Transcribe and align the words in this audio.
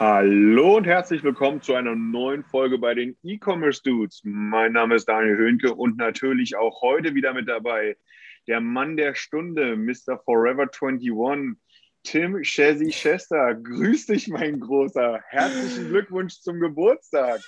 Hallo 0.00 0.76
und 0.76 0.84
herzlich 0.84 1.24
willkommen 1.24 1.60
zu 1.60 1.74
einer 1.74 1.96
neuen 1.96 2.44
Folge 2.44 2.78
bei 2.78 2.94
den 2.94 3.18
E-Commerce 3.24 3.82
Dudes. 3.82 4.20
Mein 4.22 4.74
Name 4.74 4.94
ist 4.94 5.08
Daniel 5.08 5.36
Höhnke 5.36 5.74
und 5.74 5.96
natürlich 5.96 6.54
auch 6.54 6.82
heute 6.82 7.16
wieder 7.16 7.34
mit 7.34 7.48
dabei 7.48 7.96
der 8.46 8.60
Mann 8.60 8.96
der 8.96 9.16
Stunde, 9.16 9.74
Mr. 9.74 10.16
Forever 10.24 10.68
21, 10.70 11.58
Tim 12.04 12.40
Chessy 12.42 12.90
Chester. 12.90 13.56
Grüß 13.56 14.06
dich, 14.06 14.28
mein 14.28 14.60
Großer. 14.60 15.18
Herzlichen 15.30 15.88
Glückwunsch 15.88 16.42
zum 16.42 16.60
Geburtstag. 16.60 17.40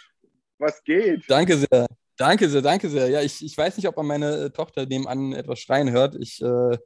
Was 0.59 0.83
geht? 0.83 1.23
Danke 1.29 1.57
sehr. 1.57 1.87
Danke 2.17 2.49
sehr, 2.49 2.63
danke 2.63 2.89
sehr. 2.89 3.11
Ja, 3.11 3.23
ich, 3.23 3.45
ich 3.45 3.57
weiß 3.57 3.77
nicht, 3.77 3.87
ob 3.87 3.97
man 3.97 4.07
meine 4.09 4.47
äh, 4.47 4.51
Tochter 4.51 4.87
nebenan 4.87 5.35
etwas 5.35 5.61
schreien 5.61 5.93
hört. 5.93 6.17
Ich 6.17 6.43
äh, 6.43 6.79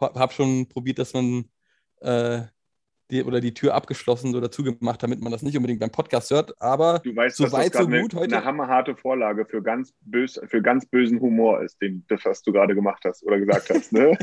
habe 0.00 0.32
schon 0.32 0.68
probiert, 0.68 0.98
dass 0.98 1.14
man 1.14 1.44
äh, 2.00 2.40
die, 3.14 3.24
oder 3.24 3.40
die 3.40 3.54
Tür 3.54 3.74
abgeschlossen 3.74 4.34
oder 4.34 4.50
zugemacht, 4.50 5.02
damit 5.02 5.22
man 5.22 5.32
das 5.32 5.42
nicht 5.42 5.56
unbedingt 5.56 5.80
beim 5.80 5.90
Podcast 5.90 6.30
hört. 6.30 6.60
Aber 6.60 6.98
Du 6.98 7.14
weißt, 7.16 7.36
so 7.36 7.44
dass 7.44 7.52
das 7.52 7.60
weit, 7.60 7.72
so 7.72 7.78
gerade 7.80 7.92
eine, 7.92 8.02
gut 8.02 8.14
heute. 8.14 8.36
eine 8.36 8.44
hammerharte 8.44 8.96
Vorlage 8.96 9.46
für 9.46 9.62
ganz, 9.62 9.94
bös, 10.02 10.40
für 10.46 10.60
ganz 10.60 10.86
bösen 10.86 11.20
Humor 11.20 11.62
ist, 11.62 11.80
den, 11.80 12.04
das, 12.08 12.24
was 12.24 12.42
du 12.42 12.52
gerade 12.52 12.74
gemacht 12.74 13.02
hast 13.04 13.24
oder 13.24 13.38
gesagt 13.38 13.70
hast. 13.70 13.92
Ne? 13.92 14.18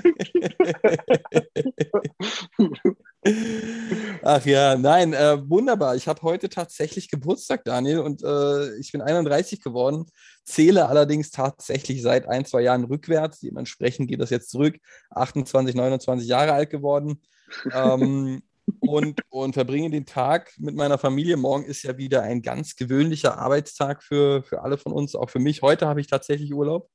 Ach 4.24 4.46
ja, 4.46 4.76
nein, 4.76 5.14
äh, 5.14 5.38
wunderbar. 5.50 5.96
Ich 5.96 6.08
habe 6.08 6.22
heute 6.24 6.50
tatsächlich 6.50 7.10
Geburtstag, 7.10 7.64
Daniel, 7.64 8.00
und 8.00 8.24
äh, 8.24 8.76
ich 8.78 8.92
bin 8.92 9.02
31 9.02 9.62
geworden, 9.62 10.06
zähle 10.44 10.88
allerdings 10.88 11.32
tatsächlich 11.32 12.02
seit 12.02 12.28
ein, 12.28 12.46
zwei 12.46 12.62
Jahren 12.62 12.84
rückwärts. 12.84 13.40
Dementsprechend 13.40 14.10
geht 14.10 14.22
das 14.22 14.32
jetzt 14.32 14.50
zurück. 14.50 14.78
28, 15.12 15.76
29 15.76 16.28
Jahre 16.28 16.54
alt 16.54 16.70
geworden. 16.70 17.22
Ähm, 17.74 18.42
und, 18.80 19.22
und 19.30 19.54
verbringe 19.54 19.90
den 19.90 20.06
Tag 20.06 20.52
mit 20.58 20.76
meiner 20.76 20.98
Familie. 20.98 21.38
Morgen 21.38 21.66
ist 21.66 21.84
ja 21.84 21.98
wieder 21.98 22.22
ein 22.24 22.42
ganz 22.42 22.76
gewöhnlicher 22.76 23.38
Arbeitstag 23.38 24.04
für, 24.04 24.44
für 24.44 24.62
alle 24.64 24.78
von 24.78 24.92
uns, 24.92 25.16
auch 25.16 25.30
für 25.30 25.40
mich. 25.40 25.62
Heute 25.62 25.88
habe 25.88 26.02
ich 26.02 26.08
tatsächlich 26.08 26.54
Urlaub. 26.54 26.90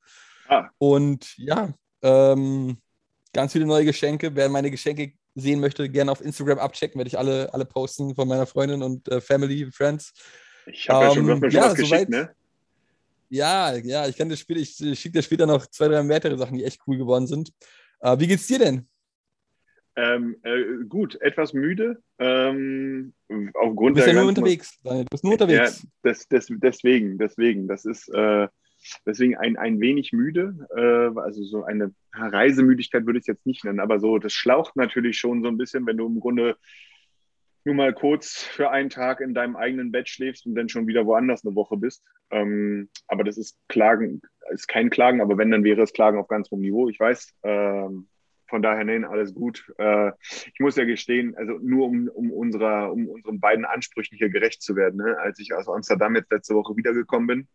Ah. 0.49 0.69
Und 0.79 1.37
ja, 1.37 1.75
ähm, 2.03 2.79
ganz 3.33 3.53
viele 3.53 3.67
neue 3.67 3.85
Geschenke. 3.85 4.35
Wer 4.35 4.49
meine 4.49 4.71
Geschenke 4.71 5.13
sehen 5.35 5.61
möchte, 5.61 5.89
gerne 5.89 6.13
auf 6.13 6.21
Instagram 6.21 6.59
abchecken, 6.59 6.99
werde 6.99 7.09
ich 7.09 7.19
alle, 7.19 7.53
alle 7.53 7.65
posten 7.65 8.15
von 8.15 8.27
meiner 8.27 8.47
Freundin 8.47 8.83
und 8.83 9.09
äh, 9.09 9.21
Family, 9.21 9.71
Friends. 9.71 10.13
Ich 10.67 10.89
habe 10.89 11.05
ja 11.07 11.15
schon, 11.15 11.29
Ähm, 11.29 11.41
schon 11.41 11.51
ja, 11.51 11.65
was 11.67 11.75
geschickt, 11.75 11.91
soweit- 11.91 12.09
ne? 12.09 12.31
Ja, 13.29 13.75
ja, 13.75 14.07
ich 14.07 14.17
kann 14.17 14.29
das 14.29 14.39
Spiel, 14.39 14.57
ich, 14.59 14.81
ich 14.81 15.01
schicke 15.01 15.19
dir 15.19 15.23
später 15.23 15.47
noch 15.47 15.67
zwei, 15.67 15.89
drei 15.89 16.09
weitere 16.09 16.39
Sachen, 16.39 16.57
die 16.57 16.65
echt 16.65 16.81
cool 16.87 16.97
geworden 16.97 17.27
sind. 17.27 17.53
Äh, 18.01 18.19
wie 18.21 18.29
geht's 18.29 18.47
dir 18.47 18.61
denn? 18.61 18.89
Ähm, 19.99 20.37
äh, 20.43 20.85
gut, 20.89 21.19
etwas 21.23 21.55
müde. 21.55 22.03
Ähm, 22.19 23.15
aufgrund 23.55 23.93
Du 23.93 23.95
bist 23.95 24.07
ja 24.07 24.13
der 24.13 24.23
nur 24.23 24.27
ganzen- 24.33 24.43
unterwegs. 24.43 24.79
Du 24.83 25.05
bist 25.11 25.25
nur 25.25 25.33
unterwegs. 25.33 25.83
Ja, 25.83 25.89
das, 26.03 26.29
das, 26.29 26.47
deswegen, 26.51 27.17
deswegen. 27.19 27.67
Das 27.67 27.87
ist 27.87 28.09
äh, 28.15 28.47
deswegen 29.07 29.37
ein, 29.37 29.57
ein 29.57 29.81
wenig 29.81 30.13
müde. 30.13 30.69
Äh, 30.77 31.19
also 31.19 31.43
so 31.45 31.65
eine 31.65 31.95
Reisemüdigkeit 32.13 33.07
würde 33.07 33.19
ich 33.19 33.23
es 33.23 33.27
jetzt 33.29 33.47
nicht 33.47 33.65
nennen, 33.65 33.81
aber 33.81 33.99
so, 33.99 34.19
das 34.19 34.35
schlaucht 34.35 34.77
natürlich 34.77 35.17
schon 35.19 35.43
so 35.43 35.49
ein 35.49 35.57
bisschen, 35.57 35.87
wenn 35.87 35.97
du 35.97 36.07
im 36.07 36.21
Grunde 36.21 36.57
nur 37.65 37.75
mal 37.75 37.93
kurz 37.95 38.43
für 38.43 38.71
einen 38.71 38.91
Tag 38.91 39.21
in 39.21 39.35
deinem 39.35 39.57
eigenen 39.57 39.91
Bett 39.93 40.09
schläfst 40.09 40.47
und 40.47 40.55
dann 40.55 40.69
schon 40.69 40.87
wieder 40.87 41.05
woanders 41.07 41.45
eine 41.45 41.55
Woche 41.57 41.77
bist. 41.77 42.05
Ähm, 42.31 42.91
aber 43.09 43.25
das 43.25 43.39
ist 43.39 43.59
Klagen, 43.69 44.21
ist 44.51 44.69
kein 44.69 44.91
Klagen, 44.91 45.21
aber 45.21 45.37
wenn, 45.39 45.51
dann 45.51 45.65
wäre 45.65 45.83
es 45.83 45.93
Klagen 45.93 46.19
auf 46.19 46.29
ganz 46.29 46.51
hohem 46.51 46.61
Niveau. 46.61 46.89
Ich 46.89 47.01
weiß. 47.01 47.33
Ähm, 47.45 48.09
von 48.49 48.63
daher, 48.63 48.85
nein, 48.85 49.05
alles 49.05 49.35
gut. 49.35 49.73
Äh, 49.79 50.13
ich 50.21 50.61
muss 50.61 50.77
ja 50.77 50.85
gestehen, 50.85 51.37
also 51.37 51.59
nur 51.63 51.87
um, 51.87 52.09
um, 52.09 52.31
unserer, 52.31 52.93
um 52.93 53.09
unseren 53.09 53.41
beiden 53.41 53.65
Ansprüchen 53.65 54.17
hier 54.17 54.31
gerecht 54.31 54.63
zu 54.63 54.77
werden, 54.77 54.97
ne? 54.97 55.19
als 55.19 55.39
ich 55.39 55.55
aus 55.55 55.69
Amsterdam 55.69 56.15
jetzt 56.17 56.31
letzte 56.31 56.55
Woche 56.55 56.77
wiedergekommen 56.77 57.27
bin, 57.27 57.49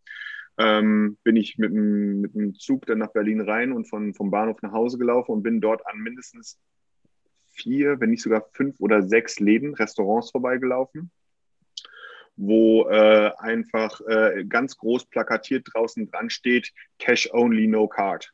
ähm, 0.58 1.18
bin 1.24 1.36
ich 1.36 1.58
mit 1.58 1.72
dem, 1.72 2.22
mit 2.22 2.36
dem 2.36 2.56
Zug 2.56 2.86
dann 2.86 3.00
nach 3.00 3.14
Berlin 3.14 3.42
rein 3.42 3.72
und 3.72 3.86
von, 3.86 4.14
vom 4.14 4.32
Bahnhof 4.32 4.62
nach 4.62 4.74
Hause 4.74 4.98
gelaufen 4.98 5.32
und 5.32 5.44
bin 5.44 5.62
dort 5.62 5.86
an 5.88 6.00
mindestens 6.00 6.60
vier, 7.52 8.00
wenn 8.00 8.10
nicht 8.10 8.24
sogar 8.24 8.50
fünf 8.54 8.80
oder 8.80 9.04
sechs 9.04 9.40
Läden, 9.40 9.74
Restaurants 9.74 10.32
vorbeigelaufen, 10.32 11.12
wo 12.36 12.88
äh, 12.90 13.32
einfach 13.38 14.02
äh, 14.08 14.46
ganz 14.48 14.78
groß 14.78 15.06
plakatiert 15.06 15.68
draußen 15.74 16.10
dran 16.10 16.30
steht, 16.30 16.72
Cash 16.98 17.30
only, 17.34 17.68
no 17.68 17.88
card. 17.88 18.32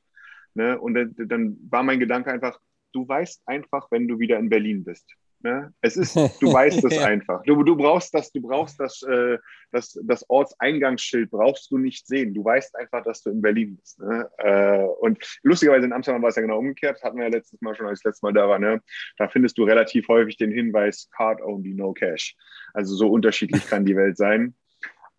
Ne? 0.57 0.78
Und 0.79 0.95
dann, 0.95 1.57
war 1.69 1.84
mein 1.84 2.00
Gedanke 2.00 2.31
einfach, 2.31 2.59
du 2.91 3.07
weißt 3.07 3.44
einfach, 3.45 3.88
wenn 3.91 4.07
du 4.07 4.18
wieder 4.18 4.40
in 4.40 4.50
Berlin 4.50 4.84
bist. 4.84 5.06
Ne? 5.41 5.72
Es 5.81 5.95
ist, 5.95 6.16
du 6.16 6.22
weißt 6.53 6.84
es 6.84 6.97
einfach. 6.97 7.44
Du, 7.44 7.62
du 7.62 7.75
brauchst 7.75 8.12
das, 8.16 8.31
du 8.31 8.41
brauchst 8.41 8.79
das, 8.79 9.03
äh, 9.03 9.38
das, 9.72 10.00
das 10.03 10.28
Ortseingangsschild 10.28 11.29
brauchst 11.29 11.69
du 11.69 11.78
nicht 11.78 12.07
sehen. 12.07 12.34
Du 12.34 12.44
weißt 12.44 12.75
einfach, 12.75 13.03
dass 13.03 13.22
du 13.22 13.29
in 13.29 13.40
Berlin 13.44 13.78
bist. 13.78 14.00
Ne? 14.00 14.28
Äh, 14.40 14.84
und 15.00 15.19
lustigerweise 15.44 15.85
in 15.85 15.94
Amsterdam 15.94 16.23
war 16.23 16.29
es 16.29 16.35
ja 16.38 16.41
genau 16.41 16.57
umgekehrt. 16.57 17.03
Hatten 17.03 17.18
wir 17.18 17.25
ja 17.25 17.29
letztes 17.29 17.62
Mal 17.62 17.75
schon, 17.75 17.85
als 17.85 18.00
ich 18.00 18.03
das 18.03 18.13
letzte 18.13 18.25
Mal 18.25 18.34
da 18.34 18.50
war. 18.50 18.57
Ne? 18.57 18.81
Da 19.18 19.28
findest 19.28 19.59
du 19.59 19.63
relativ 19.63 20.07
häufig 20.07 20.38
den 20.38 20.51
Hinweis 20.51 21.07
Card 21.16 21.39
only, 21.44 21.75
no 21.75 21.94
cash. 21.94 22.35
Also 22.74 22.95
so 22.95 23.07
unterschiedlich 23.12 23.68
kann 23.68 23.85
die 23.85 23.95
Welt 23.95 24.18
sein. 24.18 24.56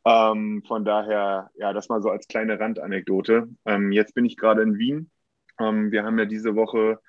Ähm, 0.05 0.65
von 0.67 0.85
daher, 0.85 1.51
ja, 1.55 1.73
das 1.73 1.89
mal 1.89 2.03
so 2.03 2.11
als 2.11 2.27
kleine 2.27 2.59
Randanekdote. 2.59 3.49
Ähm, 3.67 3.93
jetzt 3.93 4.15
bin 4.15 4.25
ich 4.25 4.37
gerade 4.37 4.63
in 4.63 4.79
Wien. 4.79 5.11
Ähm, 5.59 5.91
wir 5.91 6.05
haben 6.05 6.19
ja 6.19 6.25
diese 6.25 6.55
Woche 6.55 7.01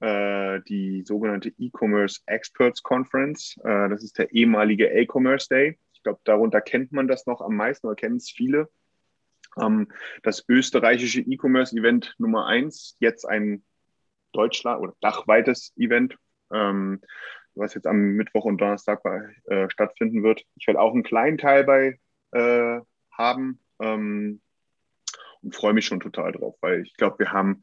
äh, 0.00 0.60
die 0.68 1.02
sogenannte 1.04 1.52
E-Commerce 1.58 2.20
Experts 2.26 2.82
Conference. 2.82 3.56
Äh, 3.64 3.88
das 3.88 4.04
ist 4.04 4.18
der 4.18 4.32
ehemalige 4.32 4.86
E-Commerce 4.86 5.48
Day. 5.48 5.78
Ich 5.92 6.02
glaube, 6.02 6.20
darunter 6.24 6.60
kennt 6.60 6.92
man 6.92 7.08
das 7.08 7.26
noch 7.26 7.40
am 7.40 7.56
meisten 7.56 7.86
oder 7.86 7.96
kennen 7.96 8.16
es 8.16 8.30
viele. 8.30 8.68
Ähm, 9.60 9.88
das 10.22 10.44
österreichische 10.48 11.20
E-Commerce-Event 11.20 12.14
Nummer 12.18 12.46
eins, 12.46 12.96
jetzt 13.00 13.24
ein 13.24 13.64
Deutschland- 14.32 14.80
oder 14.80 14.94
dachweites 15.00 15.72
Event, 15.76 16.16
ähm, 16.52 17.00
was 17.54 17.74
jetzt 17.74 17.86
am 17.86 17.96
Mittwoch 17.96 18.44
und 18.44 18.60
Donnerstag 18.60 19.02
bei, 19.02 19.34
äh, 19.46 19.68
stattfinden 19.70 20.22
wird. 20.22 20.44
Ich 20.54 20.66
werde 20.66 20.80
auch 20.80 20.92
einen 20.92 21.02
kleinen 21.02 21.38
Teil 21.38 21.64
bei 21.64 21.98
äh, 22.32 22.80
haben 23.10 23.58
ähm, 23.80 24.40
und 25.42 25.54
freue 25.54 25.72
mich 25.72 25.86
schon 25.86 26.00
total 26.00 26.32
drauf, 26.32 26.56
weil 26.60 26.82
ich 26.82 26.94
glaube, 26.94 27.18
wir 27.18 27.32
haben 27.32 27.62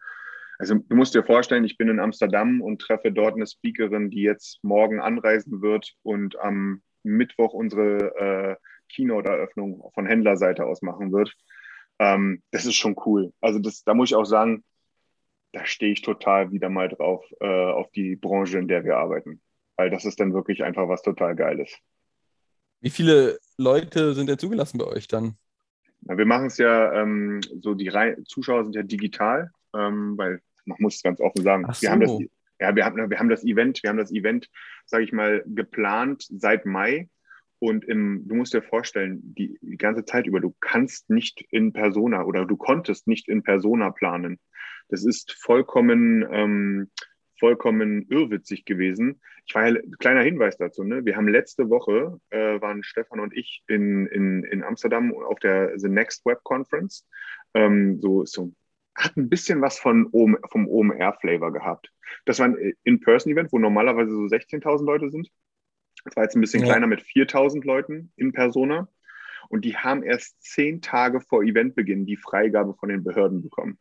also 0.57 0.75
du 0.75 0.95
musst 0.95 1.15
dir 1.15 1.23
vorstellen, 1.23 1.65
ich 1.65 1.77
bin 1.77 1.89
in 1.89 1.99
Amsterdam 1.99 2.61
und 2.61 2.81
treffe 2.81 3.11
dort 3.11 3.35
eine 3.35 3.47
Speakerin, 3.47 4.09
die 4.09 4.21
jetzt 4.21 4.63
morgen 4.63 4.99
anreisen 4.99 5.61
wird 5.61 5.93
und 6.03 6.39
am 6.39 6.81
Mittwoch 7.03 7.53
unsere 7.53 8.15
äh, 8.15 8.55
Keynote-Eröffnung 8.89 9.91
von 9.93 10.05
Händlerseite 10.05 10.65
aus 10.65 10.81
machen 10.81 11.11
wird. 11.11 11.33
Ähm, 11.99 12.41
das 12.51 12.65
ist 12.65 12.75
schon 12.75 12.95
cool. 13.05 13.33
Also 13.41 13.59
das, 13.59 13.83
da 13.83 13.93
muss 13.93 14.09
ich 14.09 14.15
auch 14.15 14.25
sagen, 14.25 14.63
da 15.51 15.65
stehe 15.65 15.93
ich 15.93 16.01
total 16.01 16.51
wieder 16.51 16.69
mal 16.69 16.89
drauf, 16.89 17.23
äh, 17.39 17.45
auf 17.47 17.89
die 17.91 18.15
Branche, 18.15 18.57
in 18.57 18.67
der 18.67 18.83
wir 18.83 18.97
arbeiten. 18.97 19.41
Weil 19.77 19.89
das 19.89 20.05
ist 20.05 20.19
dann 20.19 20.33
wirklich 20.33 20.63
einfach 20.63 20.87
was 20.87 21.01
total 21.01 21.35
Geiles. 21.35 21.77
Wie 22.81 22.89
viele 22.89 23.39
Leute 23.57 24.13
sind 24.13 24.27
denn 24.29 24.37
zugelassen 24.37 24.77
bei 24.77 24.85
euch 24.85 25.07
dann? 25.07 25.35
Na, 26.01 26.17
wir 26.17 26.25
machen 26.25 26.47
es 26.47 26.57
ja 26.57 26.93
ähm, 26.93 27.41
so, 27.61 27.73
die 27.73 27.87
Rei 27.87 28.15
Zuschauer 28.27 28.63
sind 28.63 28.75
ja 28.75 28.83
digital, 28.83 29.51
ähm, 29.75 30.17
weil 30.17 30.41
man 30.65 30.77
muss 30.79 30.95
es 30.95 31.03
ganz 31.03 31.19
offen 31.19 31.43
sagen, 31.43 31.65
Ach 31.67 31.81
wir 31.81 31.91
haben 31.91 32.01
das, 32.01 32.11
so. 32.11 32.21
ja, 32.59 32.75
wir 32.75 32.85
haben, 32.85 33.09
wir 33.09 33.19
haben 33.19 33.29
das 33.29 33.43
Event, 33.43 33.81
wir 33.83 33.89
haben 33.89 33.97
das 33.97 34.11
Event, 34.11 34.49
sage 34.85 35.03
ich 35.03 35.11
mal, 35.11 35.43
geplant 35.45 36.25
seit 36.29 36.65
Mai. 36.65 37.09
Und 37.59 37.85
im, 37.85 38.27
du 38.27 38.35
musst 38.35 38.53
dir 38.53 38.61
vorstellen, 38.61 39.21
die, 39.23 39.57
die 39.61 39.77
ganze 39.77 40.05
Zeit 40.05 40.27
über, 40.27 40.39
du 40.39 40.53
kannst 40.59 41.09
nicht 41.09 41.41
in 41.51 41.71
Persona 41.71 42.23
oder 42.23 42.45
du 42.45 42.57
konntest 42.57 43.07
nicht 43.07 43.29
in 43.29 43.43
Persona 43.43 43.91
planen. 43.91 44.39
Das 44.89 45.05
ist 45.05 45.31
vollkommen, 45.31 46.25
ähm, 46.31 46.91
vollkommen 47.39 48.05
irrwitzig 48.09 48.65
gewesen. 48.65 49.21
Ich 49.45 49.55
war 49.55 49.67
ja, 49.67 49.79
kleiner 49.99 50.21
Hinweis 50.21 50.57
dazu, 50.57 50.83
ne? 50.83 51.05
Wir 51.05 51.15
haben 51.15 51.27
letzte 51.27 51.69
Woche, 51.69 52.19
äh, 52.29 52.59
waren 52.61 52.83
Stefan 52.83 53.19
und 53.19 53.35
ich 53.35 53.63
in, 53.67 54.05
in, 54.07 54.43
in 54.43 54.63
Amsterdam 54.63 55.13
auf 55.13 55.39
der 55.39 55.77
The 55.77 55.89
Next 55.89 56.25
Web 56.25 56.43
Conference. 56.43 57.07
Ähm, 57.53 57.99
so 57.99 58.23
ist 58.23 58.33
so 58.33 58.53
hat 58.95 59.17
ein 59.17 59.29
bisschen 59.29 59.61
was 59.61 59.77
von 59.77 60.07
OM, 60.11 60.37
vom 60.49 60.67
OMR-Flavor 60.67 61.51
gehabt. 61.51 61.91
Das 62.25 62.39
war 62.39 62.47
ein 62.47 62.73
In-Person-Event, 62.83 63.51
wo 63.51 63.59
normalerweise 63.59 64.11
so 64.11 64.21
16.000 64.21 64.85
Leute 64.85 65.09
sind. 65.09 65.29
Das 66.05 66.15
war 66.15 66.23
jetzt 66.23 66.35
ein 66.35 66.41
bisschen 66.41 66.61
ja. 66.61 66.67
kleiner 66.67 66.87
mit 66.87 67.01
4.000 67.01 67.65
Leuten 67.65 68.11
in 68.15 68.31
Persona. 68.31 68.87
Und 69.49 69.65
die 69.65 69.77
haben 69.77 70.03
erst 70.03 70.41
zehn 70.41 70.81
Tage 70.81 71.21
vor 71.21 71.43
Eventbeginn 71.43 72.05
die 72.05 72.17
Freigabe 72.17 72.73
von 72.73 72.89
den 72.89 73.03
Behörden 73.03 73.41
bekommen. 73.41 73.77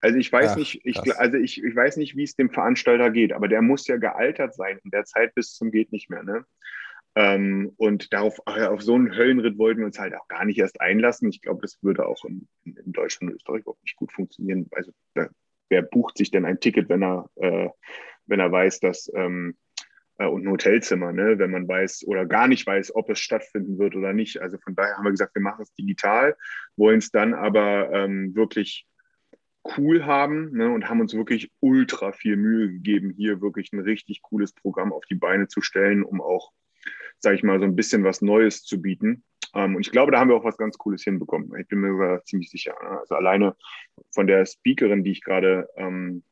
Also 0.00 0.18
ich 0.18 0.32
weiß 0.32 0.52
Ach, 0.52 0.56
nicht, 0.56 0.80
ich, 0.84 1.16
also 1.16 1.36
ich, 1.36 1.62
ich 1.62 1.76
weiß 1.76 1.96
nicht, 1.96 2.16
wie 2.16 2.24
es 2.24 2.34
dem 2.34 2.50
Veranstalter 2.50 3.10
geht, 3.10 3.32
aber 3.32 3.46
der 3.46 3.62
muss 3.62 3.86
ja 3.86 3.98
gealtert 3.98 4.54
sein 4.54 4.80
in 4.82 4.90
der 4.90 5.04
Zeit 5.04 5.34
bis 5.34 5.54
zum 5.54 5.70
geht 5.70 5.92
nicht 5.92 6.10
mehr. 6.10 6.24
Ne? 6.24 6.44
Ähm, 7.14 7.72
und 7.76 8.12
darauf, 8.12 8.38
auf 8.46 8.82
so 8.82 8.94
einen 8.94 9.14
Höllenritt 9.14 9.58
wollten 9.58 9.80
wir 9.80 9.86
uns 9.86 9.98
halt 9.98 10.14
auch 10.14 10.28
gar 10.28 10.44
nicht 10.44 10.58
erst 10.58 10.80
einlassen. 10.80 11.28
Ich 11.28 11.42
glaube, 11.42 11.60
das 11.60 11.78
würde 11.82 12.06
auch 12.06 12.24
in, 12.24 12.48
in, 12.64 12.92
Deutschland 12.92 13.32
und 13.32 13.36
Österreich 13.36 13.66
auch 13.66 13.76
nicht 13.82 13.96
gut 13.96 14.12
funktionieren. 14.12 14.66
Also 14.72 14.92
da, 15.14 15.28
wer 15.68 15.82
bucht 15.82 16.16
sich 16.16 16.30
denn 16.30 16.46
ein 16.46 16.60
Ticket, 16.60 16.88
wenn 16.88 17.02
er, 17.02 17.28
äh, 17.36 17.68
wenn 18.26 18.40
er 18.40 18.50
weiß, 18.50 18.80
dass 18.80 19.10
ähm, 19.14 19.56
äh, 20.18 20.26
und 20.26 20.44
ein 20.44 20.50
Hotelzimmer, 20.50 21.12
ne, 21.12 21.38
wenn 21.38 21.50
man 21.50 21.68
weiß 21.68 22.04
oder 22.06 22.26
gar 22.26 22.48
nicht 22.48 22.66
weiß, 22.66 22.94
ob 22.94 23.10
es 23.10 23.18
stattfinden 23.18 23.78
wird 23.78 23.96
oder 23.96 24.12
nicht. 24.12 24.40
Also 24.40 24.58
von 24.58 24.74
daher 24.74 24.96
haben 24.96 25.04
wir 25.04 25.10
gesagt, 25.10 25.34
wir 25.34 25.42
machen 25.42 25.62
es 25.62 25.74
digital, 25.74 26.36
wollen 26.76 26.98
es 26.98 27.10
dann 27.10 27.34
aber 27.34 27.90
ähm, 27.92 28.34
wirklich 28.34 28.86
cool 29.76 30.04
haben 30.04 30.52
ne, 30.52 30.70
und 30.70 30.88
haben 30.88 31.00
uns 31.00 31.14
wirklich 31.14 31.50
ultra 31.60 32.12
viel 32.12 32.36
Mühe 32.36 32.68
gegeben, 32.68 33.10
hier 33.10 33.40
wirklich 33.40 33.72
ein 33.72 33.80
richtig 33.80 34.22
cooles 34.22 34.52
Programm 34.52 34.92
auf 34.92 35.04
die 35.06 35.14
Beine 35.14 35.48
zu 35.48 35.60
stellen, 35.60 36.02
um 36.02 36.20
auch, 36.20 36.52
sage 37.22 37.36
ich 37.36 37.42
mal, 37.42 37.58
so 37.58 37.64
ein 37.64 37.76
bisschen 37.76 38.04
was 38.04 38.20
Neues 38.20 38.64
zu 38.64 38.82
bieten. 38.82 39.24
Ähm, 39.54 39.76
und 39.76 39.86
ich 39.86 39.92
glaube, 39.92 40.12
da 40.12 40.18
haben 40.18 40.28
wir 40.28 40.36
auch 40.36 40.44
was 40.44 40.56
ganz 40.56 40.76
Cooles 40.76 41.02
hinbekommen. 41.02 41.52
Ich 41.58 41.68
bin 41.68 41.80
mir 41.80 42.22
ziemlich 42.24 42.50
sicher. 42.50 42.74
Also 43.00 43.14
alleine 43.14 43.56
von 44.12 44.26
der 44.26 44.44
Speakerin, 44.44 45.04
die 45.04 45.12
ich 45.12 45.22
gerade 45.22 45.68
ähm, 45.76 46.24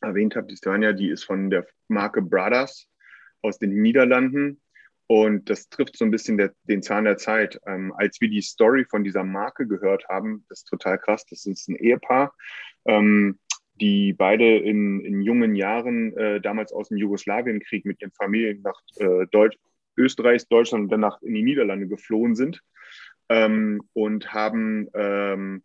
erwähnt 0.00 0.36
habe, 0.36 0.46
die 0.46 0.56
Stanja, 0.56 0.92
die 0.92 1.10
ist 1.10 1.24
von 1.24 1.50
der 1.50 1.66
Marke 1.88 2.22
Brothers 2.22 2.88
aus 3.42 3.58
den 3.58 3.82
Niederlanden. 3.82 4.60
Und 5.06 5.50
das 5.50 5.68
trifft 5.68 5.96
so 5.96 6.04
ein 6.04 6.12
bisschen 6.12 6.38
der, 6.38 6.52
den 6.64 6.82
Zahn 6.82 7.04
der 7.04 7.16
Zeit. 7.16 7.60
Ähm, 7.66 7.92
als 7.96 8.20
wir 8.20 8.30
die 8.30 8.42
Story 8.42 8.84
von 8.84 9.02
dieser 9.02 9.24
Marke 9.24 9.66
gehört 9.66 10.08
haben, 10.08 10.44
das 10.48 10.60
ist 10.60 10.68
total 10.68 10.98
krass, 10.98 11.26
das 11.26 11.46
ist 11.46 11.68
ein 11.68 11.76
Ehepaar, 11.76 12.32
ähm, 12.84 13.38
die 13.80 14.12
beide 14.12 14.58
in, 14.58 15.00
in 15.00 15.20
jungen 15.22 15.56
Jahren 15.56 16.16
äh, 16.16 16.40
damals 16.40 16.72
aus 16.72 16.88
dem 16.88 16.98
Jugoslawienkrieg 16.98 17.84
mit 17.84 18.00
ihren 18.00 18.12
Familien 18.12 18.62
nach 18.62 18.80
äh, 18.96 19.26
Deutsch, 19.32 19.56
Österreich, 19.96 20.48
Deutschland 20.48 20.84
und 20.84 20.90
danach 20.90 21.20
in 21.22 21.34
die 21.34 21.42
Niederlande 21.42 21.86
geflohen 21.86 22.34
sind 22.34 22.62
ähm, 23.28 23.82
und 23.92 24.32
haben 24.32 24.88
ähm, 24.94 25.62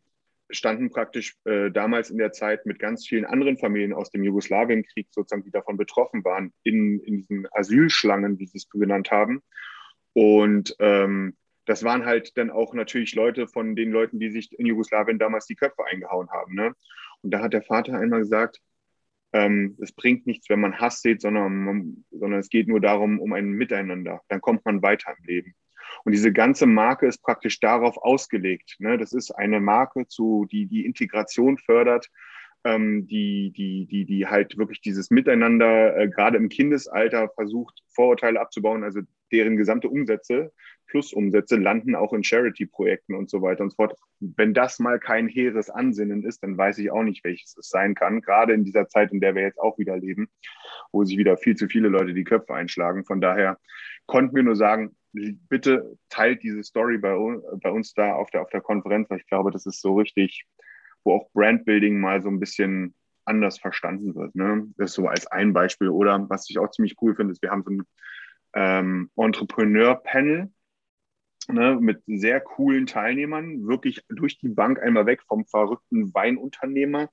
standen 0.50 0.90
praktisch 0.90 1.36
äh, 1.46 1.72
damals 1.72 2.10
in 2.10 2.18
der 2.18 2.32
Zeit 2.32 2.66
mit 2.66 2.80
ganz 2.80 3.08
vielen 3.08 3.26
anderen 3.26 3.58
Familien 3.58 3.94
aus 3.94 4.12
dem 4.12 4.24
Jugoslawienkrieg 4.24 5.08
sozusagen, 5.12 5.44
die 5.44 5.52
davon 5.52 5.78
betroffen 5.78 6.24
waren, 6.24 6.54
in, 6.64 7.00
in 7.00 7.18
diesen 7.18 7.48
Asylschlangen, 7.52 8.38
wie 8.40 8.46
sie 8.46 8.58
es 8.58 8.70
genannt 8.70 9.12
haben. 9.12 9.42
Und 10.14 10.76
ähm, 10.80 11.36
das 11.66 11.84
waren 11.84 12.06
halt 12.06 12.38
dann 12.38 12.52
auch 12.52 12.74
natürlich 12.74 13.16
Leute 13.16 13.48
von 13.48 13.76
den 13.76 13.92
Leuten, 13.92 14.20
die 14.20 14.30
sich 14.30 14.58
in 14.58 14.68
Jugoslawien 14.68 15.18
damals 15.18 15.48
die 15.48 15.56
Köpfe 15.56 15.84
eingehauen 15.86 16.30
haben. 16.30 16.54
Ne? 16.54 16.74
Und 17.22 17.32
da 17.32 17.42
hat 17.42 17.54
der 17.54 17.64
Vater 17.64 17.98
einmal 17.98 18.20
gesagt, 18.20 18.60
ähm, 19.36 19.76
es 19.82 19.92
bringt 19.92 20.26
nichts, 20.26 20.50
wenn 20.50 20.62
man 20.62 20.80
Hass 20.80 21.02
sieht, 21.02 21.22
sondern, 21.22 21.66
man, 21.66 22.06
sondern 22.10 22.40
es 22.40 22.48
geht 22.48 22.70
nur 22.70 22.80
darum, 22.80 23.20
um 23.20 23.34
ein 23.34 23.52
Miteinander. 23.52 24.22
Dann 24.30 24.40
kommt 24.40 24.64
man 24.64 24.82
weiter 24.82 25.14
im 25.18 25.26
Leben. 25.26 25.56
Und 26.06 26.14
diese 26.14 26.32
ganze 26.32 26.66
Marke 26.66 27.06
ist 27.06 27.22
praktisch 27.22 27.60
darauf 27.60 27.98
ausgelegt. 27.98 28.78
Ne? 28.80 28.98
Das 28.98 29.12
ist 29.12 29.32
eine 29.32 29.60
Marke, 29.60 30.08
zu, 30.08 30.46
die 30.50 30.68
die 30.68 30.86
Integration 30.86 31.58
fördert, 31.58 32.10
ähm, 32.66 33.08
die, 33.08 33.54
die, 33.56 33.86
die, 33.86 34.06
die 34.06 34.28
halt 34.28 34.58
wirklich 34.58 34.82
dieses 34.82 35.10
Miteinander 35.12 35.96
äh, 35.96 36.10
gerade 36.10 36.38
im 36.38 36.50
Kindesalter 36.50 37.30
versucht, 37.30 37.84
Vorurteile 37.88 38.42
abzubauen, 38.42 38.84
also 38.84 39.02
deren 39.32 39.56
gesamte 39.56 39.88
Umsätze 39.88 40.52
plus 40.88 41.14
Umsätze 41.14 41.56
landen 41.56 41.96
auch 41.96 42.14
in 42.14 42.24
Charity-Projekten 42.24 43.16
und 43.16 43.30
so 43.30 43.42
weiter 43.42 43.64
und 43.64 43.72
so 43.72 43.76
fort. 43.76 43.98
Wenn 44.20 44.54
das 44.54 44.80
mal 44.80 45.00
kein 45.00 45.28
hehres 45.28 45.70
Ansinnen 45.70 46.24
ist, 46.24 46.44
dann 46.44 46.58
weiß 46.58 46.78
ich 46.78 46.92
auch 46.92 47.04
nicht, 47.04 47.24
welches 47.24 47.58
es 47.58 47.70
sein 47.70 47.96
kann. 47.96 48.22
Gerade 48.22 48.54
in 48.54 48.64
dieser 48.64 48.88
Zeit, 48.88 49.12
in 49.12 49.20
der 49.20 49.36
wir 49.36 49.42
jetzt 49.42 49.60
auch 49.60 49.78
wieder 49.78 49.98
leben, 49.98 50.30
wo 50.92 51.04
sich 51.04 51.18
wieder 51.18 51.38
viel 51.38 51.56
zu 51.56 51.68
viele 51.68 51.90
Leute 51.90 52.14
die 52.14 52.24
Köpfe 52.24 52.54
einschlagen. 52.54 53.04
Von 53.04 53.20
daher 53.20 53.58
konnten 54.06 54.36
wir 54.36 54.44
nur 54.44 54.56
sagen, 54.56 54.96
bitte 55.12 55.98
teilt 56.10 56.44
diese 56.44 56.64
Story 56.64 56.98
bei, 56.98 57.16
bei 57.62 57.72
uns 57.72 57.94
da 57.94 58.14
auf 58.14 58.30
der, 58.32 58.42
auf 58.42 58.50
der 58.50 58.62
Konferenz. 58.62 59.10
Ich 59.12 59.28
glaube, 59.28 59.52
das 59.52 59.66
ist 59.66 59.82
so 59.82 59.96
richtig, 59.96 60.46
wo 61.06 61.14
auch 61.14 61.32
Brandbuilding 61.34 62.00
mal 62.00 62.22
so 62.22 62.30
ein 62.30 62.40
bisschen 62.40 62.94
anders 63.24 63.58
verstanden 63.58 64.16
wird. 64.16 64.36
Ne? 64.36 64.68
Das 64.78 64.92
ist 64.92 64.96
so 64.96 65.08
als 65.08 65.28
ein 65.28 65.54
Beispiel. 65.54 65.90
Oder 65.90 66.30
was 66.30 66.50
ich 66.50 66.60
auch 66.60 66.70
ziemlich 66.72 66.96
cool 67.02 67.16
finde, 67.16 67.32
ist, 67.32 67.42
wir 67.42 67.52
haben 67.52 67.64
so 67.64 67.72
ein 67.72 67.84
ähm, 68.54 69.12
Entrepreneur-Panel 69.16 70.52
ne, 71.48 71.78
mit 71.80 72.02
sehr 72.08 72.42
coolen 72.42 72.86
Teilnehmern, 72.86 73.68
wirklich 73.68 74.04
durch 74.10 74.38
die 74.38 74.50
Bank 74.50 74.82
einmal 74.82 75.06
weg 75.06 75.22
vom 75.28 75.46
verrückten 75.46 76.14
Weinunternehmer 76.14 77.10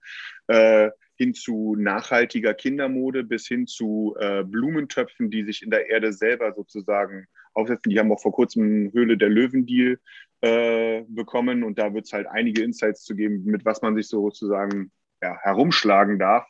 äh, 0.49 0.91
hin 1.17 1.35
zu 1.35 1.77
nachhaltiger 1.77 2.55
Kindermode 2.55 3.25
bis 3.25 3.47
hin 3.47 3.67
zu 3.67 4.17
äh, 4.19 4.45
Blumentöpfen, 4.45 5.31
die 5.31 5.45
sich 5.45 5.63
in 5.63 5.71
der 5.71 5.89
Erde 5.89 6.13
selber 6.13 6.53
sozusagen 6.53 7.27
aufsetzen. 7.55 7.91
Die 7.91 7.99
haben 7.99 8.13
auch 8.13 8.21
vor 8.21 8.33
kurzem 8.33 8.93
Höhle 8.93 9.17
der 9.17 9.29
Löwen-Deal 9.29 9.99
äh, 10.41 11.03
bekommen 11.09 11.63
und 11.65 11.79
da 11.79 11.95
wird 11.95 12.07
es 12.07 12.13
halt 12.13 12.27
einige 12.27 12.63
Insights 12.63 13.05
zu 13.05 13.15
geben, 13.15 13.45
mit 13.45 13.65
was 13.65 13.83
man 13.83 13.95
sich 13.95 14.09
sozusagen 14.09 14.91
ja, 15.23 15.37
herumschlagen 15.43 16.19
darf. 16.19 16.47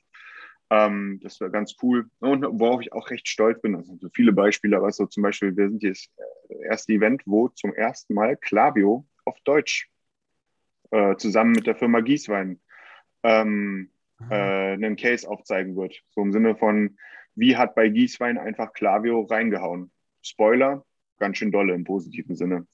Ähm, 0.71 1.21
das 1.23 1.39
wäre 1.41 1.51
ganz 1.51 1.77
cool. 1.83 2.09
Und 2.21 2.47
worauf 2.59 2.81
ich 2.81 2.93
auch 2.93 3.11
recht 3.11 3.29
stolz 3.29 3.61
bin, 3.61 3.75
das 3.75 3.87
sind 3.87 4.01
so 4.01 4.09
viele 4.15 4.33
Beispiele, 4.33 4.79
aber 4.79 4.91
so 4.91 5.07
zum 5.07 5.23
Beispiel, 5.23 5.55
wir 5.55 5.69
sind 5.69 5.83
jetzt 5.83 6.11
das 6.17 6.57
äh, 6.57 6.65
erste 6.65 6.93
Event, 6.95 7.23
wo 7.27 7.49
zum 7.49 7.75
ersten 7.75 8.15
Mal 8.15 8.37
Klaviyo 8.39 9.07
auf 9.27 9.39
Deutsch 9.45 9.91
äh, 10.91 11.17
zusammen 11.17 11.53
mit 11.53 11.67
der 11.67 11.77
Firma 11.77 12.01
Gießwein 12.01 12.59
ähm, 13.23 13.91
äh, 14.31 14.73
einen 14.73 14.97
Case 14.97 15.29
aufzeigen 15.29 15.77
wird. 15.77 16.03
So 16.11 16.23
im 16.23 16.33
Sinne 16.33 16.57
von, 16.57 16.97
wie 17.35 17.57
hat 17.57 17.75
bei 17.75 17.89
Gießwein 17.89 18.39
einfach 18.39 18.73
Klaviyo 18.73 19.23
reingehauen? 19.23 19.91
Spoiler, 20.23 20.85
ganz 21.23 21.39
schön 21.39 21.53
dolle 21.53 21.75
im 21.75 21.85
positiven 21.85 22.37
Sinne. 22.37 22.67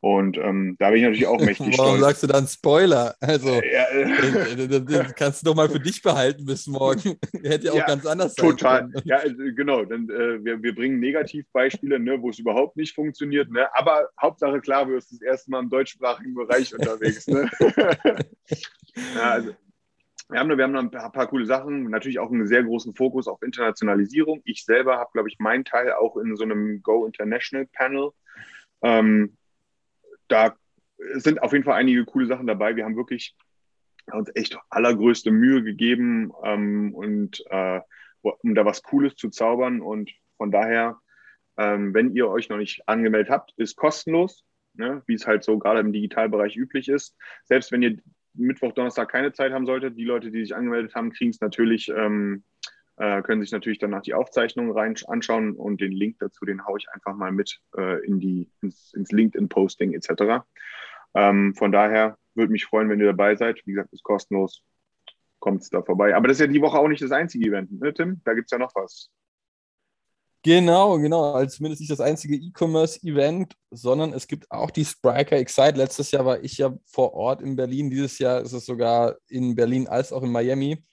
Und 0.00 0.38
ähm, 0.38 0.76
da 0.78 0.90
bin 0.90 0.98
ich 0.98 1.02
natürlich 1.02 1.26
auch 1.26 1.40
mächtig 1.44 1.76
Warum 1.76 1.96
stolz. 1.96 2.00
sagst 2.00 2.22
du 2.22 2.26
dann 2.28 2.46
Spoiler? 2.46 3.16
Also, 3.20 3.54
ja, 3.54 3.84
äh, 3.90 4.68
das 4.68 5.14
kannst 5.16 5.42
du 5.42 5.46
doch 5.46 5.56
mal 5.56 5.68
für 5.68 5.80
dich 5.80 6.00
behalten 6.02 6.46
bis 6.46 6.68
morgen. 6.68 7.18
Hätte 7.42 7.66
ja 7.66 7.72
auch 7.72 7.78
ja, 7.78 7.86
ganz 7.86 8.06
anders 8.06 8.34
sein 8.34 8.50
Total. 8.50 8.80
Können. 8.82 9.02
Ja, 9.04 9.16
also, 9.16 9.34
genau. 9.56 9.84
Denn, 9.84 10.08
äh, 10.08 10.44
wir, 10.44 10.62
wir 10.62 10.74
bringen 10.74 11.00
Negativbeispiele, 11.00 11.98
ne, 11.98 12.22
wo 12.22 12.30
es 12.30 12.38
überhaupt 12.38 12.76
nicht 12.76 12.94
funktioniert. 12.94 13.50
Ne? 13.50 13.66
Aber 13.74 14.08
Hauptsache 14.22 14.60
klar, 14.60 14.86
du 14.86 14.94
bist 14.94 15.10
das 15.10 15.20
erste 15.20 15.50
Mal 15.50 15.64
im 15.64 15.70
deutschsprachigen 15.70 16.34
Bereich 16.34 16.72
unterwegs. 16.78 17.26
Ne? 17.26 17.50
ja, 19.16 19.30
also, 19.30 19.50
wir 20.30 20.38
haben, 20.38 20.56
wir 20.56 20.64
haben 20.64 20.76
ein 20.76 20.90
paar, 20.90 21.10
paar, 21.10 21.26
coole 21.28 21.46
Sachen, 21.46 21.88
natürlich 21.90 22.18
auch 22.18 22.30
einen 22.30 22.46
sehr 22.46 22.62
großen 22.62 22.94
Fokus 22.94 23.28
auf 23.28 23.42
Internationalisierung. 23.42 24.42
Ich 24.44 24.64
selber 24.64 24.98
habe, 24.98 25.10
glaube 25.12 25.28
ich, 25.28 25.38
meinen 25.38 25.64
Teil 25.64 25.92
auch 25.92 26.16
in 26.16 26.36
so 26.36 26.44
einem 26.44 26.82
Go 26.82 27.06
International 27.06 27.66
Panel. 27.66 28.10
Ähm, 28.82 29.36
da 30.28 30.54
sind 31.14 31.42
auf 31.42 31.52
jeden 31.52 31.64
Fall 31.64 31.76
einige 31.76 32.04
coole 32.04 32.26
Sachen 32.26 32.46
dabei. 32.46 32.76
Wir 32.76 32.84
haben 32.84 32.96
wirklich 32.96 33.36
uns 34.12 34.30
echt 34.34 34.58
allergrößte 34.68 35.30
Mühe 35.30 35.62
gegeben 35.62 36.32
ähm, 36.42 36.94
und 36.94 37.42
äh, 37.50 37.80
um 38.20 38.54
da 38.54 38.64
was 38.64 38.82
Cooles 38.82 39.14
zu 39.14 39.30
zaubern. 39.30 39.80
Und 39.80 40.10
von 40.36 40.50
daher, 40.50 40.98
ähm, 41.56 41.94
wenn 41.94 42.14
ihr 42.14 42.28
euch 42.28 42.50
noch 42.50 42.58
nicht 42.58 42.86
angemeldet 42.86 43.30
habt, 43.30 43.54
ist 43.56 43.76
kostenlos, 43.76 44.44
ne? 44.74 45.02
wie 45.06 45.14
es 45.14 45.26
halt 45.26 45.44
so 45.44 45.58
gerade 45.58 45.80
im 45.80 45.92
Digitalbereich 45.92 46.56
üblich 46.56 46.88
ist. 46.88 47.16
Selbst 47.44 47.72
wenn 47.72 47.82
ihr 47.82 47.98
Mittwoch, 48.38 48.72
Donnerstag 48.72 49.10
keine 49.10 49.32
Zeit 49.32 49.52
haben 49.52 49.66
solltet, 49.66 49.96
die 49.96 50.04
Leute, 50.04 50.30
die 50.30 50.42
sich 50.42 50.54
angemeldet 50.54 50.94
haben, 50.94 51.12
kriegen 51.12 51.30
es 51.30 51.40
natürlich, 51.40 51.88
ähm, 51.88 52.44
äh, 52.96 53.22
können 53.22 53.42
sich 53.42 53.52
natürlich 53.52 53.78
danach 53.78 54.02
die 54.02 54.14
Aufzeichnungen 54.14 54.72
rein 54.72 54.94
anschauen 55.06 55.54
und 55.54 55.80
den 55.80 55.92
Link 55.92 56.16
dazu, 56.18 56.44
den 56.44 56.66
haue 56.66 56.78
ich 56.78 56.88
einfach 56.90 57.14
mal 57.14 57.32
mit 57.32 57.60
äh, 57.76 58.04
in 58.04 58.20
die, 58.20 58.50
ins, 58.62 58.92
ins 58.94 59.12
LinkedIn-Posting 59.12 59.94
etc. 59.94 60.44
Ähm, 61.14 61.54
von 61.54 61.72
daher 61.72 62.16
würde 62.34 62.52
mich 62.52 62.64
freuen, 62.64 62.88
wenn 62.88 63.00
ihr 63.00 63.06
dabei 63.06 63.36
seid. 63.36 63.60
Wie 63.66 63.72
gesagt, 63.72 63.92
ist 63.92 64.02
kostenlos. 64.02 64.62
Kommt 65.40 65.72
da 65.72 65.82
vorbei. 65.82 66.16
Aber 66.16 66.28
das 66.28 66.38
ist 66.38 66.40
ja 66.40 66.52
die 66.52 66.60
Woche 66.60 66.78
auch 66.78 66.88
nicht 66.88 67.02
das 67.02 67.12
einzige 67.12 67.48
Event, 67.48 67.70
ne, 67.80 67.94
Tim? 67.94 68.20
Da 68.24 68.34
gibt 68.34 68.46
es 68.46 68.50
ja 68.50 68.58
noch 68.58 68.74
was. 68.74 69.10
Genau, 70.44 70.98
genau. 70.98 71.32
Also 71.32 71.56
zumindest 71.56 71.80
nicht 71.80 71.90
das 71.90 72.00
einzige 72.00 72.36
E-Commerce-Event, 72.36 73.54
sondern 73.70 74.12
es 74.12 74.28
gibt 74.28 74.50
auch 74.50 74.70
die 74.70 74.84
Spriker 74.84 75.36
Excite. 75.36 75.76
Letztes 75.76 76.10
Jahr 76.12 76.24
war 76.24 76.42
ich 76.42 76.58
ja 76.58 76.72
vor 76.86 77.12
Ort 77.14 77.42
in 77.42 77.56
Berlin. 77.56 77.90
Dieses 77.90 78.18
Jahr 78.18 78.40
ist 78.40 78.52
es 78.52 78.64
sogar 78.64 79.16
in 79.28 79.56
Berlin 79.56 79.88
als 79.88 80.12
auch 80.12 80.22
in 80.22 80.30
Miami. 80.30 80.84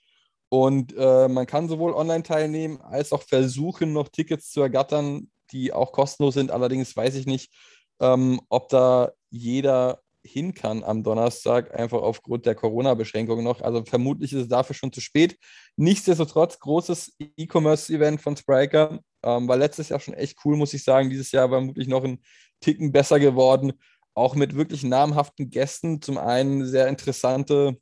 Und 0.48 0.94
äh, 0.96 1.28
man 1.28 1.46
kann 1.46 1.68
sowohl 1.68 1.92
online 1.94 2.22
teilnehmen, 2.22 2.80
als 2.80 3.12
auch 3.12 3.22
versuchen, 3.22 3.92
noch 3.92 4.08
Tickets 4.08 4.50
zu 4.50 4.60
ergattern, 4.60 5.30
die 5.52 5.72
auch 5.72 5.92
kostenlos 5.92 6.34
sind. 6.34 6.50
Allerdings 6.50 6.96
weiß 6.96 7.14
ich 7.14 7.26
nicht, 7.26 7.52
ähm, 8.00 8.40
ob 8.48 8.68
da 8.68 9.12
jeder 9.30 10.00
hin 10.24 10.54
kann 10.54 10.82
am 10.84 11.02
Donnerstag, 11.02 11.74
einfach 11.78 12.02
aufgrund 12.02 12.46
der 12.46 12.54
Corona-Beschränkungen 12.54 13.44
noch. 13.44 13.60
Also 13.60 13.84
vermutlich 13.84 14.32
ist 14.32 14.42
es 14.42 14.48
dafür 14.48 14.74
schon 14.74 14.92
zu 14.92 15.00
spät. 15.00 15.38
Nichtsdestotrotz, 15.76 16.58
großes 16.58 17.14
E-Commerce-Event 17.36 18.20
von 18.20 18.36
Spriker. 18.36 18.98
Ähm, 19.26 19.48
war 19.48 19.56
letztes 19.56 19.88
Jahr 19.88 19.98
schon 19.98 20.14
echt 20.14 20.38
cool, 20.44 20.56
muss 20.56 20.72
ich 20.72 20.84
sagen. 20.84 21.10
Dieses 21.10 21.32
Jahr 21.32 21.50
war 21.50 21.58
vermutlich 21.58 21.88
noch 21.88 22.04
ein 22.04 22.22
Ticken 22.60 22.92
besser 22.92 23.18
geworden. 23.18 23.72
Auch 24.14 24.36
mit 24.36 24.54
wirklich 24.54 24.84
namhaften 24.84 25.50
Gästen. 25.50 26.00
Zum 26.00 26.16
einen 26.16 26.64
sehr 26.64 26.86
interessante, 26.86 27.76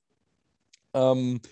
ähm, 0.95 1.43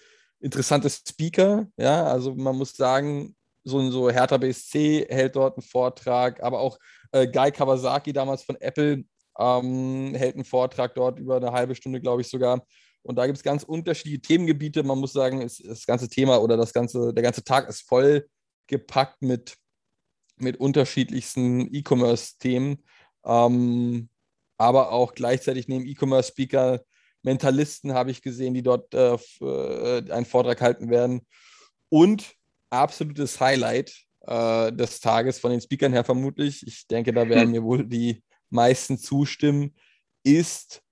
interessante 0.40 0.88
Speaker. 0.88 1.68
Ja, 1.76 2.04
also 2.04 2.34
man 2.34 2.56
muss 2.56 2.72
sagen, 2.72 3.36
so 3.64 3.78
ein 3.78 3.92
so 3.92 4.10
Hertha 4.10 4.38
BSC 4.38 5.06
hält 5.10 5.36
dort 5.36 5.58
einen 5.58 5.62
Vortrag, 5.62 6.42
aber 6.42 6.60
auch 6.60 6.78
äh, 7.12 7.28
Guy 7.28 7.52
Kawasaki 7.52 8.14
damals 8.14 8.42
von 8.42 8.56
Apple 8.56 9.04
ähm, 9.38 10.14
hält 10.14 10.36
einen 10.36 10.44
Vortrag 10.44 10.94
dort 10.94 11.18
über 11.18 11.36
eine 11.36 11.52
halbe 11.52 11.74
Stunde, 11.74 12.00
glaube 12.00 12.22
ich 12.22 12.28
sogar. 12.28 12.64
Und 13.02 13.16
da 13.16 13.26
gibt 13.26 13.36
es 13.36 13.44
ganz 13.44 13.62
unterschiedliche 13.62 14.22
Themengebiete. 14.22 14.82
Man 14.82 14.98
muss 14.98 15.12
sagen, 15.12 15.42
ist, 15.42 15.62
das 15.66 15.84
ganze 15.84 16.08
Thema 16.08 16.40
oder 16.40 16.56
das 16.56 16.72
ganze, 16.72 17.12
der 17.12 17.22
ganze 17.22 17.44
Tag 17.44 17.68
ist 17.68 17.82
voll 17.82 18.26
gepackt 18.68 19.20
mit, 19.22 19.56
mit 20.42 20.58
unterschiedlichsten 20.58 21.72
E-Commerce-Themen. 21.74 22.82
Ähm, 23.24 24.08
aber 24.58 24.92
auch 24.92 25.14
gleichzeitig 25.14 25.68
neben 25.68 25.86
E-Commerce-Speaker 25.86 26.82
Mentalisten 27.22 27.94
habe 27.94 28.10
ich 28.10 28.22
gesehen, 28.22 28.54
die 28.54 28.62
dort 28.62 28.92
äh, 28.94 29.14
äh, 29.40 30.10
einen 30.10 30.26
Vortrag 30.26 30.60
halten 30.60 30.90
werden. 30.90 31.26
Und 31.88 32.34
absolutes 32.70 33.40
Highlight 33.40 33.94
äh, 34.22 34.72
des 34.72 35.00
Tages 35.00 35.38
von 35.38 35.50
den 35.50 35.60
Speakern 35.60 35.92
her 35.92 36.04
vermutlich, 36.04 36.66
ich 36.66 36.86
denke, 36.86 37.12
da 37.12 37.28
werden 37.28 37.50
mir 37.50 37.62
wohl 37.62 37.84
die 37.84 38.22
meisten 38.50 38.98
zustimmen, 38.98 39.74
ist 40.24 40.82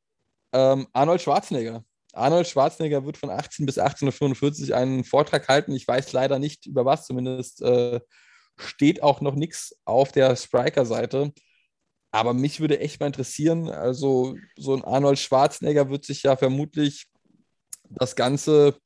ähm, 0.53 0.87
Arnold 0.93 1.23
Schwarzenegger. 1.23 1.85
Arnold 2.13 2.49
Schwarzenegger 2.49 3.05
wird 3.05 3.17
von 3.17 3.31
18 3.31 3.67
bis 3.67 3.79
18.45 3.79 4.71
Uhr 4.71 4.77
einen 4.77 5.05
Vortrag 5.05 5.49
halten. 5.49 5.73
Ich 5.73 5.87
weiß 5.87 6.13
leider 6.13 6.39
nicht, 6.39 6.67
über 6.67 6.85
was, 6.85 7.07
zumindest 7.07 7.63
äh, 7.63 8.01
steht 8.61 9.03
auch 9.03 9.21
noch 9.21 9.35
nichts 9.35 9.77
auf 9.85 10.13
der 10.13 10.37
Spriker-Seite. 10.37 11.33
Aber 12.13 12.35
mich 12.35 12.61
würde 12.61 12.81
echt 12.81 13.01
mal 13.01 13.07
interessieren, 13.07 13.69
also 13.71 14.37
so 14.57 14.75
ein 14.75 14.85
Arnold 14.85 15.19
Schwarzenegger 15.19 15.91
wird 15.91 16.05
sich 16.05 16.25
ja 16.25 16.37
vermutlich 16.37 17.07
das 17.89 18.17
ganze 18.17 18.77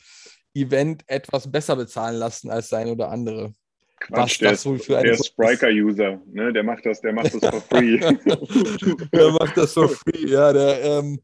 Event 0.54 1.04
etwas 1.06 1.50
besser 1.50 1.76
bezahlen 1.76 2.16
lassen 2.16 2.50
als 2.50 2.68
sein 2.68 2.88
oder 2.88 3.10
andere. 3.10 3.54
Quatsch, 4.00 4.40
der, 4.40 4.52
ist, 4.52 4.64
der 4.64 5.16
Spriker-User, 5.16 6.20
ne? 6.26 6.52
Der 6.52 6.62
macht 6.62 6.84
das, 6.84 7.00
der 7.00 7.14
macht 7.14 7.32
das 7.32 7.40
for 7.40 7.60
free. 7.62 7.98
der 9.12 9.30
macht 9.32 9.56
das 9.56 9.72
for 9.72 9.88
free, 9.88 10.26
ja. 10.26 10.52
Der, 10.52 10.82
ähm, 10.82 11.20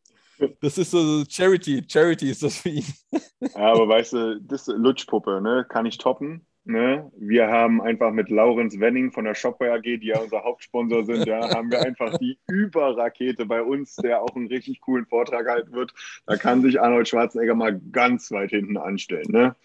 das 0.60 0.78
ist 0.78 0.90
so 0.90 1.22
Charity, 1.28 1.84
Charity 1.86 2.30
ist 2.30 2.42
das 2.42 2.56
für 2.56 2.70
ihn. 2.70 2.86
Aber 3.52 3.86
weißt 3.86 4.14
du, 4.14 4.40
das 4.40 4.66
ist 4.66 4.74
Lutschpuppe, 4.78 5.42
ne? 5.42 5.66
Kann 5.68 5.84
ich 5.84 5.98
toppen. 5.98 6.46
Ne? 6.64 7.10
Wir 7.16 7.48
haben 7.48 7.80
einfach 7.80 8.12
mit 8.12 8.28
Laurenz 8.28 8.78
Wenning 8.78 9.10
von 9.12 9.24
der 9.24 9.34
Shopware 9.34 9.74
AG, 9.74 9.82
die 9.82 10.08
ja 10.08 10.18
unser 10.18 10.44
Hauptsponsor 10.44 11.04
sind, 11.04 11.26
ja, 11.26 11.48
haben 11.54 11.70
wir 11.70 11.80
einfach 11.80 12.18
die 12.18 12.38
Überrakete 12.48 13.46
bei 13.46 13.62
uns, 13.62 13.96
der 13.96 14.22
auch 14.22 14.36
einen 14.36 14.48
richtig 14.48 14.80
coolen 14.80 15.06
Vortrag 15.06 15.48
halten 15.48 15.72
wird. 15.72 15.92
Da 16.26 16.36
kann 16.36 16.62
sich 16.62 16.80
Arnold 16.80 17.08
Schwarzenegger 17.08 17.54
mal 17.54 17.80
ganz 17.92 18.30
weit 18.30 18.50
hinten 18.50 18.76
anstellen. 18.76 19.30
Ne? 19.30 19.56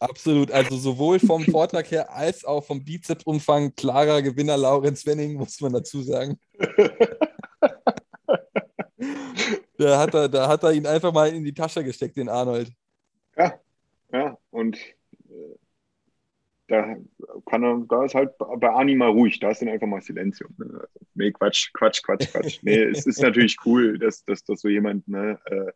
Absolut. 0.00 0.50
Also 0.50 0.76
sowohl 0.78 1.20
vom 1.20 1.44
Vortrag 1.44 1.90
her 1.90 2.10
als 2.10 2.44
auch 2.46 2.64
vom 2.64 2.82
Bizepsumfang 2.82 3.74
klarer 3.74 4.22
Gewinner 4.22 4.56
Laurenz 4.56 5.04
Wenning, 5.04 5.34
muss 5.34 5.60
man 5.60 5.74
dazu 5.74 6.00
sagen. 6.00 6.38
da, 9.76 9.98
hat 9.98 10.14
er, 10.14 10.28
da 10.30 10.48
hat 10.48 10.62
er 10.62 10.72
ihn 10.72 10.86
einfach 10.86 11.12
mal 11.12 11.28
in 11.28 11.44
die 11.44 11.52
Tasche 11.52 11.84
gesteckt, 11.84 12.16
den 12.16 12.30
Arnold. 12.30 12.72
Ja, 13.36 13.60
ja. 14.10 14.38
Und 14.50 14.78
da 16.70 16.96
kann 17.46 17.64
er, 17.64 17.84
da 17.88 18.04
ist 18.04 18.14
halt 18.14 18.38
bei 18.38 18.70
Ani 18.70 18.94
mal 18.94 19.08
ruhig, 19.08 19.40
da 19.40 19.50
ist 19.50 19.60
dann 19.60 19.68
einfach 19.68 19.88
mal 19.88 20.00
Silenzium. 20.00 20.54
Ne? 20.56 20.88
Nee, 21.14 21.32
Quatsch, 21.32 21.72
Quatsch, 21.72 22.00
Quatsch, 22.02 22.30
Quatsch. 22.30 22.60
Nee, 22.62 22.84
es 22.84 23.06
ist 23.06 23.20
natürlich 23.22 23.56
cool, 23.66 23.98
dass, 23.98 24.24
dass, 24.24 24.44
dass 24.44 24.60
so 24.60 24.68
jemand 24.68 25.08
ne, 25.08 25.38
äh, 25.46 25.72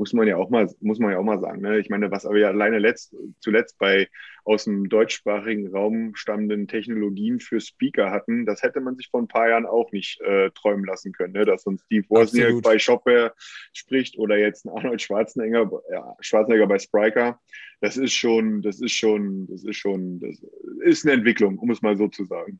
muss 0.00 0.14
man 0.14 0.26
ja 0.26 0.38
auch 0.38 0.48
mal, 0.48 0.66
muss 0.80 0.98
man 0.98 1.12
ja 1.12 1.18
auch 1.18 1.24
mal 1.24 1.40
sagen. 1.40 1.60
Ne? 1.60 1.78
Ich 1.78 1.90
meine, 1.90 2.10
was 2.10 2.24
aber 2.24 2.38
ja 2.38 2.48
alleine 2.48 2.78
letzt, 2.78 3.14
zuletzt 3.38 3.78
bei 3.78 4.08
aus 4.44 4.64
dem 4.64 4.88
deutschsprachigen 4.88 5.68
Raum 5.68 6.16
stammenden 6.16 6.66
Technologien 6.68 7.38
für 7.38 7.60
Speaker 7.60 8.10
hatten, 8.10 8.46
das 8.46 8.62
hätte 8.62 8.80
man 8.80 8.96
sich 8.96 9.08
vor 9.10 9.20
ein 9.20 9.28
paar 9.28 9.50
Jahren 9.50 9.66
auch 9.66 9.92
nicht 9.92 10.18
äh, 10.22 10.50
träumen 10.52 10.86
lassen 10.86 11.12
können, 11.12 11.34
ne? 11.34 11.44
dass 11.44 11.66
uns 11.66 11.82
Steve 11.82 12.06
Wozniak 12.08 12.62
bei 12.62 12.78
Shopware 12.78 13.34
spricht 13.74 14.16
oder 14.16 14.38
jetzt 14.38 14.64
ein 14.64 14.70
Arnold 14.70 15.02
Schwarzenegger, 15.02 15.70
ja, 15.92 16.16
Schwarzenegger 16.20 16.66
bei 16.66 16.78
Spriker. 16.78 17.38
Das 17.82 17.98
ist 17.98 18.14
schon, 18.14 18.62
das 18.62 18.80
ist 18.80 18.92
schon, 18.92 19.48
das 19.48 19.64
ist 19.64 19.76
schon, 19.76 20.18
das 20.20 20.42
ist 20.82 21.04
eine 21.04 21.12
Entwicklung, 21.12 21.58
um 21.58 21.70
es 21.70 21.82
mal 21.82 21.98
so 21.98 22.08
zu 22.08 22.24
sagen. 22.24 22.58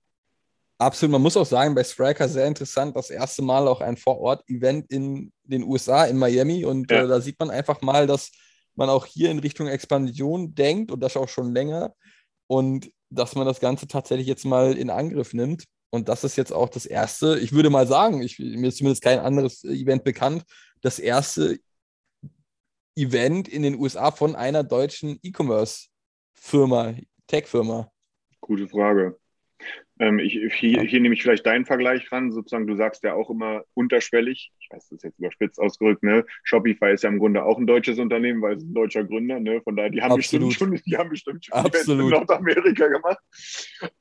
Absolut, 0.80 1.12
man 1.12 1.20
muss 1.20 1.36
auch 1.36 1.44
sagen, 1.44 1.74
bei 1.74 1.84
Striker 1.84 2.26
sehr 2.26 2.46
interessant, 2.46 2.96
das 2.96 3.10
erste 3.10 3.42
Mal 3.42 3.68
auch 3.68 3.82
ein 3.82 3.98
Vorort-Event 3.98 4.90
in 4.90 5.30
den 5.44 5.62
USA, 5.62 6.06
in 6.06 6.16
Miami. 6.16 6.64
Und 6.64 6.90
ja. 6.90 7.04
äh, 7.04 7.06
da 7.06 7.20
sieht 7.20 7.38
man 7.38 7.50
einfach 7.50 7.82
mal, 7.82 8.06
dass 8.06 8.30
man 8.76 8.88
auch 8.88 9.04
hier 9.04 9.30
in 9.30 9.40
Richtung 9.40 9.66
Expansion 9.66 10.54
denkt 10.54 10.90
und 10.90 11.00
das 11.00 11.18
auch 11.18 11.28
schon 11.28 11.52
länger. 11.52 11.94
Und 12.46 12.90
dass 13.10 13.34
man 13.34 13.46
das 13.46 13.60
Ganze 13.60 13.88
tatsächlich 13.88 14.26
jetzt 14.26 14.46
mal 14.46 14.72
in 14.72 14.88
Angriff 14.88 15.34
nimmt. 15.34 15.64
Und 15.90 16.08
das 16.08 16.24
ist 16.24 16.36
jetzt 16.36 16.52
auch 16.52 16.70
das 16.70 16.86
erste, 16.86 17.38
ich 17.38 17.52
würde 17.52 17.68
mal 17.68 17.86
sagen, 17.86 18.22
ich, 18.22 18.38
mir 18.38 18.68
ist 18.68 18.78
zumindest 18.78 19.02
kein 19.02 19.18
anderes 19.18 19.62
Event 19.64 20.02
bekannt, 20.02 20.44
das 20.80 20.98
erste 20.98 21.58
Event 22.96 23.48
in 23.48 23.64
den 23.64 23.78
USA 23.78 24.12
von 24.12 24.34
einer 24.34 24.64
deutschen 24.64 25.18
E-Commerce-Firma, 25.22 26.94
Tech-Firma. 27.26 27.92
Gute 28.40 28.66
Frage. 28.66 29.18
Ähm, 29.98 30.18
ich, 30.18 30.32
hier, 30.54 30.82
hier 30.82 31.00
nehme 31.00 31.14
ich 31.14 31.22
vielleicht 31.22 31.44
deinen 31.44 31.66
Vergleich 31.66 32.10
ran. 32.10 32.32
Sozusagen, 32.32 32.66
du 32.66 32.76
sagst 32.76 33.02
ja 33.02 33.14
auch 33.14 33.28
immer 33.30 33.64
unterschwellig. 33.74 34.50
Ich 34.58 34.68
weiß, 34.70 34.88
das 34.88 34.98
ist 34.98 35.04
jetzt 35.04 35.18
überspitzt 35.18 35.60
ausgedrückt. 35.60 36.02
Ne? 36.02 36.24
Shopify 36.42 36.92
ist 36.92 37.04
ja 37.04 37.10
im 37.10 37.18
Grunde 37.18 37.44
auch 37.44 37.58
ein 37.58 37.66
deutsches 37.66 37.98
Unternehmen, 37.98 38.40
weil 38.40 38.56
es 38.56 38.62
ein 38.62 38.72
deutscher 38.72 39.04
Gründer. 39.04 39.40
Ne? 39.40 39.60
Von 39.62 39.76
daher, 39.76 39.90
die 39.90 40.00
haben 40.00 40.12
Absolut. 40.12 40.48
bestimmt 40.48 40.78
schon, 40.78 40.82
die 40.86 40.96
haben 40.96 41.10
bestimmt 41.10 41.44
schon 41.44 41.54
Absolut. 41.54 42.04
in 42.04 42.10
Nordamerika 42.10 42.88
gemacht. 42.88 43.18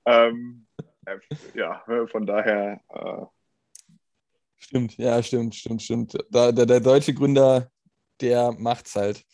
Ähm, 0.05 0.67
äh, 1.05 1.17
ja, 1.55 1.83
ne, 1.87 2.07
von 2.07 2.25
daher. 2.25 2.81
Äh, 2.89 3.25
stimmt, 4.57 4.97
ja, 4.97 5.21
stimmt, 5.21 5.55
stimmt, 5.55 5.81
stimmt. 5.81 6.17
Da, 6.29 6.51
der, 6.51 6.65
der 6.65 6.79
deutsche 6.79 7.13
Gründer, 7.13 7.69
der 8.21 8.53
macht's 8.57 8.95
halt. 8.95 9.25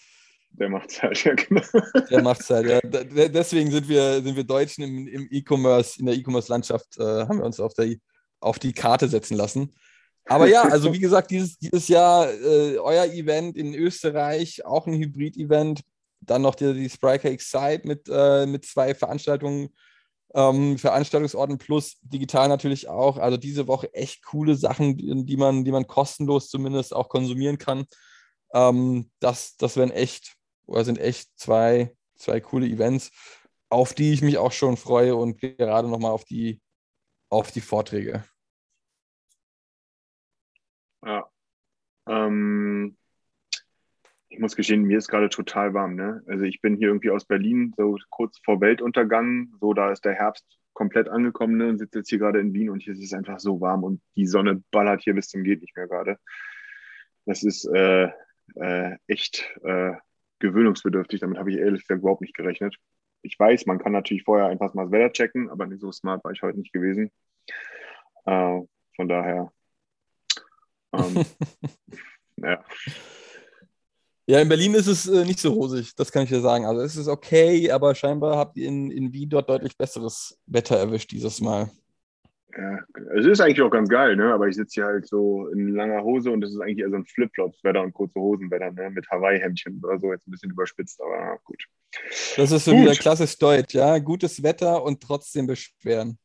Der 0.58 0.70
macht 0.70 0.92
es 0.92 1.04
halt, 1.04 1.24
ja, 1.24 1.34
genau. 1.34 1.62
Der 2.10 2.22
macht 2.22 2.42
es 2.42 2.50
halt, 2.50 2.68
ja. 2.68 2.80
Deswegen 2.82 3.72
sind 3.72 3.90
wir, 3.90 4.22
sind 4.22 4.36
wir 4.36 4.44
Deutschen 4.44 4.84
im, 4.84 5.08
im 5.08 5.28
E-Commerce, 5.30 6.00
in 6.00 6.06
der 6.06 6.16
E-Commerce-Landschaft, 6.16 6.98
äh, 6.98 7.04
haben 7.04 7.40
wir 7.40 7.46
uns 7.46 7.60
auf, 7.60 7.74
der, 7.74 7.94
auf 8.40 8.60
die 8.60 8.74
Karte 8.74 9.08
setzen 9.10 9.36
lassen. 9.36 9.74
Aber 10.28 10.48
ja, 10.48 10.64
also 10.64 10.92
wie 10.94 11.00
gesagt, 11.00 11.30
dieses, 11.30 11.58
dieses 11.58 11.88
Jahr 11.88 12.32
äh, 12.32 12.78
euer 12.78 13.06
Event 13.06 13.58
in 13.58 13.76
Österreich, 13.76 14.66
auch 14.66 14.88
ein 14.88 14.94
Hybrid-Event. 14.94 15.82
Dann 16.22 16.42
noch 16.42 16.56
die, 16.56 16.74
die 16.74 16.90
Spriker 16.90 17.30
Excite 17.30 17.82
mit, 17.84 18.10
äh, 18.10 18.48
mit 18.48 18.66
zwei 18.66 18.96
Veranstaltungen, 18.96 19.70
ähm, 20.34 20.78
Veranstaltungsorten 20.78 21.58
plus 21.58 21.98
digital 22.02 22.48
natürlich 22.48 22.88
auch. 22.88 23.18
Also 23.18 23.38
diese 23.38 23.68
Woche 23.68 23.94
echt 23.94 24.24
coole 24.24 24.56
Sachen, 24.56 24.98
die 24.98 25.38
man, 25.38 25.64
die 25.64 25.72
man 25.72 25.86
kostenlos 25.86 26.50
zumindest 26.50 26.96
auch 26.96 27.10
konsumieren 27.10 27.60
kann. 27.60 27.86
Ähm, 28.54 29.12
das, 29.20 29.58
das 29.58 29.78
wären 29.78 29.92
echt 29.92 30.35
sind 30.68 31.00
echt 31.00 31.38
zwei, 31.38 31.96
zwei 32.16 32.40
coole 32.40 32.68
Events, 32.68 33.12
auf 33.70 33.94
die 33.94 34.14
ich 34.14 34.22
mich 34.22 34.38
auch 34.38 34.52
schon 34.52 34.78
freue 34.78 35.16
und 35.16 35.40
gerade 35.40 35.88
nochmal 35.88 36.12
auf 36.12 36.26
die, 36.26 36.62
auf 37.30 37.52
die 37.52 37.62
Vorträge. 37.62 38.24
Ja. 41.04 41.30
Ähm, 42.08 42.98
ich 44.30 44.40
muss 44.40 44.56
gestehen, 44.56 44.84
mir 44.84 44.98
ist 44.98 45.08
gerade 45.08 45.30
total 45.30 45.74
warm. 45.74 45.96
Ne? 45.96 46.24
Also 46.28 46.44
ich 46.44 46.62
bin 46.62 46.76
hier 46.76 46.90
irgendwie 46.90 47.12
aus 47.12 47.26
Berlin, 47.26 47.74
so 47.78 47.98
kurz 48.10 48.40
vor 48.44 48.60
Weltuntergang. 48.60 49.54
So, 49.60 49.74
da 49.74 49.92
ist 49.92 50.04
der 50.04 50.14
Herbst 50.14 50.46
komplett 50.74 51.08
angekommen 51.08 51.58
ne? 51.58 51.70
und 51.70 51.78
sitze 51.78 52.00
jetzt 52.00 52.10
hier 52.10 52.20
gerade 52.20 52.40
in 52.40 52.54
Wien 52.54 52.70
und 52.70 52.82
hier 52.82 52.94
ist 52.94 53.04
es 53.04 53.14
einfach 53.14 53.40
so 53.40 53.62
warm 53.62 53.84
und 53.84 54.02
die 54.16 54.28
Sonne 54.28 54.62
ballert 54.72 55.02
hier 55.04 55.14
bis 55.14 55.30
zum 55.30 55.44
geht 55.44 55.62
nicht 55.62 55.76
mehr 55.76 55.88
gerade. 55.88 56.20
Das 57.26 57.44
ist 57.44 57.66
äh, 57.66 58.10
äh, 58.56 58.98
echt 59.08 59.58
äh, 59.64 59.94
gewöhnungsbedürftig. 60.40 61.20
Damit 61.20 61.38
habe 61.38 61.52
ich 61.52 61.58
ehrlich 61.58 61.82
gesagt 61.82 62.02
überhaupt 62.02 62.22
nicht 62.22 62.36
gerechnet. 62.36 62.76
Ich 63.22 63.40
weiß, 63.40 63.66
man 63.66 63.80
kann 63.80 63.92
natürlich 63.92 64.24
vorher 64.24 64.48
einfach 64.48 64.74
mal 64.74 64.84
das 64.84 64.92
Wetter 64.92 65.12
checken, 65.12 65.50
aber 65.50 65.66
nicht 65.66 65.82
so 65.82 65.92
smart 65.92 66.24
war 66.24 66.32
ich 66.32 66.42
heute 66.42 66.60
nicht 66.60 66.74
gewesen. 66.74 67.12
Äh, 68.26 68.62
von 68.96 69.08
daher, 69.08 69.52
ähm, 70.94 71.26
ja. 72.38 72.64
Ja, 74.28 74.42
in 74.42 74.50
Berlin 74.50 74.74
ist 74.74 74.88
es 74.88 75.08
äh, 75.08 75.24
nicht 75.24 75.40
so 75.40 75.54
rosig, 75.54 75.96
das 75.96 76.12
kann 76.12 76.24
ich 76.24 76.30
dir 76.30 76.42
sagen. 76.42 76.66
Also 76.66 76.82
es 76.82 76.96
ist 76.96 77.08
okay, 77.08 77.70
aber 77.70 77.94
scheinbar 77.94 78.38
habt 78.38 78.58
ihr 78.58 78.68
in, 78.68 78.90
in 78.90 79.14
Wien 79.14 79.30
dort 79.30 79.50
deutlich 79.50 79.78
besseres 79.78 80.40
Wetter 80.48 80.78
erwischt 80.78 81.12
dieses 81.12 81.42
Mal. 81.42 81.70
Ja, 82.58 82.80
es 83.18 83.26
ist 83.26 83.42
eigentlich 83.42 83.62
auch 83.62 83.70
ganz 83.70 83.90
geil, 83.90 84.16
ne? 84.16 84.34
aber 84.34 84.48
ich 84.48 84.56
sitze 84.56 84.76
hier 84.76 84.86
halt 84.86 85.08
so 85.08 85.50
in 85.50 85.70
langer 85.70 86.04
Hose 86.04 86.32
und 86.32 86.42
es 86.44 86.52
ist 86.52 86.62
eigentlich 86.62 86.80
eher 86.80 86.90
so 86.90 86.96
ein 86.96 87.06
Flipflops-Wetter 87.06 87.82
und 87.82 87.94
kurze 87.94 88.20
Hosenwetter 88.20 88.72
ne? 88.72 88.90
mit 88.92 89.10
Hawaii-Hemdchen 89.10 89.82
oder 89.84 90.00
so, 90.00 90.12
jetzt 90.14 90.26
ein 90.26 90.32
bisschen 90.32 90.52
überspitzt, 90.52 91.02
aber 91.02 91.38
gut. 91.44 91.66
Das 92.38 92.52
ist 92.52 92.66
so 92.66 92.72
Gut. 92.72 92.82
wieder 92.82 92.94
klassisch 92.94 93.38
deutsch, 93.38 93.74
ja. 93.74 93.98
Gutes 94.00 94.42
Wetter 94.42 94.84
und 94.84 95.02
trotzdem 95.02 95.48
beschweren. 95.48 96.18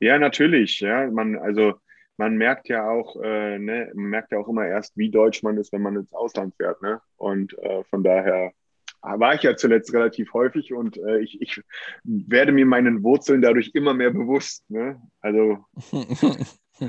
Ja, 0.00 0.18
natürlich, 0.18 0.80
ja, 0.80 1.08
man, 1.10 1.36
also 1.36 1.74
man 2.16 2.36
merkt 2.36 2.68
ja 2.68 2.88
auch, 2.88 3.16
äh, 3.22 3.58
ne, 3.58 3.90
man 3.94 4.06
merkt 4.06 4.32
ja 4.32 4.38
auch 4.38 4.48
immer 4.48 4.66
erst, 4.66 4.96
wie 4.96 5.10
deutsch 5.10 5.42
man 5.42 5.56
ist, 5.56 5.72
wenn 5.72 5.82
man 5.82 5.96
ins 5.96 6.12
Ausland 6.12 6.54
fährt, 6.56 6.82
ne? 6.82 7.00
Und 7.16 7.56
äh, 7.58 7.84
von 7.84 8.02
daher 8.02 8.52
war 9.02 9.34
ich 9.34 9.42
ja 9.42 9.56
zuletzt 9.56 9.92
relativ 9.92 10.32
häufig 10.34 10.72
und 10.72 10.96
äh, 10.98 11.20
ich, 11.20 11.40
ich 11.40 11.62
werde 12.04 12.52
mir 12.52 12.66
meinen 12.66 13.02
Wurzeln 13.02 13.42
dadurch 13.42 13.70
immer 13.74 13.94
mehr 13.94 14.10
bewusst, 14.10 14.68
ne? 14.70 15.00
Also 15.20 15.64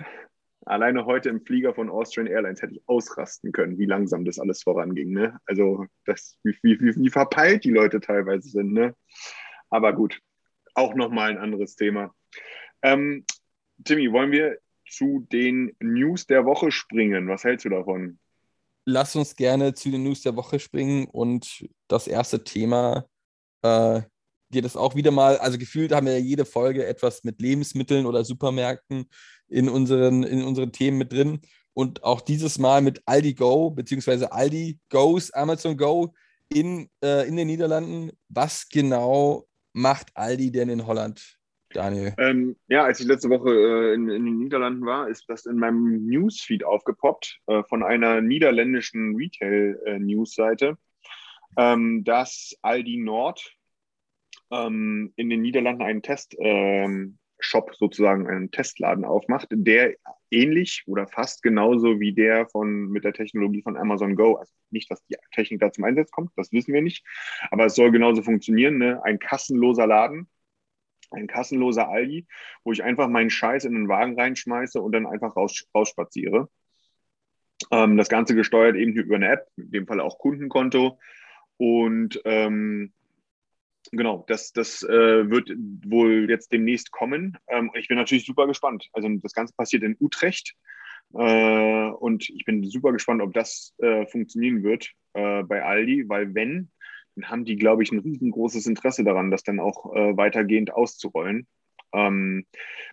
alleine 0.65 1.05
heute 1.05 1.29
im 1.29 1.41
Flieger 1.41 1.73
von 1.73 1.89
Austrian 1.89 2.27
Airlines 2.27 2.61
hätte 2.61 2.75
ich 2.75 2.83
ausrasten 2.87 3.51
können, 3.51 3.77
wie 3.77 3.85
langsam 3.85 4.25
das 4.25 4.39
alles 4.39 4.63
voranging, 4.63 5.11
ne? 5.11 5.39
Also 5.45 5.85
das, 6.05 6.37
wie, 6.43 6.57
wie, 6.61 6.79
wie, 6.79 6.95
wie 6.95 7.09
verpeilt 7.09 7.63
die 7.63 7.71
Leute 7.71 7.99
teilweise 7.99 8.49
sind, 8.49 8.73
ne? 8.73 8.95
Aber 9.69 9.93
gut, 9.93 10.19
auch 10.75 10.95
nochmal 10.95 11.31
ein 11.31 11.37
anderes 11.37 11.75
Thema. 11.75 12.13
Ähm, 12.81 13.25
Timmy, 13.83 14.11
wollen 14.11 14.31
wir 14.31 14.57
zu 14.87 15.25
den 15.31 15.75
News 15.79 16.27
der 16.27 16.45
Woche 16.45 16.71
springen? 16.71 17.27
Was 17.27 17.43
hältst 17.43 17.65
du 17.65 17.69
davon? 17.69 18.19
Lass 18.85 19.15
uns 19.15 19.35
gerne 19.35 19.73
zu 19.73 19.91
den 19.91 20.03
News 20.03 20.21
der 20.21 20.35
Woche 20.35 20.59
springen 20.59 21.07
und 21.07 21.65
das 21.87 22.07
erste 22.07 22.43
Thema 22.43 23.05
äh, 23.61 24.01
geht 24.51 24.65
es 24.65 24.75
auch 24.75 24.95
wieder 24.95 25.11
mal, 25.11 25.37
also 25.37 25.57
gefühlt 25.57 25.91
haben 25.91 26.05
wir 26.05 26.13
ja 26.13 26.19
jede 26.19 26.45
Folge 26.45 26.85
etwas 26.85 27.23
mit 27.23 27.41
Lebensmitteln 27.41 28.05
oder 28.05 28.23
Supermärkten 28.23 29.05
in 29.47 29.69
unseren, 29.69 30.23
in 30.23 30.43
unseren 30.43 30.71
Themen 30.71 30.97
mit 30.97 31.11
drin. 31.13 31.41
Und 31.73 32.03
auch 32.03 32.21
dieses 32.21 32.59
Mal 32.59 32.81
mit 32.81 33.01
Aldi 33.05 33.33
Go, 33.33 33.71
beziehungsweise 33.71 34.31
Aldi 34.31 34.79
Goes 34.89 35.31
Amazon 35.31 35.77
Go 35.77 36.13
in, 36.49 36.89
äh, 37.03 37.27
in 37.27 37.37
den 37.37 37.47
Niederlanden. 37.47 38.11
Was 38.27 38.67
genau 38.67 39.47
macht 39.73 40.11
Aldi 40.15 40.51
denn 40.51 40.69
in 40.69 40.85
Holland, 40.85 41.39
Daniel? 41.73 42.13
Ähm, 42.17 42.55
ja, 42.67 42.83
als 42.83 42.99
ich 42.99 43.07
letzte 43.07 43.29
Woche 43.29 43.49
äh, 43.49 43.93
in, 43.93 44.09
in 44.09 44.25
den 44.25 44.37
Niederlanden 44.39 44.85
war, 44.85 45.07
ist 45.07 45.25
das 45.27 45.45
in 45.45 45.57
meinem 45.57 46.05
Newsfeed 46.07 46.63
aufgepoppt 46.63 47.39
äh, 47.47 47.63
von 47.63 47.83
einer 47.83 48.21
niederländischen 48.21 49.15
Retail-News-Seite, 49.15 50.77
ähm, 51.57 52.03
dass 52.03 52.55
Aldi 52.61 52.97
Nord 52.97 53.55
ähm, 54.51 55.13
in 55.15 55.29
den 55.29 55.41
Niederlanden 55.41 55.83
einen 55.83 56.01
Test, 56.01 56.35
ähm, 56.39 57.17
sozusagen, 57.79 58.27
einen 58.27 58.51
Testladen 58.51 59.03
aufmacht, 59.03 59.47
der 59.51 59.95
ähnlich 60.29 60.83
oder 60.85 61.07
fast 61.07 61.41
genauso 61.41 61.99
wie 61.99 62.13
der 62.13 62.47
von 62.47 62.89
mit 62.89 63.03
der 63.03 63.13
Technologie 63.13 63.63
von 63.63 63.77
Amazon 63.77 64.15
Go, 64.15 64.35
also 64.35 64.53
nicht, 64.69 64.91
dass 64.91 65.03
die 65.07 65.15
Technik 65.33 65.59
da 65.59 65.71
zum 65.71 65.83
Einsatz 65.85 66.11
kommt, 66.11 66.31
das 66.35 66.51
wissen 66.51 66.73
wir 66.73 66.81
nicht, 66.81 67.03
aber 67.49 67.65
es 67.65 67.75
soll 67.75 67.91
genauso 67.91 68.21
funktionieren, 68.21 68.77
ne? 68.77 69.01
ein 69.03 69.17
kassenloser 69.17 69.87
Laden, 69.87 70.29
ein 71.11 71.27
kassenloser 71.27 71.89
Aldi, 71.89 72.25
wo 72.63 72.71
ich 72.71 72.83
einfach 72.83 73.07
meinen 73.07 73.29
Scheiß 73.29 73.65
in 73.65 73.73
den 73.73 73.87
Wagen 73.87 74.19
reinschmeiße 74.19 74.81
und 74.81 74.91
dann 74.91 75.05
einfach 75.05 75.35
raus, 75.35 75.65
rausspaziere. 75.75 76.49
Ähm, 77.69 77.97
das 77.97 78.09
Ganze 78.09 78.35
gesteuert 78.35 78.75
eben 78.75 78.93
über 78.93 79.15
eine 79.15 79.31
App, 79.31 79.47
in 79.57 79.71
dem 79.71 79.87
Fall 79.87 79.99
auch 79.99 80.17
Kundenkonto. 80.17 80.99
Und 81.57 82.19
ähm, 82.25 82.91
genau, 83.91 84.25
das, 84.27 84.51
das 84.53 84.83
äh, 84.83 85.29
wird 85.29 85.51
wohl 85.85 86.29
jetzt 86.29 86.51
demnächst 86.51 86.91
kommen. 86.91 87.37
Ähm, 87.47 87.71
ich 87.75 87.87
bin 87.87 87.97
natürlich 87.97 88.25
super 88.25 88.47
gespannt. 88.47 88.89
Also 88.93 89.09
das 89.21 89.33
Ganze 89.33 89.53
passiert 89.55 89.83
in 89.83 89.97
Utrecht. 89.99 90.55
Äh, 91.13 91.89
und 91.89 92.29
ich 92.29 92.45
bin 92.45 92.63
super 92.63 92.93
gespannt, 92.93 93.21
ob 93.21 93.33
das 93.33 93.73
äh, 93.79 94.05
funktionieren 94.07 94.63
wird 94.63 94.91
äh, 95.13 95.43
bei 95.43 95.63
Aldi, 95.63 96.07
weil 96.07 96.33
wenn, 96.33 96.71
dann 97.15 97.29
haben 97.29 97.45
die, 97.45 97.55
glaube 97.55 97.83
ich, 97.83 97.91
ein 97.91 97.99
riesengroßes 97.99 98.65
Interesse 98.67 99.03
daran, 99.03 99.31
das 99.31 99.43
dann 99.43 99.59
auch 99.59 99.93
äh, 99.93 100.15
weitergehend 100.15 100.73
auszurollen. 100.73 101.47
Ähm, 101.93 102.45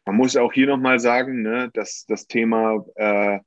man 0.04 0.16
muss 0.16 0.36
auch 0.36 0.52
hier 0.52 0.66
nochmal 0.66 0.98
sagen, 0.98 1.42
ne, 1.42 1.70
dass 1.72 2.04
das 2.06 2.26
Thema, 2.26 2.84
äh, 2.96 3.38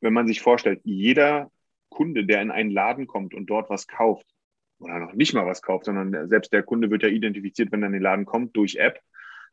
wenn 0.00 0.12
man 0.12 0.26
sich 0.26 0.40
vorstellt, 0.40 0.80
jeder 0.84 1.50
Kunde, 1.88 2.24
der 2.24 2.42
in 2.42 2.50
einen 2.50 2.70
Laden 2.70 3.06
kommt 3.06 3.34
und 3.34 3.46
dort 3.46 3.70
was 3.70 3.86
kauft, 3.86 4.26
oder 4.78 5.00
noch 5.00 5.14
nicht 5.14 5.34
mal 5.34 5.46
was 5.46 5.60
kauft, 5.60 5.86
sondern 5.86 6.28
selbst 6.28 6.52
der 6.52 6.62
Kunde 6.62 6.90
wird 6.90 7.02
ja 7.02 7.08
identifiziert, 7.08 7.72
wenn 7.72 7.82
er 7.82 7.88
in 7.88 7.94
den 7.94 8.02
Laden 8.02 8.26
kommt, 8.26 8.56
durch 8.56 8.76
App, 8.76 9.00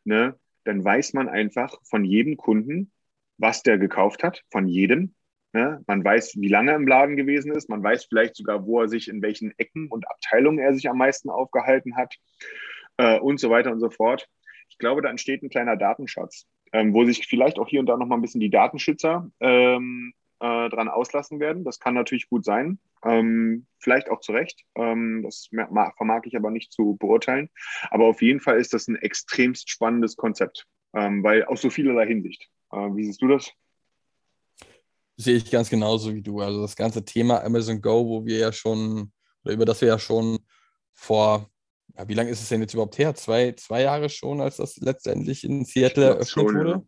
ne, 0.04 0.38
dann 0.66 0.84
weiß 0.84 1.14
man 1.14 1.30
einfach 1.30 1.80
von 1.84 2.06
jedem 2.06 2.38
Kunden, 2.38 2.92
was 3.38 3.64
der 3.64 3.78
gekauft 3.78 4.24
hat, 4.24 4.44
von 4.52 4.68
jedem. 4.68 5.15
Ne? 5.56 5.82
Man 5.88 6.04
weiß, 6.04 6.36
wie 6.36 6.50
lange 6.50 6.72
er 6.72 6.76
im 6.76 6.86
Laden 6.86 7.16
gewesen 7.16 7.54
ist. 7.54 7.70
Man 7.70 7.82
weiß 7.82 8.08
vielleicht 8.10 8.36
sogar, 8.36 8.66
wo 8.66 8.82
er 8.82 8.90
sich, 8.90 9.08
in 9.08 9.22
welchen 9.22 9.58
Ecken 9.58 9.88
und 9.88 10.06
Abteilungen 10.10 10.60
er 10.60 10.74
sich 10.74 10.90
am 10.90 10.98
meisten 10.98 11.30
aufgehalten 11.30 11.96
hat 11.96 12.14
äh, 12.98 13.18
und 13.20 13.40
so 13.40 13.50
weiter 13.50 13.72
und 13.72 13.80
so 13.80 13.90
fort. 13.90 14.28
Ich 14.68 14.78
glaube, 14.80 15.02
da 15.02 15.10
entsteht 15.10 15.44
ein 15.44 15.50
kleiner 15.50 15.78
Datenschatz, 15.78 16.46
ähm, 16.74 16.94
wo 16.94 17.06
sich 17.06 17.26
vielleicht 17.26 17.58
auch 17.58 17.70
hier 17.70 17.80
und 17.80 17.86
da 17.86 17.96
noch 17.96 18.06
mal 18.06 18.16
ein 18.16 18.22
bisschen 18.22 18.42
die 18.42 18.50
Datenschützer 18.50 19.32
ähm, 19.40 20.14
äh, 20.42 20.68
dran 20.68 20.90
auslassen 20.90 21.40
werden. 21.40 21.64
Das 21.64 21.80
kann 21.80 21.94
natürlich 21.94 22.28
gut 22.28 22.44
sein. 22.44 22.78
Ähm, 23.06 23.66
vielleicht 23.80 24.10
auch 24.10 24.20
zu 24.20 24.34
Recht. 24.34 24.66
Ähm, 24.76 25.22
das 25.24 25.48
vermag 25.50 26.24
ich 26.26 26.36
aber 26.36 26.52
nicht 26.52 26.74
zu 26.74 26.98
beurteilen. 26.98 27.50
Aber 27.92 28.08
auf 28.08 28.22
jeden 28.22 28.42
Fall 28.42 28.60
ist 28.60 28.74
das 28.74 28.90
ein 28.90 28.98
extremst 28.98 29.70
spannendes 29.70 30.18
Konzept, 30.18 30.68
ähm, 30.94 31.24
weil 31.24 31.46
aus 31.46 31.62
so 31.62 31.70
vielerlei 31.70 32.08
Hinsicht. 32.08 32.50
Äh, 32.74 32.94
wie 32.94 33.06
siehst 33.06 33.22
du 33.22 33.30
das? 33.30 33.54
Sehe 35.18 35.38
ich 35.38 35.50
ganz 35.50 35.70
genauso 35.70 36.14
wie 36.14 36.22
du. 36.22 36.42
Also 36.42 36.62
das 36.62 36.76
ganze 36.76 37.06
Thema 37.06 37.44
Amazon 37.44 37.82
Go, 37.82 38.06
wo 38.08 38.26
wir 38.26 38.38
ja 38.38 38.52
schon, 38.52 39.12
oder 39.44 39.54
über 39.54 39.66
das 39.66 39.82
wir 39.82 39.88
ja 39.88 40.00
schon 40.00 40.40
vor, 40.94 41.50
ja, 41.98 42.08
wie 42.08 42.14
lange 42.14 42.30
ist 42.30 42.42
es 42.42 42.50
denn 42.50 42.62
jetzt 42.62 42.74
überhaupt 42.74 42.98
her? 42.98 43.16
Zwei, 43.16 43.54
zwei 43.54 43.84
Jahre 43.84 44.10
schon, 44.10 44.42
als 44.42 44.58
das 44.58 44.78
letztendlich 44.78 45.44
in 45.44 45.64
Seattle 45.64 46.06
eröffnet 46.06 46.28
schon, 46.30 46.56
wurde? 46.56 46.70
Ja. 46.72 46.84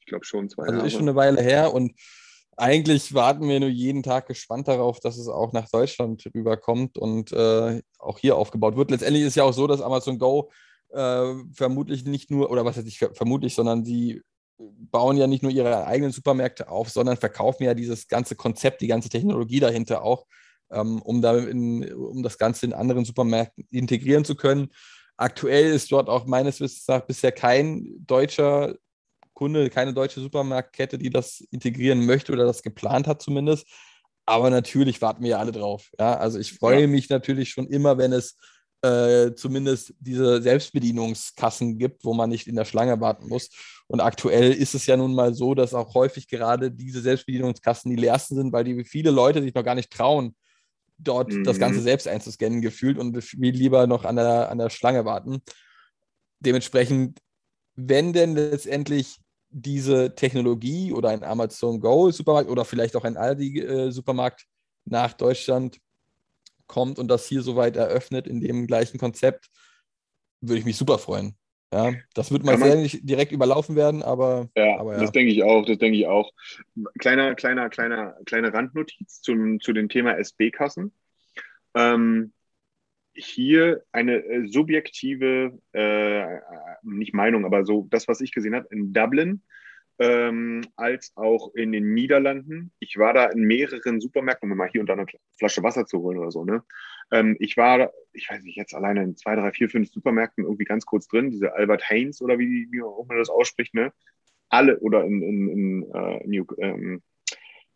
Ich 0.00 0.06
glaube 0.06 0.24
schon 0.24 0.48
zwei 0.48 0.62
Also 0.62 0.74
Jahre. 0.74 0.86
ist 0.86 0.92
schon 0.94 1.02
eine 1.02 1.14
Weile 1.14 1.40
her 1.42 1.72
und 1.72 1.92
eigentlich 2.56 3.14
warten 3.14 3.48
wir 3.48 3.58
nur 3.60 3.68
jeden 3.70 4.02
Tag 4.02 4.26
gespannt 4.26 4.68
darauf, 4.68 5.00
dass 5.00 5.16
es 5.16 5.28
auch 5.28 5.52
nach 5.52 5.70
Deutschland 5.70 6.22
rüberkommt 6.34 6.98
und 6.98 7.32
äh, 7.32 7.80
auch 7.98 8.18
hier 8.18 8.36
aufgebaut 8.36 8.76
wird. 8.76 8.90
Letztendlich 8.90 9.22
ist 9.22 9.36
ja 9.36 9.44
auch 9.44 9.52
so, 9.52 9.66
dass 9.66 9.80
Amazon 9.80 10.18
Go 10.18 10.50
äh, 10.90 11.34
vermutlich 11.54 12.04
nicht 12.04 12.30
nur, 12.30 12.50
oder 12.50 12.64
was 12.64 12.76
heißt 12.76 12.84
nicht 12.84 12.98
ver- 12.98 13.14
vermutlich, 13.14 13.54
sondern 13.54 13.84
die 13.84 14.20
bauen 14.90 15.16
ja 15.16 15.26
nicht 15.26 15.42
nur 15.42 15.52
ihre 15.52 15.86
eigenen 15.86 16.12
Supermärkte 16.12 16.68
auf, 16.68 16.90
sondern 16.90 17.16
verkaufen 17.16 17.64
ja 17.64 17.74
dieses 17.74 18.08
ganze 18.08 18.34
Konzept, 18.36 18.80
die 18.80 18.86
ganze 18.86 19.08
Technologie 19.08 19.60
dahinter 19.60 20.02
auch, 20.02 20.26
ähm, 20.70 21.00
um, 21.02 21.22
da 21.22 21.36
in, 21.36 21.92
um 21.94 22.22
das 22.22 22.38
Ganze 22.38 22.66
in 22.66 22.72
anderen 22.72 23.04
Supermärkten 23.04 23.66
integrieren 23.70 24.24
zu 24.24 24.34
können. 24.34 24.68
Aktuell 25.16 25.72
ist 25.72 25.90
dort 25.92 26.08
auch 26.08 26.26
meines 26.26 26.60
Wissens 26.60 26.86
nach 26.88 27.02
bisher 27.02 27.32
kein 27.32 27.84
deutscher 28.06 28.74
Kunde, 29.34 29.70
keine 29.70 29.94
deutsche 29.94 30.20
Supermarktkette, 30.20 30.98
die 30.98 31.10
das 31.10 31.40
integrieren 31.50 32.04
möchte 32.04 32.32
oder 32.32 32.44
das 32.44 32.62
geplant 32.62 33.06
hat 33.06 33.22
zumindest. 33.22 33.66
Aber 34.26 34.50
natürlich 34.50 35.00
warten 35.02 35.22
wir 35.22 35.30
ja 35.30 35.38
alle 35.38 35.52
drauf. 35.52 35.90
Ja? 35.98 36.16
Also 36.16 36.38
ich 36.38 36.52
freue 36.52 36.82
Ja. 36.82 36.86
mich 36.86 37.08
natürlich 37.08 37.50
schon 37.50 37.66
immer, 37.66 37.98
wenn 37.98 38.12
es 38.12 38.36
äh, 38.82 39.34
zumindest 39.34 39.94
diese 40.00 40.40
Selbstbedienungskassen 40.40 41.78
gibt, 41.78 42.04
wo 42.04 42.14
man 42.14 42.30
nicht 42.30 42.46
in 42.46 42.56
der 42.56 42.64
Schlange 42.64 43.00
warten 43.00 43.28
muss. 43.28 43.50
Und 43.86 44.00
aktuell 44.00 44.52
ist 44.52 44.74
es 44.74 44.86
ja 44.86 44.96
nun 44.96 45.14
mal 45.14 45.34
so, 45.34 45.54
dass 45.54 45.74
auch 45.74 45.94
häufig 45.94 46.28
gerade 46.28 46.70
diese 46.70 47.00
Selbstbedienungskassen 47.00 47.90
die 47.90 48.00
leersten 48.00 48.36
sind, 48.36 48.52
weil 48.52 48.64
die 48.64 48.84
viele 48.84 49.10
Leute 49.10 49.42
sich 49.42 49.54
noch 49.54 49.64
gar 49.64 49.74
nicht 49.74 49.90
trauen, 49.90 50.34
dort 50.98 51.32
Mhm. 51.32 51.44
das 51.44 51.58
Ganze 51.58 51.80
selbst 51.80 52.08
einzuscannen 52.08 52.62
gefühlt 52.62 52.98
und 52.98 53.20
viel 53.22 53.54
lieber 53.54 53.86
noch 53.86 54.04
an 54.04 54.16
der, 54.16 54.50
an 54.50 54.58
der 54.58 54.70
Schlange 54.70 55.04
warten. 55.04 55.42
Dementsprechend, 56.40 57.20
wenn 57.76 58.12
denn 58.12 58.34
letztendlich 58.34 59.18
diese 59.50 60.14
Technologie 60.14 60.92
oder 60.92 61.10
ein 61.10 61.24
Amazon 61.24 61.80
Go 61.80 62.10
Supermarkt 62.10 62.48
oder 62.48 62.64
vielleicht 62.64 62.96
auch 62.96 63.04
ein 63.04 63.16
Aldi 63.16 63.60
äh, 63.60 63.90
Supermarkt 63.90 64.46
nach 64.84 65.12
Deutschland 65.12 65.78
kommt 66.70 66.98
und 66.98 67.08
das 67.08 67.26
hier 67.26 67.42
soweit 67.42 67.76
eröffnet 67.76 68.28
in 68.28 68.40
dem 68.40 68.66
gleichen 68.66 68.98
Konzept, 68.98 69.50
würde 70.40 70.60
ich 70.60 70.64
mich 70.64 70.76
super 70.76 70.98
freuen. 70.98 71.34
Ja, 71.72 71.92
das 72.14 72.32
wird 72.32 72.44
mal 72.44 72.58
sehr 72.58 72.76
nicht 72.76 73.08
direkt 73.08 73.30
überlaufen 73.32 73.76
werden, 73.76 74.02
aber 74.02 74.48
Ja, 74.56 74.78
Aber 74.78 74.94
ja. 74.94 75.00
das 75.00 75.12
denke 75.12 75.32
ich 75.32 75.42
auch, 75.42 75.64
das 75.64 75.78
denke 75.78 75.98
ich 75.98 76.06
auch. 76.06 76.32
Kleiner, 76.98 77.34
kleiner, 77.34 77.68
kleiner, 77.68 78.16
kleine 78.24 78.52
Randnotiz 78.52 79.20
zum, 79.20 79.60
zu 79.60 79.72
dem 79.72 79.88
Thema 79.88 80.16
SB-Kassen. 80.16 80.92
Ähm, 81.74 82.32
hier 83.12 83.82
eine 83.92 84.16
äh, 84.24 84.46
subjektive, 84.48 85.58
äh, 85.72 86.38
nicht 86.82 87.14
Meinung, 87.14 87.44
aber 87.44 87.64
so 87.64 87.86
das, 87.90 88.08
was 88.08 88.20
ich 88.20 88.32
gesehen 88.32 88.54
habe, 88.54 88.68
in 88.70 88.92
Dublin 88.92 89.42
ähm, 90.00 90.62
als 90.76 91.12
auch 91.14 91.54
in 91.54 91.70
den 91.70 91.94
Niederlanden. 91.94 92.72
Ich 92.80 92.96
war 92.96 93.12
da 93.12 93.26
in 93.26 93.42
mehreren 93.42 94.00
Supermärkten, 94.00 94.50
um 94.50 94.58
mal 94.58 94.68
hier 94.68 94.80
und 94.80 94.88
da 94.88 94.94
eine 94.94 95.06
Flasche 95.38 95.62
Wasser 95.62 95.86
zu 95.86 96.00
holen 96.00 96.18
oder 96.18 96.32
so. 96.32 96.44
Ne? 96.44 96.64
Ähm, 97.12 97.36
ich 97.38 97.56
war, 97.56 97.92
ich 98.12 98.28
weiß 98.28 98.42
nicht, 98.42 98.56
jetzt 98.56 98.74
alleine 98.74 99.04
in 99.04 99.16
zwei, 99.16 99.36
drei, 99.36 99.52
vier, 99.52 99.70
fünf 99.70 99.90
Supermärkten 99.90 100.44
irgendwie 100.44 100.64
ganz 100.64 100.84
kurz 100.84 101.06
drin, 101.06 101.30
diese 101.30 101.52
Albert 101.54 101.88
Heinz 101.88 102.20
oder 102.20 102.38
wie, 102.38 102.68
wie 102.70 102.82
auch 102.82 103.04
immer 103.04 103.18
das 103.18 103.30
ausspricht. 103.30 103.74
Ne? 103.74 103.92
alle 104.50 104.78
oder 104.80 105.04
in, 105.04 105.22
in, 105.22 105.48
in, 105.48 105.94
äh, 105.94 106.26
New, 106.26 106.44
ähm, 106.58 107.02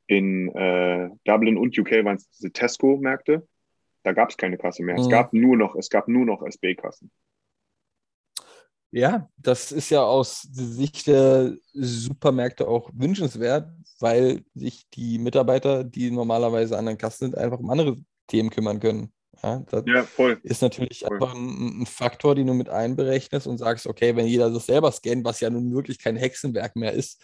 in 0.07 0.55
äh, 0.55 1.09
Dublin 1.25 1.57
und 1.57 1.79
UK 1.79 2.05
waren 2.05 2.17
es 2.17 2.29
diese 2.31 2.53
Tesco-Märkte. 2.53 3.47
Da 4.03 4.13
gab 4.13 4.29
es 4.29 4.37
keine 4.37 4.59
Kasse 4.59 4.83
mehr. 4.83 4.97
Mhm. 4.97 5.01
Es 5.01 5.09
gab 5.09 5.33
nur 5.33 5.57
noch, 5.57 5.77
es 5.77 5.89
gab 5.89 6.09
nur 6.09 6.27
noch 6.27 6.43
SB-Kassen. 6.43 7.11
Ja, 8.97 9.29
das 9.37 9.73
ist 9.73 9.91
ja 9.91 10.05
aus 10.05 10.43
Sicht 10.53 11.09
der 11.09 11.57
Supermärkte 11.73 12.69
auch 12.69 12.91
wünschenswert, 12.95 13.69
weil 13.99 14.45
sich 14.55 14.89
die 14.95 15.19
Mitarbeiter, 15.19 15.83
die 15.83 16.13
normalerweise 16.13 16.79
an 16.79 16.87
den 16.87 16.97
Kassen 16.97 17.25
sind, 17.25 17.37
einfach 17.37 17.59
um 17.59 17.71
andere 17.71 17.97
Themen 18.29 18.51
kümmern 18.51 18.79
können. 18.79 19.13
Ja, 19.43 19.65
das 19.69 19.83
ja, 19.89 20.05
voll. 20.05 20.39
ist 20.45 20.63
natürlich 20.63 21.01
voll. 21.01 21.13
einfach 21.13 21.35
ein, 21.35 21.83
ein, 21.83 21.87
Faktor, 21.87 22.37
den 22.37 22.47
du 22.47 22.55
mit 22.55 22.69
einberechnest 22.69 23.49
und 23.49 23.59
sagst, 23.59 23.89
okay, 23.89 24.15
wenn 24.15 24.29
jeder 24.29 24.49
das 24.49 24.67
selber 24.67 24.93
scannt, 24.93 25.25
was 25.25 25.41
ja 25.41 25.51
nun 25.51 25.75
wirklich 25.75 25.99
kein 25.99 26.15
Hexenwerk 26.15 26.77
mehr 26.77 26.93
ist, 26.93 27.21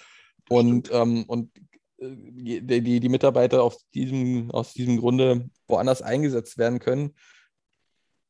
und, 0.49 0.91
ähm, 0.93 1.23
und 1.29 1.57
äh, 1.99 2.09
die, 2.11 2.83
die, 2.83 2.99
die 2.99 3.09
Mitarbeiter 3.09 3.63
auf 3.63 3.77
diesem, 3.95 4.51
aus 4.51 4.73
diesem 4.73 4.97
Grunde 4.97 5.49
woanders 5.69 6.03
eingesetzt 6.03 6.59
werden 6.59 6.81
können, 6.81 7.15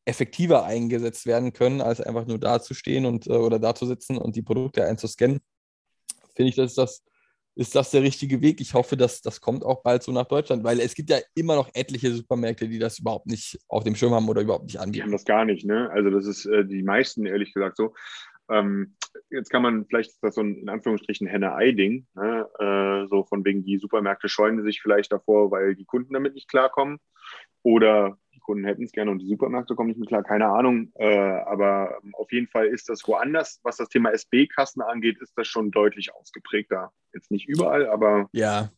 effektiver 0.04 0.64
eingesetzt 0.64 1.26
werden 1.26 1.52
können, 1.52 1.80
als 1.80 2.00
einfach 2.00 2.26
nur 2.26 2.38
dazustehen 2.38 3.06
und 3.06 3.26
äh, 3.26 3.32
oder 3.32 3.58
dazusitzen 3.58 4.18
und 4.18 4.36
die 4.36 4.42
Produkte 4.42 4.84
einzuscannen, 4.84 5.40
finde 6.34 6.50
ich, 6.50 6.56
dass 6.56 6.74
das 6.74 7.04
ist 7.56 7.74
das 7.74 7.90
der 7.90 8.02
richtige 8.02 8.40
Weg. 8.40 8.60
Ich 8.60 8.74
hoffe, 8.74 8.96
dass 8.96 9.20
das 9.20 9.40
kommt 9.40 9.64
auch 9.64 9.82
bald 9.82 10.02
so 10.02 10.12
nach 10.12 10.26
Deutschland, 10.26 10.64
weil 10.64 10.80
es 10.80 10.94
gibt 10.94 11.10
ja 11.10 11.18
immer 11.34 11.56
noch 11.56 11.68
etliche 11.74 12.12
Supermärkte, 12.12 12.68
die 12.68 12.78
das 12.78 12.98
überhaupt 12.98 13.26
nicht 13.26 13.58
auf 13.68 13.84
dem 13.84 13.96
Schirm 13.96 14.14
haben 14.14 14.28
oder 14.28 14.40
überhaupt 14.40 14.64
nicht 14.64 14.78
anbieten. 14.78 14.94
Die 14.94 15.02
haben 15.02 15.12
das 15.12 15.24
gar 15.24 15.44
nicht, 15.44 15.66
ne? 15.66 15.90
Also 15.90 16.10
das 16.10 16.26
ist 16.26 16.46
äh, 16.46 16.64
die 16.64 16.82
meisten, 16.82 17.26
ehrlich 17.26 17.52
gesagt, 17.52 17.76
so. 17.76 17.94
Ähm, 18.48 18.96
jetzt 19.30 19.50
kann 19.50 19.62
man 19.62 19.86
vielleicht 19.86 20.10
ist 20.10 20.22
das 20.22 20.34
so 20.34 20.40
ein 20.40 20.56
in 20.56 20.68
Anführungsstrichen 20.68 21.26
Henne-Ei-Ding, 21.26 22.06
ne? 22.14 22.48
äh, 22.58 23.08
so 23.08 23.24
von 23.24 23.44
wegen 23.44 23.62
die 23.62 23.78
Supermärkte 23.78 24.28
scheuen 24.28 24.62
sich 24.64 24.80
vielleicht 24.82 25.12
davor, 25.12 25.50
weil 25.50 25.76
die 25.76 25.84
Kunden 25.84 26.14
damit 26.14 26.34
nicht 26.34 26.48
klarkommen 26.48 26.98
oder 27.62 28.18
Kunden 28.50 28.64
hätten 28.64 28.82
es 28.82 28.90
gerne 28.90 29.12
und 29.12 29.20
die 29.20 29.28
Supermärkte 29.28 29.76
kommen 29.76 29.90
nicht 29.90 30.00
mit 30.00 30.08
klar, 30.08 30.24
keine 30.24 30.46
Ahnung. 30.48 30.90
Äh, 30.94 31.06
aber 31.06 32.00
auf 32.14 32.32
jeden 32.32 32.48
Fall 32.48 32.66
ist 32.66 32.88
das 32.88 33.06
woanders, 33.06 33.60
was 33.62 33.76
das 33.76 33.88
Thema 33.88 34.10
SB-Kassen 34.10 34.82
angeht, 34.82 35.18
ist 35.20 35.34
das 35.36 35.46
schon 35.46 35.70
deutlich 35.70 36.12
ausgeprägter. 36.12 36.90
Jetzt 37.14 37.30
nicht 37.30 37.48
überall, 37.48 37.86
aber. 37.86 38.28
Ja. 38.32 38.72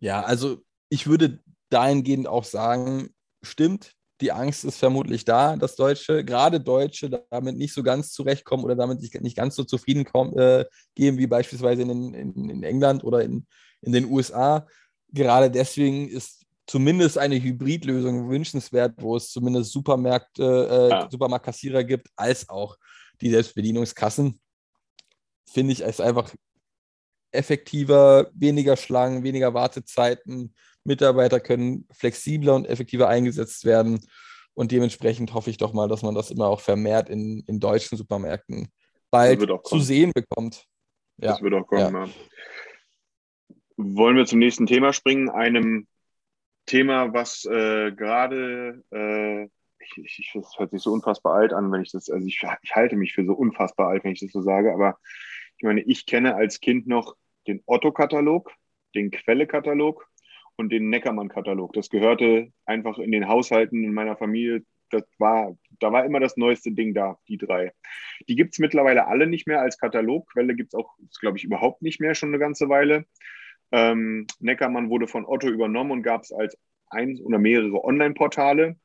Ja, 0.00 0.22
also 0.22 0.64
ich 0.88 1.06
würde 1.06 1.38
dahingehend 1.68 2.26
auch 2.26 2.42
sagen, 2.42 3.10
stimmt, 3.42 3.92
die 4.20 4.32
Angst 4.32 4.64
ist 4.64 4.78
vermutlich 4.78 5.24
da, 5.24 5.54
dass 5.54 5.76
Deutsche, 5.76 6.24
gerade 6.24 6.60
Deutsche, 6.60 7.24
damit 7.30 7.56
nicht 7.56 7.72
so 7.72 7.84
ganz 7.84 8.10
zurechtkommen 8.12 8.64
oder 8.64 8.74
damit 8.74 9.00
nicht 9.00 9.36
ganz 9.36 9.54
so 9.54 9.62
zufrieden 9.62 10.04
kommen, 10.04 10.36
äh, 10.36 10.64
gehen 10.96 11.18
wie 11.18 11.28
beispielsweise 11.28 11.82
in, 11.82 12.14
in, 12.14 12.50
in 12.50 12.62
England 12.64 13.04
oder 13.04 13.22
in, 13.22 13.46
in 13.82 13.92
den 13.92 14.06
USA. 14.06 14.66
Gerade 15.12 15.52
deswegen 15.52 16.08
ist 16.08 16.45
zumindest 16.66 17.18
eine 17.18 17.40
Hybridlösung 17.40 18.28
wünschenswert, 18.28 18.94
wo 18.98 19.16
es 19.16 19.30
zumindest 19.30 19.72
Supermärkte, 19.72 20.68
äh, 20.70 20.90
ja. 20.90 21.10
Supermarktkassierer 21.10 21.84
gibt, 21.84 22.08
als 22.16 22.48
auch 22.48 22.76
die 23.20 23.30
Selbstbedienungskassen. 23.30 24.40
Finde 25.48 25.72
ich 25.72 25.84
es 25.84 26.00
einfach 26.00 26.34
effektiver, 27.32 28.30
weniger 28.34 28.76
Schlangen, 28.76 29.22
weniger 29.22 29.54
Wartezeiten. 29.54 30.54
Mitarbeiter 30.84 31.40
können 31.40 31.86
flexibler 31.92 32.54
und 32.54 32.66
effektiver 32.66 33.08
eingesetzt 33.08 33.64
werden. 33.64 34.00
Und 34.54 34.72
dementsprechend 34.72 35.34
hoffe 35.34 35.50
ich 35.50 35.58
doch 35.58 35.72
mal, 35.72 35.88
dass 35.88 36.02
man 36.02 36.14
das 36.14 36.30
immer 36.30 36.48
auch 36.48 36.60
vermehrt 36.60 37.10
in, 37.10 37.44
in 37.46 37.60
deutschen 37.60 37.98
Supermärkten 37.98 38.68
bald 39.10 39.46
zu 39.64 39.80
sehen 39.80 40.12
bekommt. 40.14 40.64
Ja. 41.18 41.32
Das 41.32 41.42
wird 41.42 41.54
auch 41.54 41.66
kommen. 41.66 41.94
Ja. 41.94 42.08
Wollen 43.76 44.16
wir 44.16 44.24
zum 44.24 44.38
nächsten 44.38 44.66
Thema 44.66 44.92
springen, 44.92 45.28
einem 45.28 45.86
Thema, 46.66 47.12
was 47.12 47.44
äh, 47.44 47.92
gerade, 47.92 48.82
äh, 48.92 49.44
ich, 49.78 50.18
ich, 50.18 50.30
das 50.34 50.58
hört 50.58 50.72
sich 50.72 50.82
so 50.82 50.92
unfassbar 50.92 51.34
alt 51.34 51.52
an, 51.52 51.70
wenn 51.72 51.82
ich 51.82 51.92
das, 51.92 52.10
also 52.10 52.26
ich, 52.26 52.44
ich 52.62 52.74
halte 52.74 52.96
mich 52.96 53.14
für 53.14 53.24
so 53.24 53.32
unfassbar 53.32 53.88
alt, 53.88 54.04
wenn 54.04 54.12
ich 54.12 54.20
das 54.20 54.32
so 54.32 54.42
sage, 54.42 54.72
aber 54.72 54.98
ich 55.56 55.62
meine, 55.62 55.80
ich 55.82 56.06
kenne 56.06 56.34
als 56.34 56.60
Kind 56.60 56.86
noch 56.86 57.16
den 57.46 57.62
Otto-Katalog, 57.66 58.52
den 58.94 59.10
Quelle-Katalog 59.10 60.06
und 60.56 60.70
den 60.70 60.90
Neckermann-Katalog. 60.90 61.72
Das 61.72 61.90
gehörte 61.90 62.52
einfach 62.64 62.98
in 62.98 63.12
den 63.12 63.28
Haushalten 63.28 63.84
in 63.84 63.94
meiner 63.94 64.16
Familie. 64.16 64.64
Das 64.90 65.04
war, 65.18 65.56
da 65.80 65.92
war 65.92 66.04
immer 66.04 66.20
das 66.20 66.36
neueste 66.36 66.72
Ding 66.72 66.94
da, 66.94 67.18
die 67.28 67.38
drei. 67.38 67.72
Die 68.28 68.36
gibt 68.36 68.54
es 68.54 68.58
mittlerweile 68.58 69.06
alle 69.06 69.26
nicht 69.26 69.46
mehr 69.46 69.60
als 69.60 69.78
Katalog. 69.78 70.30
Quelle 70.32 70.54
gibt 70.54 70.72
es 70.72 70.78
auch, 70.78 70.94
glaube 71.20 71.38
ich, 71.38 71.44
überhaupt 71.44 71.82
nicht 71.82 72.00
mehr, 72.00 72.14
schon 72.14 72.30
eine 72.30 72.38
ganze 72.38 72.68
Weile. 72.68 73.06
Ähm, 73.76 74.26
Neckermann 74.40 74.88
wurde 74.88 75.06
von 75.06 75.26
Otto 75.26 75.48
übernommen 75.48 75.90
und 75.90 76.02
gab 76.02 76.22
es 76.22 76.32
als 76.32 76.56
eins 76.86 77.20
oder 77.20 77.38
mehrere 77.38 77.84
Online-Portale. 77.84 78.76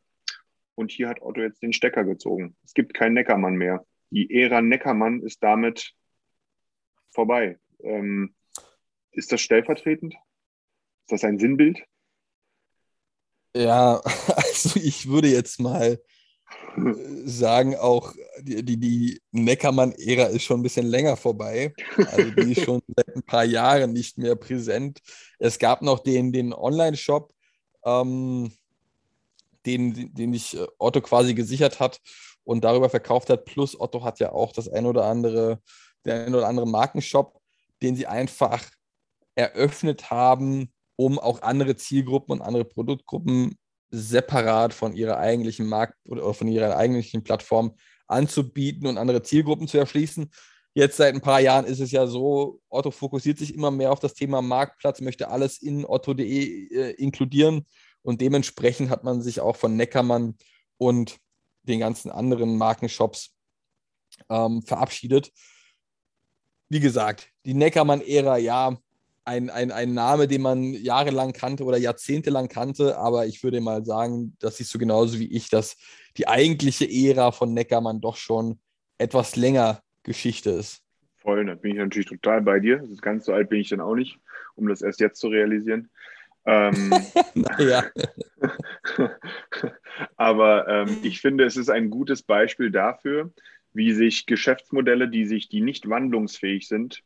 Und 0.76 0.92
hier 0.92 1.08
hat 1.08 1.22
Otto 1.22 1.40
jetzt 1.40 1.62
den 1.62 1.72
Stecker 1.72 2.04
gezogen. 2.04 2.58
Es 2.66 2.74
gibt 2.74 2.94
keinen 2.94 3.14
Neckermann 3.14 3.56
mehr. 3.56 3.86
Die 4.10 4.30
Ära 4.36 4.62
Neckermann 4.62 5.22
ist 5.22 5.42
damit 5.42 5.94
vorbei. 7.12 7.58
Ähm, 7.80 8.36
ist 9.12 9.32
das 9.32 9.40
stellvertretend? 9.40 10.14
Ist 10.14 11.12
das 11.14 11.24
ein 11.24 11.40
Sinnbild? 11.40 11.82
Ja, 13.56 14.02
also 14.36 14.78
ich 14.78 15.08
würde 15.08 15.30
jetzt 15.30 15.62
mal 15.62 16.02
sagen 17.26 17.76
auch, 17.76 18.14
die, 18.40 18.64
die, 18.64 18.78
die 18.78 19.22
Neckermann-Ära 19.32 20.26
ist 20.26 20.44
schon 20.44 20.60
ein 20.60 20.64
bisschen 20.64 20.88
länger 20.88 21.18
vorbei. 21.18 21.74
Also 21.98 22.32
die 22.32 22.54
ist 22.54 22.64
schon 22.64 22.82
seit 22.96 23.16
ein 23.16 23.24
paar 23.24 23.44
Jahren 23.44 23.94
nicht 23.94 24.18
mehr 24.18 24.36
präsent. 24.36 25.00
Es 25.40 25.60
gab 25.60 25.82
noch 25.82 26.00
den, 26.00 26.32
den 26.32 26.54
Online-Shop, 26.54 27.34
ähm, 27.86 28.52
den, 29.66 30.14
den 30.14 30.34
sich 30.34 30.58
äh, 30.58 30.66
Otto 30.78 31.02
quasi 31.02 31.34
gesichert 31.34 31.80
hat 31.80 32.00
und 32.44 32.64
darüber 32.64 32.90
verkauft 32.90 33.30
hat. 33.30 33.46
Plus 33.46 33.80
Otto 33.80 34.04
hat 34.04 34.20
ja 34.20 34.32
auch 34.32 34.54
das 34.54 34.70
ein 34.70 34.86
oder 34.86 35.06
andere, 35.06 35.62
den 36.06 36.28
ein 36.28 36.36
oder 36.36 36.48
andere 36.48 36.68
Markenshop, 36.68 37.40
den 37.82 37.96
sie 37.96 38.08
einfach 38.08 38.64
eröffnet 39.36 40.10
haben, 40.10 40.72
um 40.96 41.20
auch 41.20 41.42
andere 41.42 41.76
Zielgruppen 41.76 42.34
und 42.34 42.42
andere 42.42 42.66
Produktgruppen 42.66 43.58
separat 43.92 44.74
von 44.74 44.94
ihrer 44.94 45.18
eigentlichen 45.18 45.68
Markt 45.68 45.96
oder 46.06 46.34
von 46.34 46.48
ihrer 46.48 46.76
eigentlichen 46.78 47.24
Plattform 47.24 47.76
anzubieten 48.08 48.88
und 48.88 48.98
andere 48.98 49.22
Zielgruppen 49.22 49.68
zu 49.68 49.78
erschließen. 49.78 50.32
Jetzt 50.74 50.98
seit 50.98 51.14
ein 51.14 51.22
paar 51.22 51.42
Jahren 51.42 51.66
ist 51.66 51.82
es 51.82 51.92
ja 51.92 52.08
so, 52.08 52.62
Otto 52.70 52.92
fokussiert 52.92 53.38
sich 53.38 53.54
immer 53.54 53.72
mehr 53.72 53.92
auf 53.92 54.00
das 54.00 54.14
Thema 54.14 54.42
Marktplatz, 54.42 55.02
möchte 55.02 55.30
alles 55.30 55.62
in 55.62 55.86
otto.de 55.86 56.74
äh, 56.74 56.92
inkludieren 56.92 57.66
und 58.04 58.22
dementsprechend 58.22 58.90
hat 58.90 59.04
man 59.04 59.22
sich 59.22 59.42
auch 59.42 59.58
von 59.58 59.76
Neckermann 59.76 60.38
und 60.78 61.18
den 61.64 61.80
ganzen 61.80 62.10
anderen 62.10 62.58
Markenshops 62.58 63.36
ähm, 64.30 64.62
verabschiedet. 64.62 65.32
Wie 66.70 66.80
gesagt, 66.80 67.30
die 67.46 67.54
Neckermann-Ära, 67.54 68.38
ja, 68.38 68.78
ein, 69.32 69.50
ein, 69.50 69.72
ein 69.72 69.94
Name, 69.94 70.28
den 70.28 70.42
man 70.42 70.74
jahrelang 70.74 71.32
kannte 71.32 71.64
oder 71.64 71.78
jahrzehntelang 71.78 72.50
kannte, 72.50 72.98
aber 72.98 73.26
ich 73.26 73.44
würde 73.44 73.62
mal 73.62 73.86
sagen, 73.86 74.36
das 74.40 74.58
siehst 74.58 74.74
du 74.74 74.78
genauso 74.78 75.20
wie 75.20 75.32
ich, 75.32 75.50
dass 75.50 75.78
die 76.18 76.28
eigentliche 76.28 76.86
Ära 76.86 77.32
von 77.32 77.54
Neckermann 77.54 78.02
doch 78.02 78.18
schon 78.18 78.60
etwas 78.98 79.38
länger 79.38 79.82
Geschichte 80.04 80.50
ist. 80.52 80.84
Voll, 81.16 81.46
da 81.46 81.56
bin 81.56 81.72
ich 81.72 81.78
natürlich 81.78 82.10
total 82.10 82.42
bei 82.42 82.60
dir. 82.60 82.80
Das 82.80 82.90
ist 82.90 83.02
ganz 83.02 83.26
so 83.26 83.34
alt 83.34 83.50
bin 83.50 83.62
ich 83.62 83.70
dann 83.70 83.80
auch 83.80 83.96
nicht, 83.96 84.20
um 84.56 84.68
das 84.68 84.82
erst 84.82 85.00
jetzt 85.00 85.20
zu 85.20 85.30
realisieren. 85.30 85.90
Ähm, 86.46 86.92
naja. 87.36 87.86
aber 90.18 90.68
ähm, 90.68 90.98
ich 91.04 91.22
finde, 91.22 91.46
es 91.46 91.56
ist 91.56 91.70
ein 91.70 91.90
gutes 91.90 92.24
Beispiel 92.24 92.72
dafür, 92.72 93.32
wie 93.72 93.94
sich 93.94 94.26
Geschäftsmodelle, 94.26 95.08
die 95.08 95.26
sich, 95.26 95.48
die 95.48 95.62
nicht 95.62 95.88
wandlungsfähig 95.88 96.68
sind, 96.68 97.02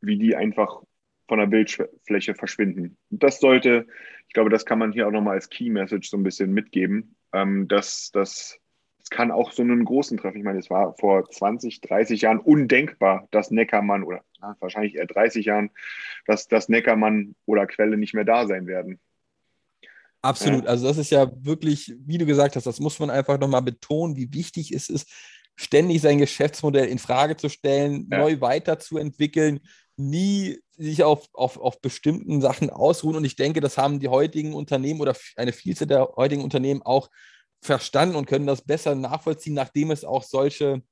wie 0.00 0.18
die 0.18 0.34
einfach 0.34 0.82
von 1.30 1.38
der 1.38 1.46
Bildfläche 1.46 2.34
verschwinden. 2.34 2.96
Das 3.08 3.38
sollte, 3.38 3.86
ich 4.26 4.34
glaube, 4.34 4.50
das 4.50 4.66
kann 4.66 4.80
man 4.80 4.90
hier 4.90 5.06
auch 5.06 5.12
nochmal 5.12 5.34
als 5.34 5.48
Key 5.48 5.70
Message 5.70 6.10
so 6.10 6.16
ein 6.16 6.24
bisschen 6.24 6.52
mitgeben, 6.52 7.14
ähm, 7.32 7.68
dass 7.68 8.10
das 8.12 8.58
kann 9.10 9.30
auch 9.30 9.52
so 9.52 9.62
einen 9.62 9.84
großen 9.84 10.18
treffen. 10.18 10.38
Ich 10.38 10.44
meine, 10.44 10.58
es 10.58 10.70
war 10.70 10.96
vor 10.98 11.30
20, 11.30 11.80
30 11.82 12.22
Jahren 12.22 12.40
undenkbar, 12.40 13.28
dass 13.30 13.52
Neckermann 13.52 14.02
oder 14.02 14.22
na, 14.40 14.56
wahrscheinlich 14.58 14.96
eher 14.96 15.06
30 15.06 15.46
Jahren, 15.46 15.70
dass 16.26 16.48
das 16.48 16.68
Neckermann 16.68 17.36
oder 17.46 17.68
Quelle 17.68 17.96
nicht 17.96 18.14
mehr 18.14 18.24
da 18.24 18.48
sein 18.48 18.66
werden. 18.66 18.98
Absolut. 20.22 20.64
Ja. 20.64 20.70
Also 20.70 20.88
das 20.88 20.98
ist 20.98 21.10
ja 21.10 21.30
wirklich, 21.44 21.94
wie 22.06 22.18
du 22.18 22.26
gesagt 22.26 22.56
hast, 22.56 22.66
das 22.66 22.80
muss 22.80 22.98
man 22.98 23.10
einfach 23.10 23.38
nochmal 23.38 23.62
betonen, 23.62 24.16
wie 24.16 24.34
wichtig 24.34 24.72
es 24.72 24.88
ist, 24.88 25.08
ständig 25.54 26.00
sein 26.00 26.18
Geschäftsmodell 26.18 26.88
in 26.88 26.98
Frage 26.98 27.36
zu 27.36 27.48
stellen, 27.48 28.08
ja. 28.10 28.18
neu 28.18 28.40
weiterzuentwickeln, 28.40 29.60
nie 30.08 30.60
sich 30.76 31.02
auf, 31.04 31.28
auf, 31.32 31.58
auf 31.58 31.80
bestimmten 31.80 32.40
Sachen 32.40 32.70
ausruhen. 32.70 33.16
Und 33.16 33.24
ich 33.24 33.36
denke, 33.36 33.60
das 33.60 33.76
haben 33.76 34.00
die 34.00 34.08
heutigen 34.08 34.54
Unternehmen 34.54 35.00
oder 35.00 35.14
eine 35.36 35.52
Vielzahl 35.52 35.88
der 35.88 36.08
heutigen 36.16 36.42
Unternehmen 36.42 36.82
auch 36.82 37.10
verstanden 37.60 38.16
und 38.16 38.26
können 38.26 38.46
das 38.46 38.62
besser 38.62 38.94
nachvollziehen, 38.94 39.54
nachdem 39.54 39.90
es 39.90 40.04
auch 40.04 40.22
solche 40.22 40.82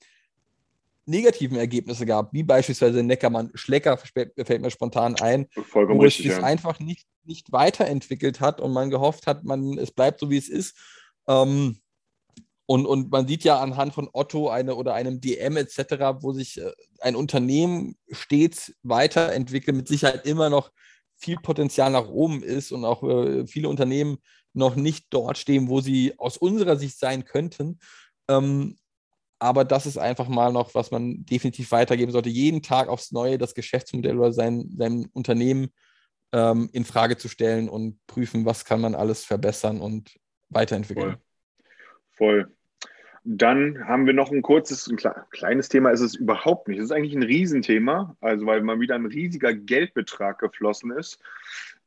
negativen 1.06 1.56
Ergebnisse 1.56 2.04
gab, 2.04 2.32
wie 2.34 2.42
beispielsweise 2.42 3.02
Neckermann 3.02 3.50
Schlecker, 3.54 3.96
fällt 3.96 4.60
mir 4.60 4.70
spontan 4.70 5.16
ein, 5.16 5.46
Vollkommen 5.54 6.00
wo 6.00 6.04
es 6.04 6.16
sich 6.16 6.26
Ja. 6.26 6.42
einfach 6.42 6.80
nicht, 6.80 7.06
nicht 7.24 7.50
weiterentwickelt 7.50 8.40
hat 8.40 8.60
und 8.60 8.72
man 8.72 8.90
gehofft 8.90 9.26
hat, 9.26 9.42
man, 9.42 9.78
es 9.78 9.90
bleibt 9.90 10.20
so, 10.20 10.28
wie 10.28 10.36
es 10.36 10.50
ist. 10.50 10.76
Ähm, 11.26 11.80
und, 12.70 12.84
und 12.84 13.10
man 13.10 13.26
sieht 13.26 13.44
ja 13.44 13.60
anhand 13.60 13.94
von 13.94 14.10
Otto 14.12 14.50
eine, 14.50 14.74
oder 14.74 14.92
einem 14.92 15.22
DM 15.22 15.56
etc., 15.56 16.20
wo 16.20 16.34
sich 16.34 16.60
äh, 16.60 16.70
ein 17.00 17.16
Unternehmen 17.16 17.96
stets 18.10 18.74
weiterentwickelt, 18.82 19.74
mit 19.74 19.88
Sicherheit 19.88 20.26
immer 20.26 20.50
noch 20.50 20.70
viel 21.16 21.38
Potenzial 21.38 21.90
nach 21.90 22.08
oben 22.08 22.42
ist 22.42 22.70
und 22.70 22.84
auch 22.84 23.02
äh, 23.04 23.46
viele 23.46 23.70
Unternehmen 23.70 24.18
noch 24.52 24.76
nicht 24.76 25.06
dort 25.08 25.38
stehen, 25.38 25.68
wo 25.68 25.80
sie 25.80 26.18
aus 26.18 26.36
unserer 26.36 26.76
Sicht 26.76 26.98
sein 26.98 27.24
könnten. 27.24 27.78
Ähm, 28.28 28.76
aber 29.38 29.64
das 29.64 29.86
ist 29.86 29.96
einfach 29.96 30.28
mal 30.28 30.52
noch, 30.52 30.74
was 30.74 30.90
man 30.90 31.24
definitiv 31.24 31.72
weitergeben 31.72 32.12
sollte. 32.12 32.28
Jeden 32.28 32.60
Tag 32.60 32.88
aufs 32.88 33.12
Neue 33.12 33.38
das 33.38 33.54
Geschäftsmodell 33.54 34.18
oder 34.18 34.34
sein, 34.34 34.74
sein 34.76 35.08
Unternehmen 35.14 35.68
ähm, 36.32 36.68
in 36.74 36.84
Frage 36.84 37.16
zu 37.16 37.28
stellen 37.28 37.70
und 37.70 37.98
prüfen, 38.06 38.44
was 38.44 38.66
kann 38.66 38.82
man 38.82 38.94
alles 38.94 39.24
verbessern 39.24 39.80
und 39.80 40.18
weiterentwickeln. 40.50 41.16
Voll. 42.10 42.42
Voll. 42.44 42.57
Dann 43.30 43.86
haben 43.86 44.06
wir 44.06 44.14
noch 44.14 44.32
ein 44.32 44.40
kurzes, 44.40 44.86
ein 44.86 44.96
kle- 44.96 45.22
kleines 45.32 45.68
Thema 45.68 45.90
ist 45.90 46.00
es 46.00 46.14
überhaupt 46.14 46.66
nicht. 46.66 46.78
Es 46.78 46.86
ist 46.86 46.92
eigentlich 46.92 47.14
ein 47.14 47.22
Riesenthema, 47.22 48.16
also 48.22 48.46
weil 48.46 48.62
mal 48.62 48.80
wieder 48.80 48.94
ein 48.94 49.04
riesiger 49.04 49.52
Geldbetrag 49.52 50.38
geflossen 50.38 50.92
ist. 50.92 51.20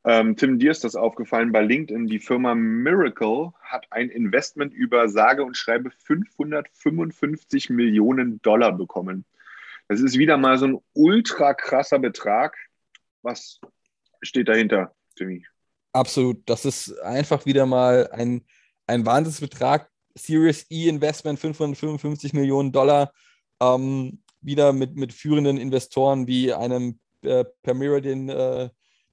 Ähm, 0.04 0.36
Tim, 0.36 0.60
dir 0.60 0.70
ist 0.70 0.84
das 0.84 0.94
aufgefallen 0.94 1.50
bei 1.50 1.62
LinkedIn. 1.62 2.06
Die 2.06 2.20
Firma 2.20 2.54
Miracle 2.54 3.52
hat 3.60 3.88
ein 3.90 4.08
Investment 4.08 4.72
über 4.72 5.08
sage 5.08 5.42
und 5.44 5.56
schreibe 5.56 5.90
555 5.90 7.70
Millionen 7.70 8.40
Dollar 8.42 8.70
bekommen. 8.70 9.24
Das 9.88 10.00
ist 10.00 10.16
wieder 10.18 10.36
mal 10.36 10.58
so 10.58 10.66
ein 10.66 10.78
ultra 10.92 11.54
krasser 11.54 11.98
Betrag. 11.98 12.56
Was 13.22 13.60
steht 14.22 14.46
dahinter, 14.48 14.94
Timmy? 15.16 15.44
Absolut. 15.92 16.48
Das 16.48 16.64
ist 16.64 16.96
einfach 17.00 17.46
wieder 17.46 17.66
mal 17.66 18.08
ein, 18.12 18.46
ein 18.86 19.04
Wahnsinnsbetrag. 19.04 19.91
Series 20.14 20.66
E 20.70 20.88
Investment 20.88 21.38
555 21.38 22.32
Millionen 22.32 22.72
Dollar. 22.72 23.12
Ähm, 23.60 24.22
wieder 24.40 24.72
mit, 24.72 24.96
mit 24.96 25.12
führenden 25.12 25.56
Investoren 25.56 26.26
wie 26.26 26.52
einem 26.52 26.98
äh, 27.22 27.44
Permira, 27.62 28.00
den, 28.00 28.28
äh, 28.28 28.68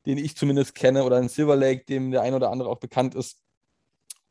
den 0.05 0.17
ich 0.17 0.35
zumindest 0.35 0.75
kenne, 0.75 1.03
oder 1.03 1.17
ein 1.17 1.29
Silver 1.29 1.55
Lake, 1.55 1.85
dem 1.85 2.11
der 2.11 2.23
ein 2.23 2.33
oder 2.33 2.49
andere 2.49 2.69
auch 2.69 2.79
bekannt 2.79 3.15
ist. 3.15 3.41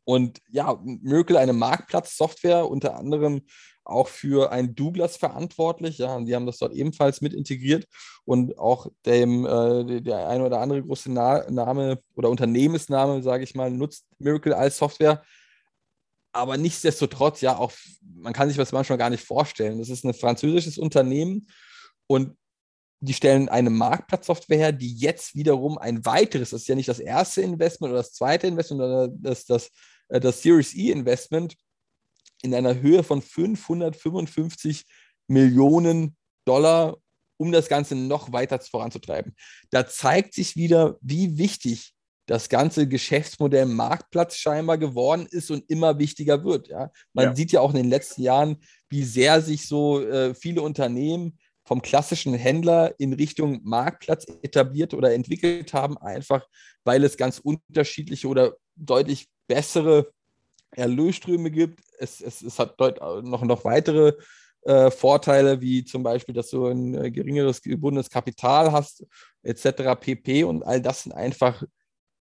Und 0.03 0.41
ja, 0.49 0.79
Miracle, 0.83 1.37
eine 1.37 1.53
Marktplatzsoftware, 1.53 2.69
unter 2.69 2.95
anderem 2.95 3.43
auch 3.83 4.07
für 4.07 4.51
ein 4.51 4.75
Douglas 4.75 5.17
verantwortlich. 5.17 5.97
Ja, 5.97 6.15
und 6.15 6.25
die 6.25 6.35
haben 6.35 6.45
das 6.45 6.57
dort 6.57 6.73
ebenfalls 6.73 7.21
mit 7.21 7.33
integriert 7.33 7.87
und 8.25 8.57
auch 8.57 8.87
dem, 9.05 9.45
äh, 9.45 10.01
der 10.01 10.27
ein 10.27 10.41
oder 10.41 10.59
andere 10.61 10.83
große 10.83 11.11
Na 11.11 11.49
Name 11.49 11.99
oder 12.15 12.29
Unternehmensname, 12.29 13.21
sage 13.23 13.43
ich 13.43 13.55
mal, 13.55 13.71
nutzt 13.71 14.05
Miracle 14.19 14.53
als 14.53 14.77
Software. 14.77 15.23
Aber 16.31 16.57
nichtsdestotrotz, 16.57 17.41
ja, 17.41 17.57
auch 17.57 17.71
man 18.01 18.33
kann 18.33 18.47
sich 18.47 18.57
das 18.57 18.71
manchmal 18.71 18.97
gar 18.97 19.09
nicht 19.09 19.23
vorstellen. 19.23 19.79
Das 19.79 19.89
ist 19.89 20.03
ein 20.03 20.13
französisches 20.13 20.77
Unternehmen 20.77 21.47
und 22.07 22.35
die 23.01 23.13
stellen 23.13 23.47
eine 23.49 23.69
Marktplatzsoftware 23.69 24.57
her, 24.57 24.71
die 24.71 24.93
jetzt 24.93 25.35
wiederum 25.35 25.77
ein 25.77 26.05
weiteres, 26.05 26.49
das 26.49 26.61
ist 26.61 26.67
ja 26.67 26.75
nicht 26.75 26.89
das 26.89 26.99
erste 26.99 27.41
Investment 27.41 27.91
oder 27.91 28.01
das 28.01 28.13
zweite 28.13 28.47
Investment, 28.47 28.81
sondern 28.81 29.21
das, 29.21 29.45
das, 29.45 29.71
äh, 30.09 30.19
das 30.19 30.41
Series 30.41 30.73
E 30.75 30.91
Investment 30.91 31.55
in 32.41 32.53
einer 32.53 32.79
Höhe 32.81 33.03
von 33.03 33.21
555 33.21 34.85
Millionen 35.27 36.17
Dollar, 36.45 36.97
um 37.37 37.51
das 37.51 37.69
Ganze 37.69 37.95
noch 37.95 38.33
weiter 38.33 38.59
voranzutreiben. 38.59 39.35
Da 39.69 39.87
zeigt 39.87 40.33
sich 40.33 40.55
wieder, 40.55 40.97
wie 41.01 41.37
wichtig 41.37 41.93
das 42.29 42.47
ganze 42.47 42.87
Geschäftsmodell 42.87 43.65
Marktplatz 43.65 44.35
scheinbar 44.35 44.77
geworden 44.77 45.27
ist 45.31 45.49
und 45.49 45.67
immer 45.67 45.97
wichtiger 45.97 46.43
wird. 46.43 46.67
Ja? 46.67 46.91
Man 47.11 47.25
Ja. 47.25 47.35
sieht 47.35 47.51
ja 47.51 47.61
auch 47.61 47.71
in 47.71 47.77
den 47.77 47.89
letzten 47.89 48.21
Jahren, 48.21 48.57
wie 48.87 49.03
sehr 49.03 49.41
sich 49.41 49.67
so 49.67 49.99
äh, 49.99 50.35
viele 50.35 50.61
Unternehmen 50.61 51.39
vom 51.65 51.81
klassischen 51.81 52.35
Händler 52.35 52.93
in 52.99 53.13
Richtung 53.13 53.61
Marktplatz 53.63 54.27
etabliert 54.43 54.93
oder 54.93 55.11
entwickelt 55.11 55.73
haben, 55.73 55.97
einfach 55.97 56.47
weil 56.83 57.03
es 57.03 57.17
ganz 57.17 57.39
unterschiedliche 57.39 58.27
oder 58.27 58.53
deutlich 58.75 59.27
bessere 59.47 60.11
Erlösströme 60.71 61.49
gibt. 61.49 61.79
Es, 61.97 62.21
es, 62.21 62.43
es 62.43 62.59
hat 62.59 62.79
deut 62.79 62.99
noch, 63.23 63.41
noch 63.41 63.65
weitere 63.65 64.13
äh, 64.65 64.91
Vorteile, 64.91 65.61
wie 65.61 65.83
zum 65.83 66.03
Beispiel, 66.03 66.35
dass 66.35 66.51
du 66.51 66.67
ein 66.67 66.93
äh, 66.93 67.09
geringeres 67.09 67.59
gebundenes 67.63 68.09
Kapital 68.09 68.71
hast, 68.71 69.03
etc. 69.41 69.95
pp. 69.99 70.43
Und 70.43 70.61
all 70.61 70.79
das 70.79 71.03
sind 71.03 71.13
einfach 71.13 71.63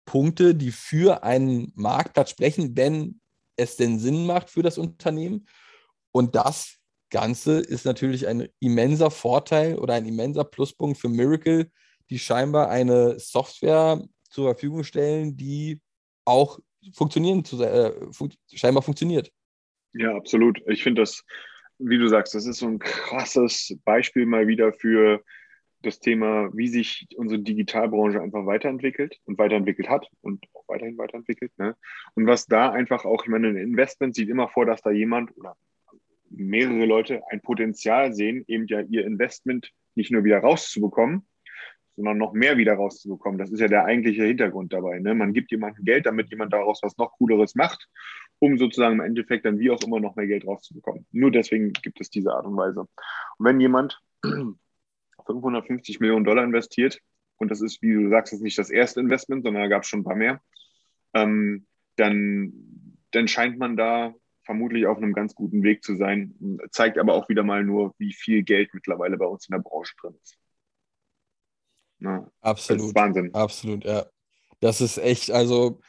Punkte, 0.09 0.55
die 0.55 0.71
für 0.71 1.21
einen 1.21 1.71
Marktplatz 1.75 2.31
sprechen, 2.31 2.75
wenn 2.75 3.21
es 3.57 3.75
denn 3.75 3.99
Sinn 3.99 4.25
macht 4.25 4.49
für 4.49 4.63
das 4.63 4.79
Unternehmen. 4.79 5.47
Und 6.11 6.33
das 6.33 6.79
Ganze 7.11 7.59
ist 7.59 7.85
natürlich 7.85 8.27
ein 8.27 8.49
immenser 8.59 9.11
Vorteil 9.11 9.77
oder 9.77 9.93
ein 9.93 10.07
immenser 10.07 10.45
Pluspunkt 10.45 10.97
für 10.97 11.09
Miracle, 11.09 11.69
die 12.09 12.17
scheinbar 12.17 12.71
eine 12.71 13.19
Software 13.19 14.03
zur 14.31 14.45
Verfügung 14.45 14.83
stellen, 14.83 15.37
die 15.37 15.79
auch 16.25 16.59
funktionieren, 16.93 17.43
äh, 17.61 17.91
fun 18.11 18.33
scheinbar 18.51 18.81
funktioniert. 18.81 19.31
Ja, 19.93 20.15
absolut. 20.15 20.59
Ich 20.65 20.81
finde 20.81 21.03
das, 21.03 21.23
wie 21.77 21.99
du 21.99 22.07
sagst, 22.07 22.33
das 22.33 22.47
ist 22.47 22.57
so 22.57 22.67
ein 22.67 22.79
krasses 22.79 23.77
Beispiel 23.85 24.25
mal 24.25 24.47
wieder 24.47 24.73
für 24.73 25.23
das 25.81 25.99
Thema, 25.99 26.49
wie 26.53 26.67
sich 26.67 27.07
unsere 27.15 27.41
Digitalbranche 27.41 28.21
einfach 28.21 28.45
weiterentwickelt 28.45 29.19
und 29.25 29.37
weiterentwickelt 29.37 29.89
hat 29.89 30.07
und 30.21 30.45
auch 30.53 30.67
weiterhin 30.67 30.97
weiterentwickelt. 30.97 31.51
Ne? 31.57 31.75
Und 32.15 32.27
was 32.27 32.45
da 32.45 32.71
einfach 32.71 33.05
auch, 33.05 33.23
ich 33.23 33.29
meine, 33.29 33.47
ein 33.47 33.57
Investment 33.57 34.15
sieht 34.15 34.29
immer 34.29 34.49
vor, 34.49 34.65
dass 34.65 34.81
da 34.81 34.91
jemand 34.91 35.35
oder 35.37 35.55
mehrere 36.29 36.85
Leute 36.85 37.21
ein 37.29 37.41
Potenzial 37.41 38.13
sehen, 38.13 38.43
eben 38.47 38.67
ja 38.67 38.81
ihr 38.81 39.05
Investment 39.05 39.71
nicht 39.95 40.11
nur 40.11 40.23
wieder 40.23 40.39
rauszubekommen, 40.39 41.27
sondern 41.95 42.17
noch 42.17 42.33
mehr 42.33 42.57
wieder 42.57 42.73
rauszubekommen. 42.73 43.37
Das 43.37 43.51
ist 43.51 43.59
ja 43.59 43.67
der 43.67 43.85
eigentliche 43.85 44.23
Hintergrund 44.23 44.71
dabei. 44.71 44.99
Ne? 44.99 45.15
Man 45.15 45.33
gibt 45.33 45.51
jemandem 45.51 45.83
Geld, 45.85 46.05
damit 46.05 46.29
jemand 46.29 46.53
daraus 46.53 46.81
was 46.81 46.97
noch 46.97 47.11
Cooleres 47.17 47.55
macht, 47.55 47.87
um 48.39 48.57
sozusagen 48.57 48.95
im 48.95 49.01
Endeffekt 49.01 49.45
dann 49.45 49.59
wie 49.59 49.71
auch 49.71 49.81
immer 49.83 49.99
noch 49.99 50.15
mehr 50.15 50.27
Geld 50.27 50.45
rauszubekommen. 50.45 51.05
Nur 51.11 51.31
deswegen 51.31 51.73
gibt 51.73 51.99
es 51.99 52.09
diese 52.09 52.33
Art 52.33 52.45
und 52.45 52.55
Weise. 52.55 52.81
Und 52.81 53.45
wenn 53.45 53.59
jemand 53.59 53.99
550 55.33 55.99
Millionen 55.99 56.25
Dollar 56.25 56.43
investiert, 56.43 56.99
und 57.37 57.49
das 57.49 57.61
ist, 57.61 57.81
wie 57.81 57.93
du 57.93 58.09
sagst, 58.09 58.33
ist 58.33 58.41
nicht 58.41 58.57
das 58.57 58.69
erste 58.69 58.99
Investment, 58.99 59.43
sondern 59.43 59.63
da 59.63 59.69
gab 59.69 59.83
es 59.83 59.89
schon 59.89 60.01
ein 60.01 60.03
paar 60.03 60.15
mehr, 60.15 60.41
ähm, 61.13 61.65
dann, 61.95 62.53
dann 63.11 63.27
scheint 63.27 63.57
man 63.57 63.77
da 63.77 64.13
vermutlich 64.43 64.87
auf 64.87 64.97
einem 64.97 65.13
ganz 65.13 65.35
guten 65.35 65.63
Weg 65.63 65.83
zu 65.83 65.95
sein. 65.95 66.33
Zeigt 66.71 66.97
aber 66.97 67.13
auch 67.13 67.29
wieder 67.29 67.43
mal 67.43 67.63
nur, 67.63 67.93
wie 67.97 68.13
viel 68.13 68.43
Geld 68.43 68.73
mittlerweile 68.73 69.17
bei 69.17 69.25
uns 69.25 69.47
in 69.47 69.53
der 69.53 69.61
Branche 69.61 69.93
drin 70.01 70.15
ist. 70.21 70.37
Na, 71.99 72.29
Absolut. 72.41 72.81
Das 72.81 72.87
ist 72.87 72.95
Wahnsinn. 72.95 73.33
Absolut, 73.33 73.85
ja. 73.85 74.05
Das 74.59 74.81
ist 74.81 74.97
echt, 74.97 75.31
also 75.31 75.81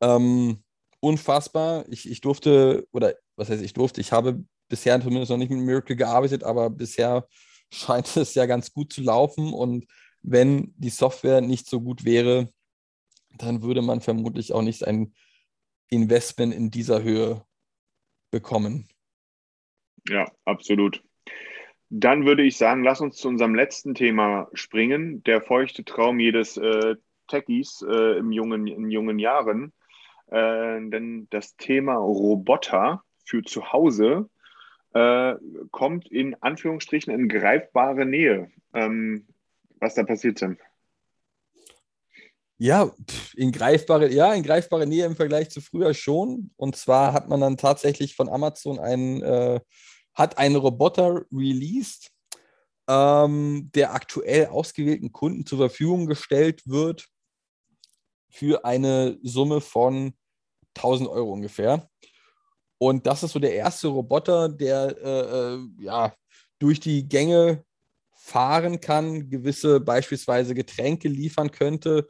ähm, 0.00 0.62
unfassbar. 1.00 1.84
Ich, 1.88 2.10
ich 2.10 2.20
durfte, 2.20 2.86
oder 2.92 3.14
was 3.36 3.50
heißt 3.50 3.62
ich 3.62 3.72
durfte, 3.72 4.00
ich 4.00 4.12
habe 4.12 4.44
bisher 4.68 5.00
zumindest 5.00 5.30
noch 5.30 5.38
nicht 5.38 5.50
mit 5.50 5.60
Miracle 5.60 5.96
gearbeitet, 5.96 6.44
aber 6.44 6.70
bisher 6.70 7.26
scheint 7.70 8.16
es 8.16 8.34
ja 8.34 8.46
ganz 8.46 8.72
gut 8.72 8.92
zu 8.92 9.02
laufen. 9.02 9.52
Und 9.52 9.86
wenn 10.22 10.74
die 10.76 10.90
Software 10.90 11.40
nicht 11.40 11.68
so 11.68 11.80
gut 11.80 12.04
wäre, 12.04 12.52
dann 13.36 13.62
würde 13.62 13.82
man 13.82 14.00
vermutlich 14.00 14.52
auch 14.52 14.62
nicht 14.62 14.86
ein 14.86 15.14
Investment 15.90 16.54
in 16.54 16.70
dieser 16.70 17.02
Höhe 17.02 17.44
bekommen. 18.30 18.88
Ja, 20.08 20.30
absolut. 20.44 21.02
Dann 21.90 22.26
würde 22.26 22.42
ich 22.42 22.56
sagen, 22.56 22.84
lass 22.84 23.00
uns 23.00 23.16
zu 23.16 23.28
unserem 23.28 23.54
letzten 23.54 23.94
Thema 23.94 24.48
springen. 24.52 25.22
Der 25.22 25.40
feuchte 25.40 25.84
Traum 25.84 26.20
jedes 26.20 26.56
äh, 26.58 26.96
Techies 27.28 27.84
äh, 27.88 28.18
im 28.18 28.32
jungen, 28.32 28.66
in 28.66 28.90
jungen 28.90 29.18
Jahren. 29.18 29.72
Äh, 30.26 30.80
denn 30.90 31.26
das 31.30 31.56
Thema 31.56 31.94
Roboter 31.94 33.02
für 33.24 33.42
zu 33.42 33.72
Hause 33.72 34.28
äh, 34.94 35.34
kommt 35.70 36.10
in 36.10 36.34
Anführungsstrichen 36.42 37.12
in 37.12 37.28
greifbare 37.28 38.06
Nähe. 38.06 38.50
Ähm, 38.74 39.26
was 39.80 39.94
da 39.94 40.02
passiert, 40.02 40.38
Tim? 40.38 40.58
Ja, 42.60 42.90
in 43.36 43.52
greifbare, 43.52 44.10
ja, 44.10 44.34
in 44.34 44.42
greifbare 44.42 44.86
Nähe 44.86 45.06
im 45.06 45.14
Vergleich 45.14 45.48
zu 45.50 45.60
früher 45.60 45.94
schon. 45.94 46.50
Und 46.56 46.74
zwar 46.74 47.12
hat 47.12 47.28
man 47.28 47.40
dann 47.40 47.56
tatsächlich 47.56 48.16
von 48.16 48.28
Amazon 48.28 48.80
einen, 48.80 49.22
äh, 49.22 49.60
hat 50.12 50.38
einen 50.38 50.56
Roboter 50.56 51.24
released, 51.30 52.10
ähm, 52.88 53.70
der 53.74 53.94
aktuell 53.94 54.46
ausgewählten 54.46 55.12
Kunden 55.12 55.46
zur 55.46 55.58
Verfügung 55.58 56.06
gestellt 56.06 56.62
wird 56.66 57.06
für 58.28 58.64
eine 58.64 59.18
Summe 59.22 59.60
von 59.60 60.14
1000 60.74 61.08
Euro 61.08 61.32
ungefähr. 61.32 61.88
Und 62.78 63.06
das 63.06 63.22
ist 63.22 63.32
so 63.32 63.38
der 63.38 63.54
erste 63.54 63.88
Roboter, 63.88 64.48
der 64.48 64.96
äh, 65.02 65.54
äh, 65.54 65.58
ja 65.80 66.14
durch 66.58 66.80
die 66.80 67.08
Gänge 67.08 67.64
fahren 68.14 68.80
kann, 68.80 69.30
gewisse 69.30 69.80
beispielsweise 69.80 70.54
Getränke 70.54 71.08
liefern 71.08 71.50
könnte. 71.50 72.06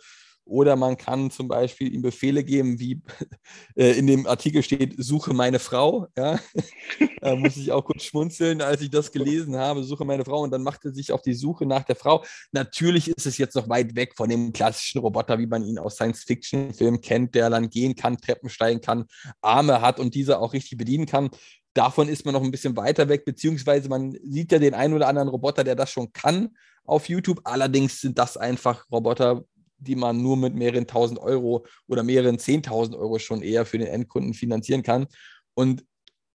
Oder 0.49 0.77
man 0.77 0.97
kann 0.97 1.31
zum 1.31 1.47
Beispiel 1.47 1.95
ihm 1.95 2.01
Befehle 2.01 2.43
geben, 2.43 2.81
wie 2.81 3.03
äh, 3.77 3.93
in 3.99 4.07
dem 4.07 4.27
Artikel 4.27 4.63
steht, 4.63 4.95
suche 4.97 5.35
meine 5.35 5.59
Frau. 5.59 6.07
Ja? 6.17 6.41
da 7.21 7.37
muss 7.37 7.59
ich 7.59 7.71
auch 7.71 7.85
kurz 7.85 8.05
schmunzeln, 8.05 8.63
als 8.63 8.81
ich 8.81 8.91
das 8.91 9.13
gelesen 9.13 9.57
habe, 9.57 9.85
suche 9.85 10.07
meine 10.07 10.25
Frau. 10.25 10.41
Und 10.41 10.51
dann 10.51 10.63
macht 10.63 10.87
er 10.87 10.93
sich 10.93 11.13
auf 11.13 11.21
die 11.21 11.35
Suche 11.35 11.67
nach 11.67 11.83
der 11.83 11.97
Frau. 11.97 12.25
Natürlich 12.53 13.09
ist 13.09 13.27
es 13.27 13.37
jetzt 13.37 13.57
noch 13.57 13.69
weit 13.69 13.95
weg 13.95 14.15
von 14.17 14.31
dem 14.31 14.55
klassischen 14.55 15.01
Roboter, 15.01 15.39
wie 15.39 15.47
man 15.47 15.65
ihn 15.65 15.79
aus 15.79 15.97
Science-Fiction-Filmen 15.97 17.03
kennt, 17.03 17.35
der 17.35 17.51
dann 17.51 17.69
gehen 17.69 17.95
kann, 17.95 18.17
Treppen 18.17 18.49
steigen 18.49 18.81
kann, 18.81 19.05
Arme 19.43 19.83
hat 19.83 20.01
und 20.01 20.15
diese 20.15 20.39
auch 20.39 20.55
richtig 20.55 20.79
bedienen 20.79 21.05
kann. 21.05 21.29
Davon 21.75 22.09
ist 22.09 22.25
man 22.25 22.33
noch 22.33 22.43
ein 22.43 22.51
bisschen 22.51 22.77
weiter 22.77 23.11
weg, 23.11 23.27
beziehungsweise 23.27 23.91
man 23.91 24.17
sieht 24.25 24.51
ja 24.51 24.59
den 24.59 24.75
einen 24.75 24.95
oder 24.95 25.09
anderen 25.09 25.29
Roboter, 25.29 25.63
der 25.63 25.77
das 25.77 25.91
schon 25.91 26.11
kann 26.13 26.57
auf 26.85 27.09
YouTube. 27.11 27.43
Allerdings 27.45 28.01
sind 28.01 28.19
das 28.19 28.39
einfach 28.39 28.87
Roboter, 28.91 29.45
die 29.79 29.97
man 29.97 30.21
nur 30.21 30.37
mit 30.37 30.55
mehreren 30.55 30.87
tausend 30.87 31.19
Euro 31.19 31.65
oder 31.87 32.03
mehreren 32.03 32.39
zehntausend 32.39 32.97
Euro 32.97 33.19
schon 33.19 33.43
eher 33.43 33.65
für 33.65 33.79
den 33.79 33.87
Endkunden 33.87 34.35
finanzieren 34.35 34.83
kann. 34.83 35.07
Und 35.55 35.85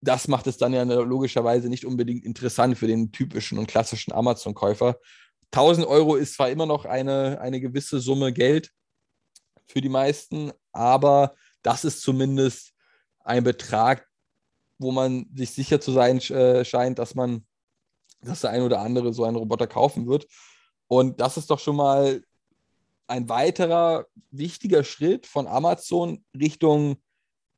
das 0.01 0.27
macht 0.27 0.47
es 0.47 0.57
dann 0.57 0.73
ja 0.73 0.83
logischerweise 0.83 1.69
nicht 1.69 1.85
unbedingt 1.85 2.25
interessant 2.25 2.77
für 2.77 2.87
den 2.87 3.11
typischen 3.11 3.57
und 3.57 3.67
klassischen 3.67 4.11
Amazon-Käufer. 4.11 4.97
1000 5.51 5.87
Euro 5.87 6.15
ist 6.15 6.33
zwar 6.33 6.49
immer 6.49 6.65
noch 6.65 6.85
eine, 6.85 7.39
eine 7.39 7.61
gewisse 7.61 7.99
Summe 7.99 8.33
Geld 8.33 8.71
für 9.67 9.81
die 9.81 9.89
meisten, 9.89 10.51
aber 10.71 11.35
das 11.61 11.85
ist 11.85 12.01
zumindest 12.01 12.73
ein 13.19 13.43
Betrag, 13.43 14.07
wo 14.77 14.91
man 14.91 15.27
sich 15.33 15.51
sicher 15.51 15.79
zu 15.79 15.91
sein 15.91 16.19
äh, 16.19 16.65
scheint, 16.65 16.99
dass 16.99 17.15
man, 17.15 17.45
dass 18.21 18.41
der 18.41 18.49
ein 18.49 18.63
oder 18.63 18.81
andere 18.81 19.13
so 19.13 19.23
einen 19.23 19.37
Roboter 19.37 19.67
kaufen 19.67 20.07
wird. 20.07 20.27
Und 20.87 21.21
das 21.21 21.37
ist 21.37 21.49
doch 21.49 21.59
schon 21.59 21.77
mal 21.77 22.21
ein 23.07 23.29
weiterer 23.29 24.07
wichtiger 24.31 24.83
Schritt 24.83 25.25
von 25.25 25.47
Amazon 25.47 26.23
Richtung 26.37 26.97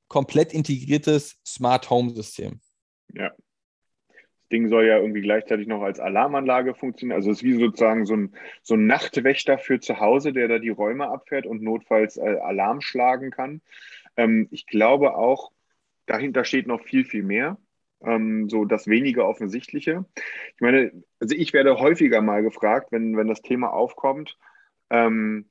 komplett 0.08 0.53
integriertes 0.53 1.39
Smart 1.45 1.89
Home 1.89 2.12
System. 2.12 2.60
Ja. 3.13 3.31
Das 4.08 4.49
Ding 4.51 4.69
soll 4.69 4.86
ja 4.86 4.97
irgendwie 4.97 5.21
gleichzeitig 5.21 5.67
noch 5.67 5.81
als 5.81 5.99
Alarmanlage 5.99 6.75
funktionieren. 6.75 7.15
Also 7.15 7.31
es 7.31 7.38
ist 7.38 7.43
wie 7.43 7.53
sozusagen 7.53 8.05
so 8.05 8.15
ein, 8.15 8.36
so 8.62 8.75
ein 8.75 8.86
Nachtwächter 8.86 9.58
für 9.58 9.79
zu 9.79 9.99
Hause, 9.99 10.34
der 10.34 10.47
da 10.47 10.60
die 10.60 10.69
Räume 10.69 11.08
abfährt 11.08 11.47
und 11.47 11.63
notfalls 11.63 12.17
äh, 12.17 12.38
Alarm 12.41 12.81
schlagen 12.81 13.31
kann. 13.31 13.62
Ähm, 14.17 14.47
ich 14.51 14.67
glaube 14.67 15.15
auch, 15.15 15.51
dahinter 16.05 16.45
steht 16.45 16.67
noch 16.67 16.81
viel, 16.81 17.05
viel 17.05 17.23
mehr. 17.23 17.58
Ähm, 18.03 18.49
so 18.49 18.65
das 18.65 18.88
weniger 18.88 19.27
offensichtliche. 19.27 20.05
Ich 20.53 20.62
meine, 20.62 20.91
also 21.19 21.36
ich 21.36 21.53
werde 21.53 21.79
häufiger 21.79 22.21
mal 22.21 22.43
gefragt, 22.43 22.91
wenn, 22.91 23.17
wenn 23.17 23.27
das 23.27 23.41
Thema 23.41 23.73
aufkommt, 23.73 24.38
ähm, 24.89 25.50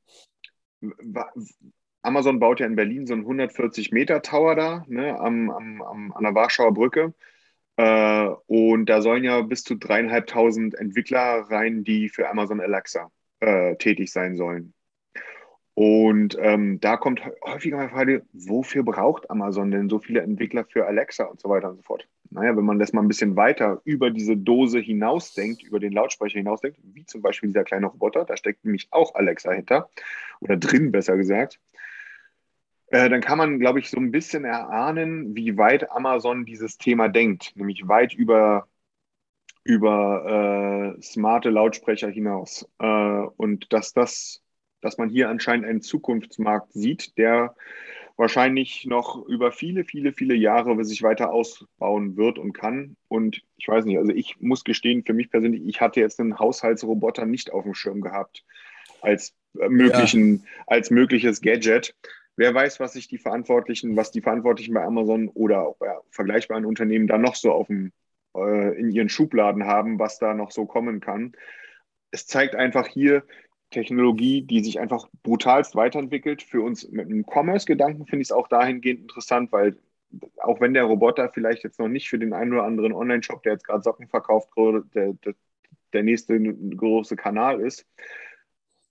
Amazon 2.03 2.39
baut 2.39 2.61
ja 2.61 2.67
in 2.67 2.77
Berlin 2.77 3.07
so 3.07 3.15
einen 3.15 3.23
140 3.23 3.93
Meter 3.93 4.23
Tower 4.23 4.55
da, 4.55 4.85
ne, 4.89 5.19
am, 5.19 5.51
am, 5.51 5.83
am, 5.83 6.13
an 6.13 6.23
der 6.23 6.35
Warschauer 6.35 6.75
Brücke. 6.75 7.15
Äh, 7.77 8.29
und 8.47 8.87
da 8.87 9.01
sollen 9.01 9.25
ja 9.25 9.41
bis 9.43 9.65
zu 9.65 9.75
dreieinhalbtausend 9.75 10.75
Entwickler 10.75 11.47
rein, 11.51 11.83
die 11.83 12.09
für 12.09 12.29
Amazon 12.29 12.61
Alexa 12.61 13.11
äh, 13.41 13.77
tätig 13.77 14.13
sein 14.13 14.37
sollen. 14.37 14.75
Und 15.75 16.37
ähm, 16.41 16.79
da 16.81 16.97
kommt 16.97 17.21
häufiger 17.45 17.77
mal 17.77 17.89
die 17.89 17.93
Frage, 17.93 18.23
wofür 18.33 18.85
braucht 18.85 19.29
Amazon 19.29 19.73
denn 19.73 19.89
so 19.89 19.99
viele 19.99 20.21
Entwickler 20.21 20.65
für 20.65 20.87
Alexa 20.87 21.25
und 21.25 21.41
so 21.41 21.49
weiter 21.49 21.71
und 21.71 21.77
so 21.77 21.83
fort? 21.83 22.07
Naja, 22.31 22.57
wenn 22.57 22.65
man 22.65 22.79
das 22.79 22.93
mal 22.93 23.03
ein 23.03 23.09
bisschen 23.09 23.35
weiter 23.35 23.81
über 23.85 24.11
diese 24.11 24.37
Dose 24.37 24.79
hinausdenkt, 24.79 25.65
über 25.65 25.81
den 25.81 25.93
Lautsprecher 25.93 26.39
hinausdenkt, 26.39 26.79
wie 26.83 27.05
zum 27.07 27.23
Beispiel 27.23 27.49
dieser 27.49 27.65
kleine 27.65 27.87
Roboter, 27.87 28.25
da 28.25 28.37
steckt 28.37 28.65
nämlich 28.65 28.87
auch 28.93 29.17
Alexa 29.17 29.51
hinter, 29.51 29.91
oder 30.41 30.57
drin 30.57 30.93
besser 30.93 31.17
gesagt, 31.17 31.59
äh, 32.89 33.09
dann 33.09 33.21
kann 33.21 33.39
man, 33.39 33.59
glaube 33.59 33.81
ich, 33.81 33.91
so 33.91 33.99
ein 33.99 34.13
bisschen 34.13 34.45
erahnen, 34.45 35.35
wie 35.35 35.57
weit 35.59 35.91
Amazon 35.91 36.45
dieses 36.45 36.79
Thema 36.79 37.09
denkt, 37.09 37.53
nämlich 37.57 37.89
weit 37.89 38.15
über 38.15 38.69
über 39.65 40.95
äh, 40.99 41.03
smarte 41.03 41.51
Lautsprecher 41.51 42.11
hinaus. 42.11 42.69
Äh, 42.79 42.87
und 43.37 43.73
dass 43.73 43.95
das 43.95 44.44
dass 44.85 44.99
man 44.99 45.09
hier 45.09 45.31
anscheinend 45.31 45.67
einen 45.67 45.81
Zukunftsmarkt 45.81 46.73
sieht, 46.75 47.17
der 47.17 47.57
wahrscheinlich 48.17 48.85
noch 48.85 49.27
über 49.27 49.51
viele, 49.51 49.83
viele, 49.83 50.13
viele 50.13 50.35
Jahre 50.35 50.85
sich 50.85 51.03
weiter 51.03 51.33
ausbauen 51.33 52.17
wird 52.19 52.39
und 52.39 52.53
kann. 52.53 52.97
Und 53.09 53.43
ich 53.57 53.67
weiß 53.67 53.87
nicht, 53.87 53.99
also 53.99 54.13
ich 54.13 54.37
muss 54.41 54.63
gestehen, 54.63 55.03
für 55.03 55.15
mich 55.15 55.31
persönlich, 55.31 55.63
ich 55.67 55.81
hatte 55.81 56.01
jetzt 56.01 56.21
einen 56.21 56.39
Haushaltsroboter 56.39 57.25
nicht 57.25 57.51
auf 57.51 57.65
dem 57.65 57.75
Schirm 57.75 58.03
gehabt 58.03 58.45
als 59.01 59.35
äh, 59.59 59.69
möglichen, 59.71 60.37
ja. 60.37 60.43
als 60.67 60.91
mögliches 60.91 61.41
Gadget. 61.41 61.95
Wer 62.37 62.55
weiß, 62.55 62.79
was 62.79 62.93
sich 62.93 63.09
die 63.09 63.19
Verantwortlichen, 63.19 63.97
was 63.97 64.11
die 64.11 64.21
Verantwortlichen 64.21 64.75
bei 64.75 64.85
Amazon 64.85 65.29
oder 65.29 65.63
auch 65.67 65.77
bei 65.79 65.89
vergleichbaren 66.11 66.67
Unternehmen 66.67 67.07
da 67.07 67.17
noch 67.17 67.37
so 67.37 67.53
auf 67.53 67.69
dem, 67.69 67.91
äh, 68.37 68.79
in 68.79 68.91
ihren 68.91 69.09
Schubladen 69.09 69.65
haben, 69.65 69.99
was 69.99 70.19
da 70.19 70.35
noch 70.35 70.51
so 70.51 70.67
kommen 70.67 71.01
kann. 71.01 71.33
Es 72.11 72.27
zeigt 72.27 72.55
einfach 72.55 72.87
hier, 72.87 73.25
Technologie, 73.75 74.43
die 74.43 74.63
sich 74.63 74.81
einfach 74.81 75.09
brutalst 75.23 75.77
weiterentwickelt. 75.77 76.43
Für 76.43 76.63
uns 76.63 76.89
mit 76.91 77.07
einem 77.07 77.25
Commerce-Gedanken 77.27 78.07
finde 78.07 78.23
ich 78.23 78.29
es 78.29 78.33
auch 78.33 78.49
dahingehend 78.49 79.03
interessant, 79.03 79.53
weil 79.53 79.77
auch 80.39 80.61
wenn 80.61 80.75
der 80.75 80.85
Roboter 80.85 81.29
vielleicht 81.29 81.65
jetzt 81.65 81.79
noch 81.79 81.89
nicht 81.89 82.09
für 82.09 82.19
den 82.19 82.33
einen 82.33 82.53
oder 82.53 82.65
anderen 82.65 82.93
Online-Shop, 82.93 83.43
der 83.43 83.55
jetzt 83.55 83.67
gerade 83.67 83.83
Socken 83.83 84.09
verkauft, 84.09 84.51
der, 84.57 85.13
der, 85.13 85.35
der 85.93 86.03
nächste 86.03 86.41
große 86.41 87.17
Kanal 87.17 87.61
ist, 87.61 87.87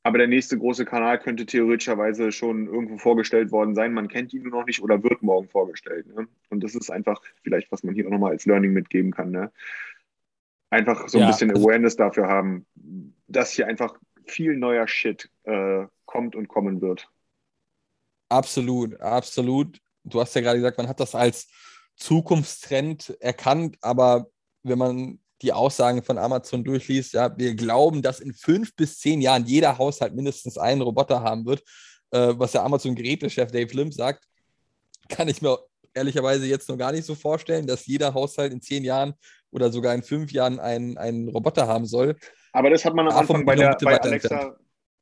aber 0.03 0.17
der 0.17 0.27
nächste 0.27 0.57
große 0.57 0.83
Kanal 0.83 1.17
könnte 1.17 1.45
theoretischerweise 1.45 2.33
schon 2.33 2.67
irgendwo 2.67 2.97
vorgestellt 2.97 3.51
worden 3.51 3.73
sein. 3.73 3.93
Man 3.93 4.09
kennt 4.09 4.33
ihn 4.33 4.43
nur 4.43 4.51
noch 4.51 4.65
nicht 4.65 4.83
oder 4.83 5.01
wird 5.01 5.23
morgen 5.23 5.47
vorgestellt. 5.47 6.13
Ne? 6.13 6.27
Und 6.49 6.61
das 6.61 6.75
ist 6.75 6.91
einfach 6.91 7.21
vielleicht, 7.41 7.71
was 7.71 7.83
man 7.83 7.95
hier 7.95 8.05
auch 8.05 8.11
nochmal 8.11 8.31
als 8.31 8.45
Learning 8.45 8.73
mitgeben 8.73 9.11
kann. 9.11 9.31
Ne? 9.31 9.49
Einfach 10.69 11.07
so 11.07 11.19
ein 11.19 11.21
ja, 11.21 11.27
bisschen 11.27 11.51
also 11.51 11.63
Awareness 11.63 11.95
dafür 11.95 12.27
haben, 12.27 12.65
dass 13.27 13.53
hier 13.53 13.67
einfach 13.67 13.97
viel 14.25 14.55
neuer 14.55 14.87
Shit 14.87 15.29
äh, 15.43 15.85
kommt 16.05 16.35
und 16.35 16.47
kommen 16.47 16.81
wird. 16.81 17.07
Absolut, 18.29 18.99
absolut. 18.99 19.79
Du 20.03 20.19
hast 20.19 20.35
ja 20.35 20.41
gerade 20.41 20.57
gesagt, 20.57 20.77
man 20.77 20.87
hat 20.87 20.99
das 20.99 21.15
als 21.15 21.47
Zukunftstrend 21.95 23.15
erkannt, 23.19 23.77
aber 23.81 24.27
wenn 24.63 24.77
man 24.77 25.19
die 25.41 25.53
Aussagen 25.53 26.03
von 26.03 26.17
Amazon 26.17 26.63
durchliest, 26.63 27.13
ja, 27.13 27.37
wir 27.37 27.53
glauben, 27.55 28.01
dass 28.01 28.19
in 28.19 28.33
fünf 28.33 28.75
bis 28.75 28.99
zehn 28.99 29.21
Jahren 29.21 29.45
jeder 29.45 29.77
Haushalt 29.77 30.15
mindestens 30.15 30.57
einen 30.57 30.81
Roboter 30.81 31.21
haben 31.21 31.45
wird, 31.45 31.61
äh, 32.11 32.33
was 32.37 32.53
der 32.53 32.63
Amazon-Gerätechef 32.63 33.51
Dave 33.51 33.73
Lim 33.75 33.91
sagt, 33.91 34.25
kann 35.09 35.27
ich 35.27 35.41
mir 35.41 35.59
ehrlicherweise 35.93 36.45
jetzt 36.45 36.69
noch 36.69 36.77
gar 36.77 36.91
nicht 36.91 37.05
so 37.05 37.15
vorstellen, 37.15 37.67
dass 37.67 37.85
jeder 37.85 38.13
Haushalt 38.13 38.53
in 38.53 38.61
zehn 38.61 38.83
Jahren 38.83 39.13
oder 39.51 39.71
sogar 39.71 39.93
in 39.93 40.01
fünf 40.03 40.31
Jahren 40.31 40.59
einen, 40.59 40.97
einen 40.97 41.29
Roboter 41.29 41.67
haben 41.67 41.85
soll. 41.85 42.17
Aber 42.53 42.69
das 42.69 42.85
hat 42.85 42.93
man 42.93 43.07
am 43.07 43.17
Anfang 43.17 43.45
bei, 43.45 43.55
der, 43.55 43.77
bei, 43.81 43.99
Alexa, 43.99 44.55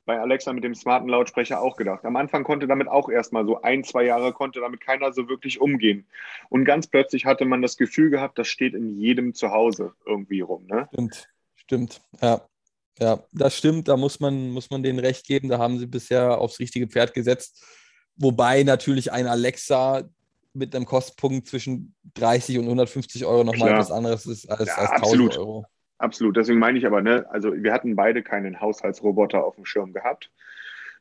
bei 0.06 0.20
Alexa 0.20 0.54
mit 0.54 0.64
dem 0.64 0.74
smarten 0.74 1.10
Lautsprecher 1.10 1.62
auch 1.62 1.76
gedacht. 1.76 2.06
Am 2.06 2.16
Anfang 2.16 2.44
konnte 2.44 2.66
damit 2.66 2.88
auch 2.88 3.10
erstmal 3.10 3.46
so 3.46 3.62
ein, 3.62 3.84
zwei 3.84 4.06
Jahre 4.06 4.34
konnte 4.34 4.62
damit 4.62 4.82
keiner 4.82 5.14
so 5.14 5.28
wirklich 5.30 5.62
umgehen. 5.62 6.08
Und 6.50 6.66
ganz 6.66 6.88
plötzlich 6.88 7.26
hatte 7.26 7.46
man 7.46 7.62
das 7.62 7.78
Gefühl 7.78 8.10
gehabt, 8.10 8.40
das 8.40 8.48
steht 8.48 8.74
in 8.74 8.90
jedem 9.00 9.34
Zuhause 9.36 9.94
irgendwie 10.06 10.42
rum. 10.42 10.66
Ne? 10.66 10.88
Stimmt, 10.94 11.30
stimmt, 11.56 12.02
ja. 12.22 12.42
Ja, 13.00 13.24
das 13.32 13.58
stimmt, 13.58 13.88
da 13.88 13.98
muss 13.98 14.20
man, 14.20 14.52
muss 14.52 14.70
man 14.70 14.84
denen 14.84 15.00
recht 15.00 15.26
geben. 15.26 15.50
Da 15.50 15.58
haben 15.58 15.80
sie 15.80 15.88
bisher 15.88 16.38
aufs 16.38 16.60
richtige 16.60 16.88
Pferd 16.88 17.16
gesetzt. 17.16 17.66
Wobei 18.16 18.62
natürlich 18.62 19.12
ein 19.12 19.26
Alexa 19.26 20.04
mit 20.54 20.76
einem 20.76 20.86
Kostenpunkt 20.86 21.48
zwischen 21.48 21.96
30 22.16 22.60
und 22.60 22.66
150 22.66 23.26
Euro 23.26 23.44
nochmal 23.44 23.72
etwas 23.72 23.92
anderes 23.92 24.26
ist 24.26 24.50
als, 24.52 24.68
ja, 24.68 24.76
als 24.76 24.92
1000 24.92 25.04
absolut. 25.04 25.38
Euro. 25.38 25.66
Absolut, 26.02 26.36
deswegen 26.36 26.58
meine 26.58 26.80
ich 26.80 26.88
aber, 26.88 27.04
ne, 27.04 27.28
also 27.30 27.54
wir 27.54 27.72
hatten 27.72 27.96
beide 27.96 28.24
keinen 28.24 28.60
Haushaltsroboter 28.60 29.46
auf 29.46 29.56
dem 29.56 29.66
Schirm 29.66 29.94
gehabt. 29.94 30.32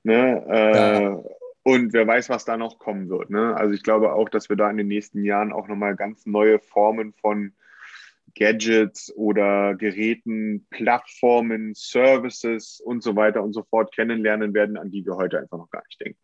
Ne, 0.02 0.44
äh, 0.46 1.02
ja. 1.02 1.22
Und 1.62 1.92
wer 1.92 2.06
weiß, 2.06 2.28
was 2.28 2.44
da 2.44 2.56
noch 2.56 2.78
kommen 2.78 3.08
wird. 3.08 3.30
Ne? 3.30 3.54
Also 3.54 3.74
ich 3.74 3.82
glaube 3.82 4.12
auch, 4.12 4.28
dass 4.28 4.48
wir 4.48 4.56
da 4.56 4.70
in 4.70 4.76
den 4.76 4.88
nächsten 4.88 5.24
Jahren 5.24 5.52
auch 5.52 5.68
nochmal 5.68 5.94
ganz 5.94 6.24
neue 6.26 6.58
Formen 6.58 7.12
von 7.12 7.52
Gadgets 8.34 9.12
oder 9.14 9.74
Geräten, 9.74 10.66
Plattformen, 10.70 11.74
Services 11.74 12.80
und 12.80 13.02
so 13.02 13.16
weiter 13.16 13.42
und 13.42 13.52
so 13.52 13.62
fort 13.62 13.94
kennenlernen 13.94 14.54
werden, 14.54 14.76
an 14.76 14.90
die 14.90 15.04
wir 15.04 15.16
heute 15.16 15.38
einfach 15.38 15.58
noch 15.58 15.70
gar 15.70 15.82
nicht 15.86 16.00
denken. 16.00 16.18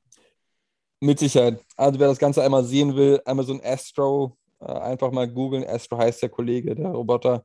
Mit 1.01 1.18
Sicherheit. 1.18 1.64
Also 1.77 1.99
wer 2.01 2.09
das 2.09 2.18
Ganze 2.18 2.43
einmal 2.43 2.64
sehen 2.64 2.97
will, 2.97 3.20
einmal 3.24 3.45
so 3.45 3.53
ein 3.53 3.61
Astro, 3.62 4.37
äh, 4.61 4.72
einfach 4.72 5.12
mal 5.12 5.29
googeln. 5.29 5.64
Astro 5.66 5.99
heißt 5.99 6.22
der 6.22 6.31
Kollege, 6.31 6.74
der 6.74 6.89
Roboter 6.89 7.45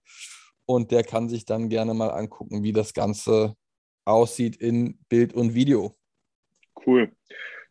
und 0.75 0.91
der 0.91 1.03
kann 1.03 1.29
sich 1.29 1.45
dann 1.45 1.69
gerne 1.69 1.93
mal 1.93 2.09
angucken, 2.09 2.63
wie 2.63 2.73
das 2.73 2.93
Ganze 2.93 3.55
aussieht 4.05 4.55
in 4.57 4.99
Bild 5.09 5.33
und 5.33 5.53
Video. 5.53 5.95
Cool. 6.85 7.11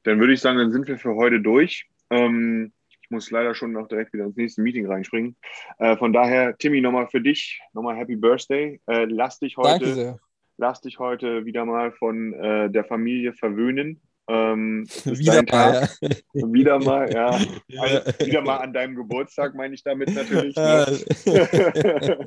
Dann 0.04 0.18
würde 0.20 0.32
ich 0.32 0.40
sagen, 0.40 0.58
dann 0.58 0.72
sind 0.72 0.88
wir 0.88 0.98
für 0.98 1.14
heute 1.14 1.40
durch. 1.40 1.88
Ähm, 2.10 2.72
Ich 3.02 3.10
muss 3.10 3.30
leider 3.32 3.54
schon 3.54 3.72
noch 3.72 3.88
direkt 3.88 4.12
wieder 4.12 4.24
ins 4.24 4.36
nächste 4.36 4.62
Meeting 4.62 4.86
reinspringen. 4.86 5.36
Äh, 5.78 5.96
von 5.96 6.12
daher, 6.12 6.56
Timmy, 6.56 6.80
nochmal 6.80 7.08
für 7.08 7.20
dich, 7.20 7.60
nochmal 7.72 7.96
Happy 7.96 8.14
Birthday. 8.14 8.80
Äh, 8.86 9.06
lass 9.06 9.40
dich 9.40 9.56
heute, 9.56 10.20
lass 10.56 10.80
dich 10.80 11.00
heute 11.00 11.44
wieder 11.44 11.64
mal 11.64 11.90
von 11.90 12.32
äh, 12.34 12.70
der 12.70 12.84
Familie 12.84 13.32
verwöhnen. 13.32 14.00
Ähm, 14.28 14.86
Wieder 15.04 15.42
mal. 15.42 15.88
Ja. 16.00 16.52
Wieder 16.52 16.78
mal, 16.78 17.12
ja. 17.12 17.30
Also, 17.80 18.26
wieder 18.26 18.42
mal 18.42 18.58
an 18.58 18.72
deinem 18.72 18.94
Geburtstag, 18.94 19.56
meine 19.56 19.74
ich 19.74 19.82
damit 19.82 20.14
natürlich. 20.14 20.54
Ne? 20.54 21.00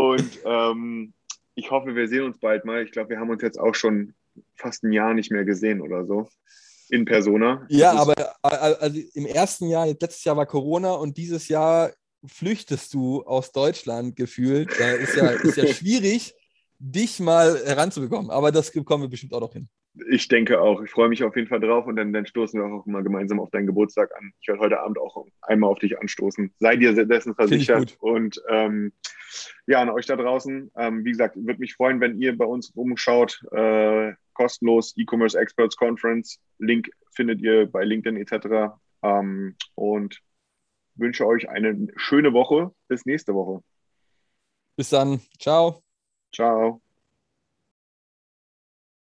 Und 0.00 0.38
ähm, 0.46 1.12
ich 1.54 1.70
hoffe, 1.70 1.94
wir 1.94 2.08
sehen 2.08 2.24
uns 2.24 2.38
bald 2.38 2.64
mal. 2.64 2.82
Ich 2.82 2.90
glaube, 2.90 3.10
wir 3.10 3.20
haben 3.20 3.28
uns 3.28 3.42
jetzt 3.42 3.60
auch 3.60 3.74
schon 3.74 4.14
fast 4.56 4.82
ein 4.82 4.92
Jahr 4.92 5.12
nicht 5.12 5.30
mehr 5.30 5.44
gesehen 5.44 5.82
oder 5.82 6.06
so. 6.06 6.28
In 6.88 7.04
Persona. 7.04 7.66
Ja, 7.68 7.92
aber 7.92 8.14
äh, 8.18 8.48
also 8.80 8.98
im 9.14 9.26
ersten 9.26 9.68
Jahr, 9.68 9.86
letztes 9.86 10.24
Jahr 10.24 10.36
war 10.36 10.46
Corona 10.46 10.92
und 10.92 11.16
dieses 11.16 11.48
Jahr 11.48 11.92
flüchtest 12.26 12.92
du 12.94 13.22
aus 13.24 13.52
Deutschland 13.52 14.16
gefühlt. 14.16 14.70
Da 14.78 14.92
ist 14.92 15.14
ja, 15.16 15.28
ist 15.28 15.56
ja 15.56 15.66
schwierig, 15.74 16.34
dich 16.78 17.20
mal 17.20 17.62
heranzubekommen. 17.64 18.30
Aber 18.30 18.50
das 18.50 18.72
bekommen 18.72 19.04
wir 19.04 19.10
bestimmt 19.10 19.34
auch 19.34 19.40
noch 19.40 19.52
hin. 19.52 19.68
Ich 20.10 20.28
denke 20.28 20.60
auch. 20.60 20.82
Ich 20.82 20.90
freue 20.90 21.08
mich 21.08 21.24
auf 21.24 21.34
jeden 21.34 21.48
Fall 21.48 21.60
drauf 21.60 21.86
und 21.86 21.96
dann, 21.96 22.12
dann 22.12 22.26
stoßen 22.26 22.60
wir 22.60 22.66
auch 22.66 22.86
mal 22.86 23.02
gemeinsam 23.02 23.40
auf 23.40 23.50
deinen 23.50 23.66
Geburtstag 23.66 24.10
an. 24.16 24.32
Ich 24.40 24.48
werde 24.48 24.60
heute 24.60 24.80
Abend 24.80 24.98
auch 24.98 25.26
einmal 25.42 25.70
auf 25.70 25.80
dich 25.80 25.98
anstoßen. 25.98 26.54
Sei 26.58 26.76
dir 26.76 26.92
dessen 27.06 27.30
ich 27.30 27.36
versichert. 27.36 27.96
Und 28.00 28.40
ähm, 28.48 28.92
ja, 29.66 29.82
an 29.82 29.90
euch 29.90 30.06
da 30.06 30.16
draußen. 30.16 30.70
Ähm, 30.76 31.04
wie 31.04 31.10
gesagt, 31.10 31.36
würde 31.36 31.58
mich 31.58 31.74
freuen, 31.74 32.00
wenn 32.00 32.18
ihr 32.18 32.36
bei 32.36 32.44
uns 32.44 32.74
rumschaut. 32.76 33.42
Äh, 33.52 34.12
kostenlos 34.34 34.94
E-Commerce 34.96 35.38
Experts 35.38 35.76
Conference. 35.76 36.38
Link 36.58 36.90
findet 37.12 37.40
ihr 37.40 37.66
bei 37.66 37.84
LinkedIn 37.84 38.16
etc. 38.16 38.74
Ähm, 39.02 39.56
und 39.74 40.20
wünsche 40.94 41.26
euch 41.26 41.48
eine 41.48 41.88
schöne 41.96 42.32
Woche. 42.32 42.72
Bis 42.88 43.06
nächste 43.06 43.34
Woche. 43.34 43.62
Bis 44.76 44.90
dann. 44.90 45.20
Ciao. 45.38 45.82
Ciao. 46.32 46.80